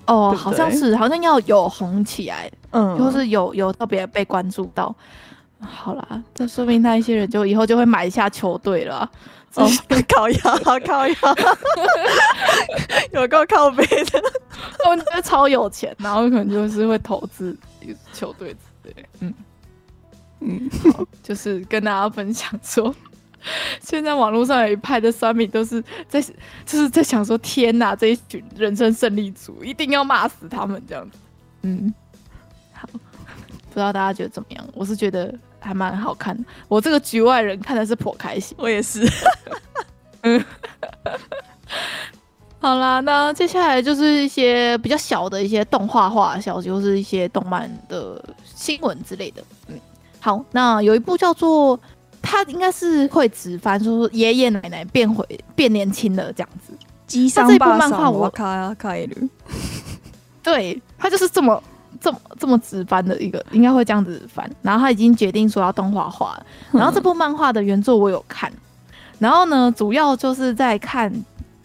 [0.08, 4.94] 哦对对好像是，好像要有红起来，嗯，就是有有特别被关注到。
[5.60, 9.10] 好啦，这说明那一些人就以后就会买一下球队了。
[9.56, 9.66] 哦，
[10.10, 11.16] 靠腰，靠腰，
[13.14, 14.22] 有够靠背的，
[14.84, 17.58] 他们就超有钱，然后可能就是会投资
[18.12, 19.34] 球队之类，嗯。
[20.48, 20.70] 嗯，
[21.24, 22.94] 就是跟大家分享说，
[23.82, 31.18] 现在网络上有一派的酸民都是在，就是在想说，天哪，这一群人生胜利组一定要骂死他们这样子。
[31.64, 31.92] 嗯，
[32.74, 34.64] 好，不知道大家觉得怎么样？
[34.74, 38.56] 我是觉得还蛮好看的，我这个局外人看的是颇开心。
[38.60, 39.04] 我也是。
[40.22, 40.46] 嗯，
[42.62, 49.44] 好啦，那接下来就是一些比较小的一些动画化的消息，就是一些动漫的新闻之类的。
[49.68, 49.80] 嗯。
[50.26, 51.80] 好，那有一部叫做，
[52.20, 55.24] 他应该是会直翻，说爷爷奶奶变回
[55.54, 56.74] 变年轻了这样子。
[57.36, 59.30] 那这部漫画我看开了，
[60.42, 61.62] 对他就是这么
[62.02, 64.50] 这么这么直翻的一个，应该会这样子翻。
[64.64, 66.36] 然后他已经决定说要动画化，
[66.72, 68.52] 然后这部漫画的原作我有看，
[69.20, 71.14] 然后呢，主要就是在看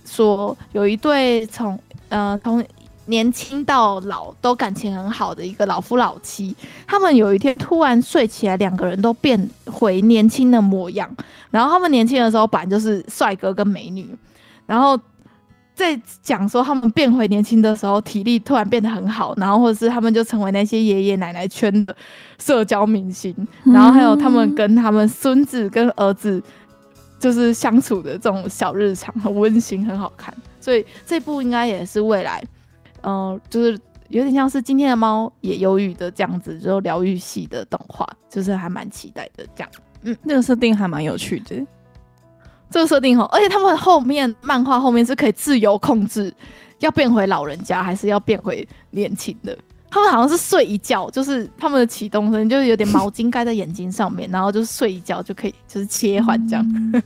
[0.05, 1.81] 说有一对从
[2.11, 2.63] 呃从
[3.11, 6.57] 年轻到老都感情很好的一个老夫老妻，
[6.87, 11.15] 他们有一天突然睡起来，两个人都变回年轻的模样。
[11.51, 14.09] 然后他们年轻的时候本来就是帅哥跟美女，
[14.65, 14.99] 然后
[15.75, 21.97] 在讲说他们变回年轻的时候，体力突然变得很好，然后或者是他们就成为那些爷爷奶奶圈的
[22.39, 23.35] 社交明星。
[23.65, 26.41] 然后还有他们跟他们孙子跟儿子
[27.19, 30.33] 就是相处的这种小日常，很温馨，很好看。
[30.61, 32.43] 所以这部应该也是未来。
[33.03, 33.79] 嗯、呃，就是
[34.09, 39.71] 有点像是今天的猫也忧郁的这样子，就疗愈系的动画，就是还蛮期待的这样。
[40.03, 41.67] 嗯，那个设定还蛮有趣的。
[42.71, 46.33] 这个设定哦，而且他们后面漫画后面是可以自由控制，
[46.79, 49.59] 要变回老人家还是要变回年轻的。
[49.91, 56.65] 他们好像是睡一觉，就是他们的启动声就是有点毛巾盖在眼睛上面，然后就是睡一觉就可以就是切换这样。
[56.75, 57.03] 嗯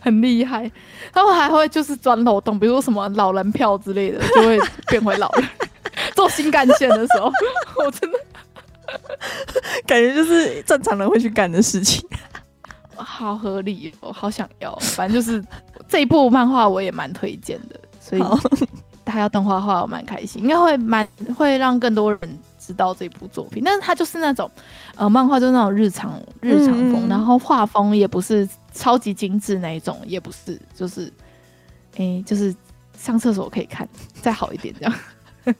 [0.00, 0.70] 很厉害，
[1.12, 4.58] 他们还会就是钻漏洞，比如说什么老人票之类的，就会
[4.88, 5.48] 变回老人。
[6.14, 7.30] 做新干线的时候，
[7.76, 8.18] 我真的
[9.86, 12.06] 感觉就是正常人会去干的事情，
[12.96, 14.74] 好合理，我好想要。
[14.76, 15.44] 反正就是
[15.88, 18.22] 这一部漫画我也蛮推荐的，所以
[19.04, 22.38] 他要动画化我蛮开心，应该会蛮会让更多人。
[22.68, 24.50] 知道这部作品，但是它就是那种，
[24.94, 31.10] 呃，漫画就是那种日常日常风，嗯、然后画风也不是超级精致那一种，也不是，就是，
[31.96, 32.54] 诶、欸，就是
[32.98, 33.88] 上厕所可以看，
[34.20, 34.94] 再好一点这样。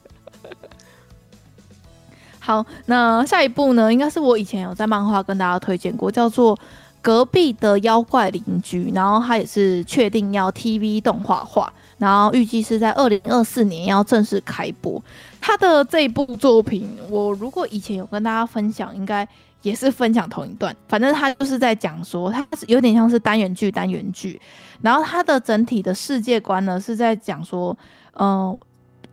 [2.38, 6.54] 好，那下一部呢，应该是我以前有在漫画跟大家推荐过，叫做
[7.00, 11.72] 《隔壁的妖怪邻居》，然后它也是确定要 TV 动画化。
[11.98, 15.02] 然后预计是在二零二四年要正式开播。
[15.40, 19.26] 他的这一部作品，我如果以前有跟大家分享，应该
[19.62, 20.74] 也是分享同一段。
[20.88, 24.40] 反正他就是在讲说，他是有点像是单元剧，单元剧。
[24.80, 27.76] 然后他的整体的世界观呢，是在讲说，
[28.14, 28.58] 嗯、呃，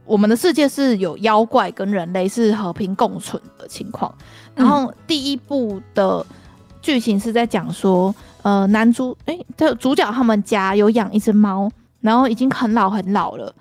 [0.05, 4.13] 我们的世界是有妖怪跟人类是和平共存的情况。
[4.53, 6.25] 然后第一部的
[6.81, 8.13] 剧情是在讲说，
[8.43, 11.71] 呃，男主哎，这主角他们家有养一只猫。
[12.05, 13.51] 然后已经很老很老了，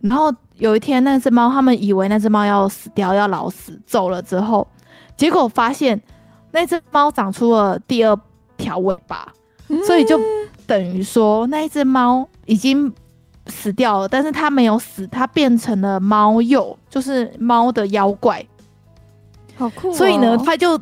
[0.00, 4.66] 然后有一天那只猫，他们以为那只猫要死掉，要老死，走了之后，
[5.16, 6.02] 结果发现
[6.50, 8.18] 那只猫长出了第二
[8.56, 9.32] 条尾巴，
[9.68, 10.18] 嗯、所以就
[10.66, 12.92] 等于说那只猫已经
[13.46, 18.44] 死掉了，但是它没有死，它变成了猫鼬，就是猫的妖怪，
[19.56, 19.94] 好酷、哦。
[19.94, 20.76] 所以呢，它就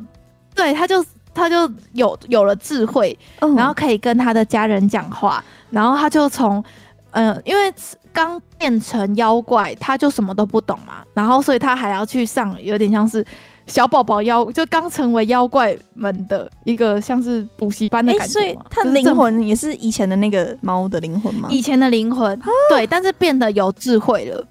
[0.55, 6.64] 对，它就它就有有了智慧，嗯、然后可以跟他的家人讲话，然后他就从。
[7.12, 7.72] 嗯，因为
[8.12, 13.24] 刚变成妖怪，他就什么都不懂嘛，然后所以他还要去上，有点像是
[13.66, 18.32] 小宝宝妖，就刚成为妖怪们的一个像是补习班的感觉。
[18.32, 21.48] 所以他的灵魂也是以前的那个猫的灵魂吗？
[21.51, 24.44] 以前的灵魂，对，但是变得有智慧了。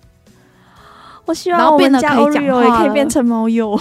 [1.25, 3.79] 我希望我们家欧瑞欧也可以变成猫鼬。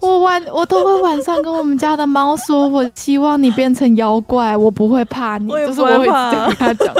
[0.00, 6.32] 我晚我都会晚上跟我们家的猫说，我希望你变成妖怪，我不会怕你，我也不会怕。
[6.32, 6.94] 就是我会跟他讲。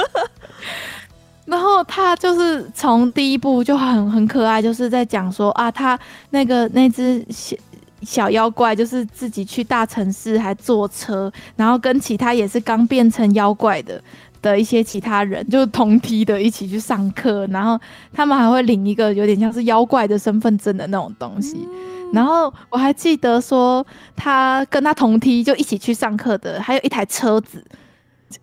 [1.46, 5.98] 然后他就是从第一部就很很可爱，就是在讲说啊，他
[6.30, 7.54] 那个那只小
[8.02, 14.02] 小妖怪就是自己去大城市还坐车，然后跟其他也是刚变成妖怪的
[14.40, 17.78] 的一些其他人，就是同梯的一起去上课，然后
[18.12, 21.68] 他们还会领一个有点像是妖怪的身份证的那种东西。
[22.12, 23.84] 然后我还记得说，
[24.14, 27.62] 他跟他同梯就一起去上课的，还有一台车子。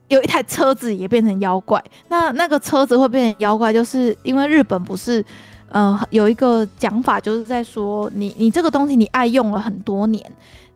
[0.07, 5.23] 有一台车子也变成妖怪，那那个车子会变成妖怪，就是因为日本不是，
[5.69, 10.23] 呃，有一个讲法，就是在说你你这个东西你爱用了很多年，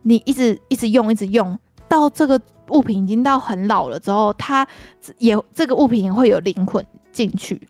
[0.02, 2.40] 你一直一直用一直用到这个
[2.70, 4.66] 物品已经到很老了之后，它
[5.18, 7.60] 也这个物品也会有灵魂进去，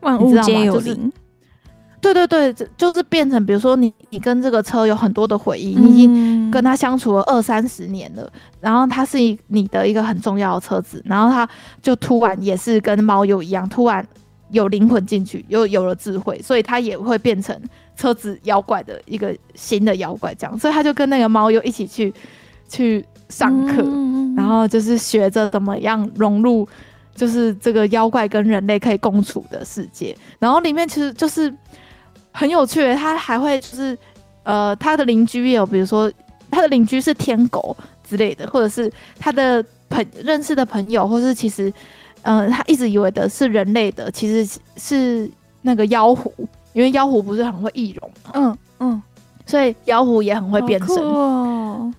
[0.00, 1.12] 万物皆有灵。
[2.12, 11.48] 对对对，就是变成，比如说你你跟这个车有很多的回忆，你已经跟他相处了二三十年了，然后他是一你的一个很重要的车子，然后他
[11.80, 14.06] 就突然也是跟猫友一样，突然
[14.50, 17.58] 有灵魂进去，又有了智慧，所以他也会变成
[17.96, 22.12] 车子妖怪的一个新的妖怪，这样，所以他就跟那个猫友一起去
[22.68, 23.82] 去上课，
[24.36, 26.68] 然后就是学着怎么样融入，
[27.14, 31.54] 就是这个妖怪跟人类可以共处的世界，然后里面其实就是。
[32.36, 33.96] 很有趣，他还会就是，
[34.42, 36.12] 呃，他的邻居也有，比如说
[36.50, 41.72] 他的邻居是天狗之类的，或者是他的朋认识的朋友，或是其实，
[42.22, 45.30] 呃，他一直以为的是人类的，其实是
[45.62, 46.34] 那个妖狐，
[46.72, 49.02] 因为妖狐不是很会易容，嗯嗯，
[49.46, 50.96] 所以妖狐也很会变身。
[50.96, 51.94] 哦、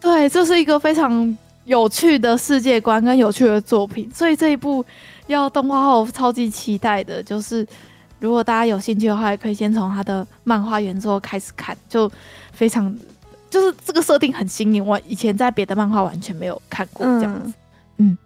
[0.00, 4.84] 对，这是一个非常有趣的世界观跟有趣的作品，所以这一部
[5.26, 7.66] 要动画后超级期待的，就是。
[8.20, 12.10] 如果大家有兴趣的话，也可以先从他的漫画原作开始看，就
[12.52, 12.94] 非常
[13.48, 17.52] 就是这个设定很新颖，我以前在别的漫画完全没有看过这样子。
[17.96, 18.18] 嗯，嗯，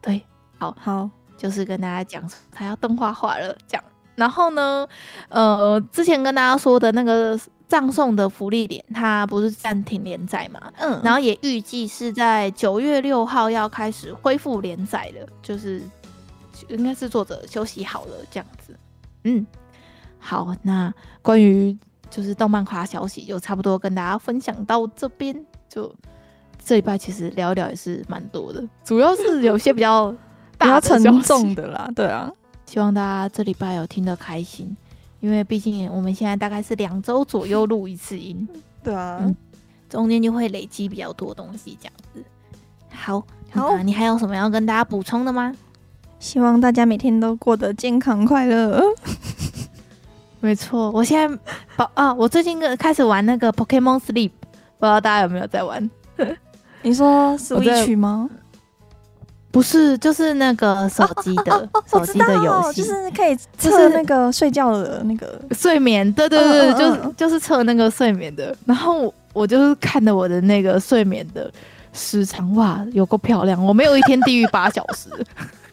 [0.00, 0.20] 对，
[0.58, 3.84] 好好，就是跟大家讲他要动画化了，这样。
[4.14, 4.86] 然后呢，
[5.28, 10.60] 呃，之前跟大家说的那个葬送的福利点，它不是暂停连载嘛？
[10.76, 15.82] 嗯，然后也预计是在九月六号要开始恢复连载了，就是
[16.68, 18.76] 应该是作者休息好了这样子。
[19.24, 19.46] 嗯，
[20.18, 20.92] 好，那
[21.22, 21.76] 关于
[22.10, 25.34] 就是动漫化消息就差不多跟大家分享到这边。
[25.68, 25.94] 就
[26.64, 30.14] 这礼拜其实聊一聊也是蛮多的，主要是有些比较
[30.58, 32.30] 大沉重的啦，对啊。
[32.66, 34.74] 希望大家这礼拜有听得开心，
[35.20, 38.48] 因为毕竟我们现在大概是两周左右录一次音，
[38.82, 39.36] 对啊，嗯、
[39.88, 42.24] 中间就会累积比较多东西这样子。
[42.90, 45.54] 好，好，你还有什么要跟大家补充的吗？
[46.22, 48.80] 希望大家每天都过得健康快乐。
[50.38, 51.38] 没错，我现在
[51.76, 54.30] 宝啊，我最近开始玩那个 Pokemon Sleep，
[54.78, 55.90] 不知道大家有没有在玩？
[56.82, 58.30] 你说 Switch 吗？
[59.50, 66.10] 不是，就是那个手机的、哦哦哦、手机的游戏，就是可以测那个睡觉的那个睡眠。
[66.12, 68.56] 对对对，嗯嗯嗯就就是测那个睡眠的。
[68.64, 71.52] 然后我就是看的我的那个睡眠的
[71.92, 73.60] 时长，哇，有够漂亮！
[73.64, 75.10] 我没有一天低于八小时。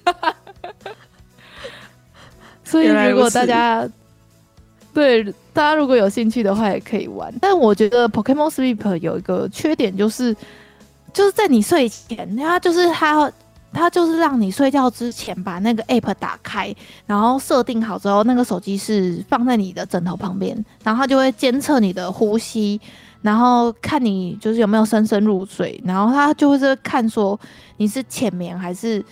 [2.64, 3.88] 所以如果大家
[4.94, 5.24] 对
[5.54, 7.34] 大家如果有兴趣的话，也可以玩。
[7.42, 10.36] 但我觉得 Pokemon Sleep 有一个缺点，就是
[11.14, 13.32] 就是在你睡前，它就是它。
[13.72, 16.76] 它就是让你睡觉之前把那个 app 打开，
[17.06, 22.82] 然后设定好之后，那个手机是放在你的枕头旁边，然后它就会监测你的呼吸，
[23.22, 27.40] 然后看你就是有没有深深入睡，然后它就会是看说
[27.78, 29.06] 你是浅眠还是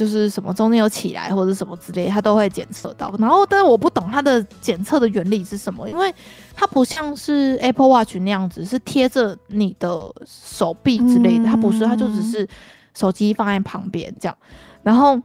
[0.00, 3.14] 就是什么中间有起来或者什么之类，它都会检测到。
[3.18, 6.12] 然后，但是我不懂它的检测的原理是什么，因为
[6.54, 12.48] 它不像是 Apple Watch 那样子是贴着你的手臂之类的，它不是，它就只是。
[12.92, 14.36] 手机放在旁边，这样，
[14.82, 15.18] 然后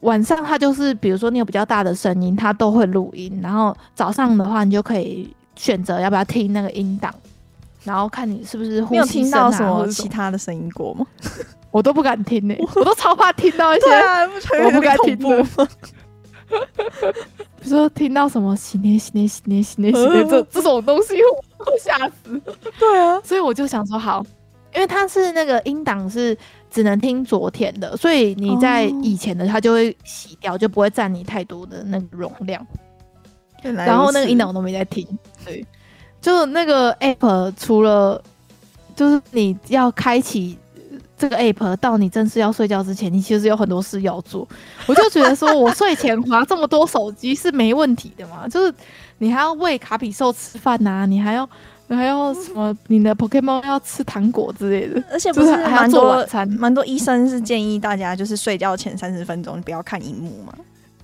[0.00, 3.38] 晚上它就是，比如说你有比较大的声音，它都会录音。
[3.40, 7.14] 然后早上的话，你就可以选择要不要听那个音档，
[7.84, 11.06] 然后看你是不是呼吸声啊，有听到什么其他的声音过吗？
[11.74, 13.86] 我都不敢听呢、欸，我都超怕听到一些，
[14.64, 15.44] 我不敢听的。
[17.60, 21.14] 比如 说听到什么洗捏洗捏洗捏洗捏洗捏这这种东西，
[21.58, 22.40] 我会吓死。
[22.78, 24.24] 对啊，所以我就想说好，
[24.72, 26.38] 因为它是那个音档是。
[26.70, 32.66] 只能听昨天的，所以你在以前的它就会洗掉，就不会占你太多的那个容量。
[33.62, 35.06] 然后那个音档我都没在听，
[35.44, 35.64] 对，
[36.20, 38.20] 就那个 app 除了
[38.96, 40.58] 就是你要开启
[41.16, 44.46] 这个 app 到你正式要睡觉之前，你其实有很多事要做。
[44.86, 48.72] 我就觉得说我睡前划这么多手机是没问题的嘛，就是
[49.18, 51.48] 你还要喂卡比兽吃饭呐、啊，你还要
[51.88, 51.94] 你。
[51.94, 52.76] 还要什么？
[52.88, 56.48] 你的 Pokemon 要吃糖果之类的，而且不是还要做晚餐？
[56.48, 60.52] 蛮多医生是建议大家就是睡觉前三十分钟不要看荧幕嘛。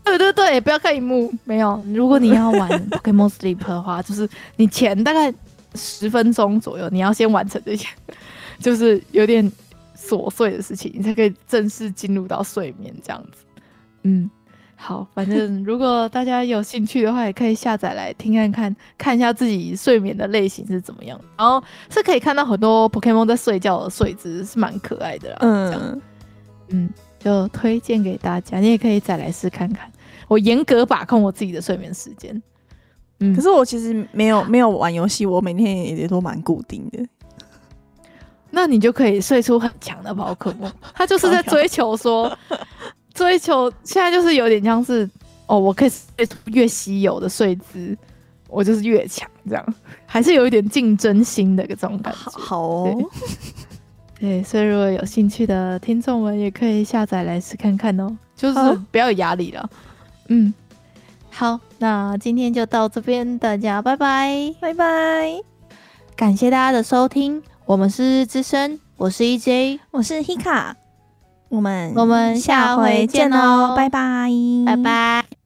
[0.03, 1.31] 对对对，不要看荧幕。
[1.45, 5.32] 没有，如果你要玩 Pokemon Sleep 的话，就是你前大概
[5.74, 7.87] 十分钟左右，你要先完成这些，
[8.59, 9.53] 就是有点
[10.01, 13.45] 琐碎的事情，你才可以正式进入到睡眠这样子。
[14.05, 14.31] 嗯。
[14.83, 21.21] 好，反正如果大家有兴趣的话，也可以下载来听看看，看一下自己睡眠的类型是怎么样。
[21.37, 25.39] 然后是可以看到很多 Pokemon 在睡觉的睡姿，是蛮可爱的啦。
[25.43, 26.03] 嗯
[26.71, 29.93] 嗯，就推荐给大家，你也可以再来试看看。
[30.29, 32.43] 我严格把控我自己的睡眠时间。
[33.19, 37.07] 嗯，可是我其实没有没有玩游戏，我每天也都蛮固定的。
[38.51, 40.73] 那你就可以睡出很强的宝可梦。
[40.95, 42.31] 他就是在追求说。
[43.13, 45.07] 追求现在就是有点像是
[45.47, 47.95] 哦，我可以睡出越稀有的睡姿，
[48.49, 49.75] 我就是越强，这样。
[50.07, 52.31] 还是有一点竞争心的这种感觉。
[52.31, 53.11] 好哦，
[54.19, 59.69] 对，所以如果有兴趣的听众们也可以下载来试看看哦，就是不要有压力了。
[60.29, 60.55] 嗯，
[61.31, 65.37] 好，那今天就到这边，大家拜拜，拜拜，
[66.17, 70.73] 感谢大家的收听，我们是资深，我是 EJ，我是 Hika。
[71.51, 74.29] 我们我们下回见喽，拜拜，
[74.67, 75.40] 拜拜。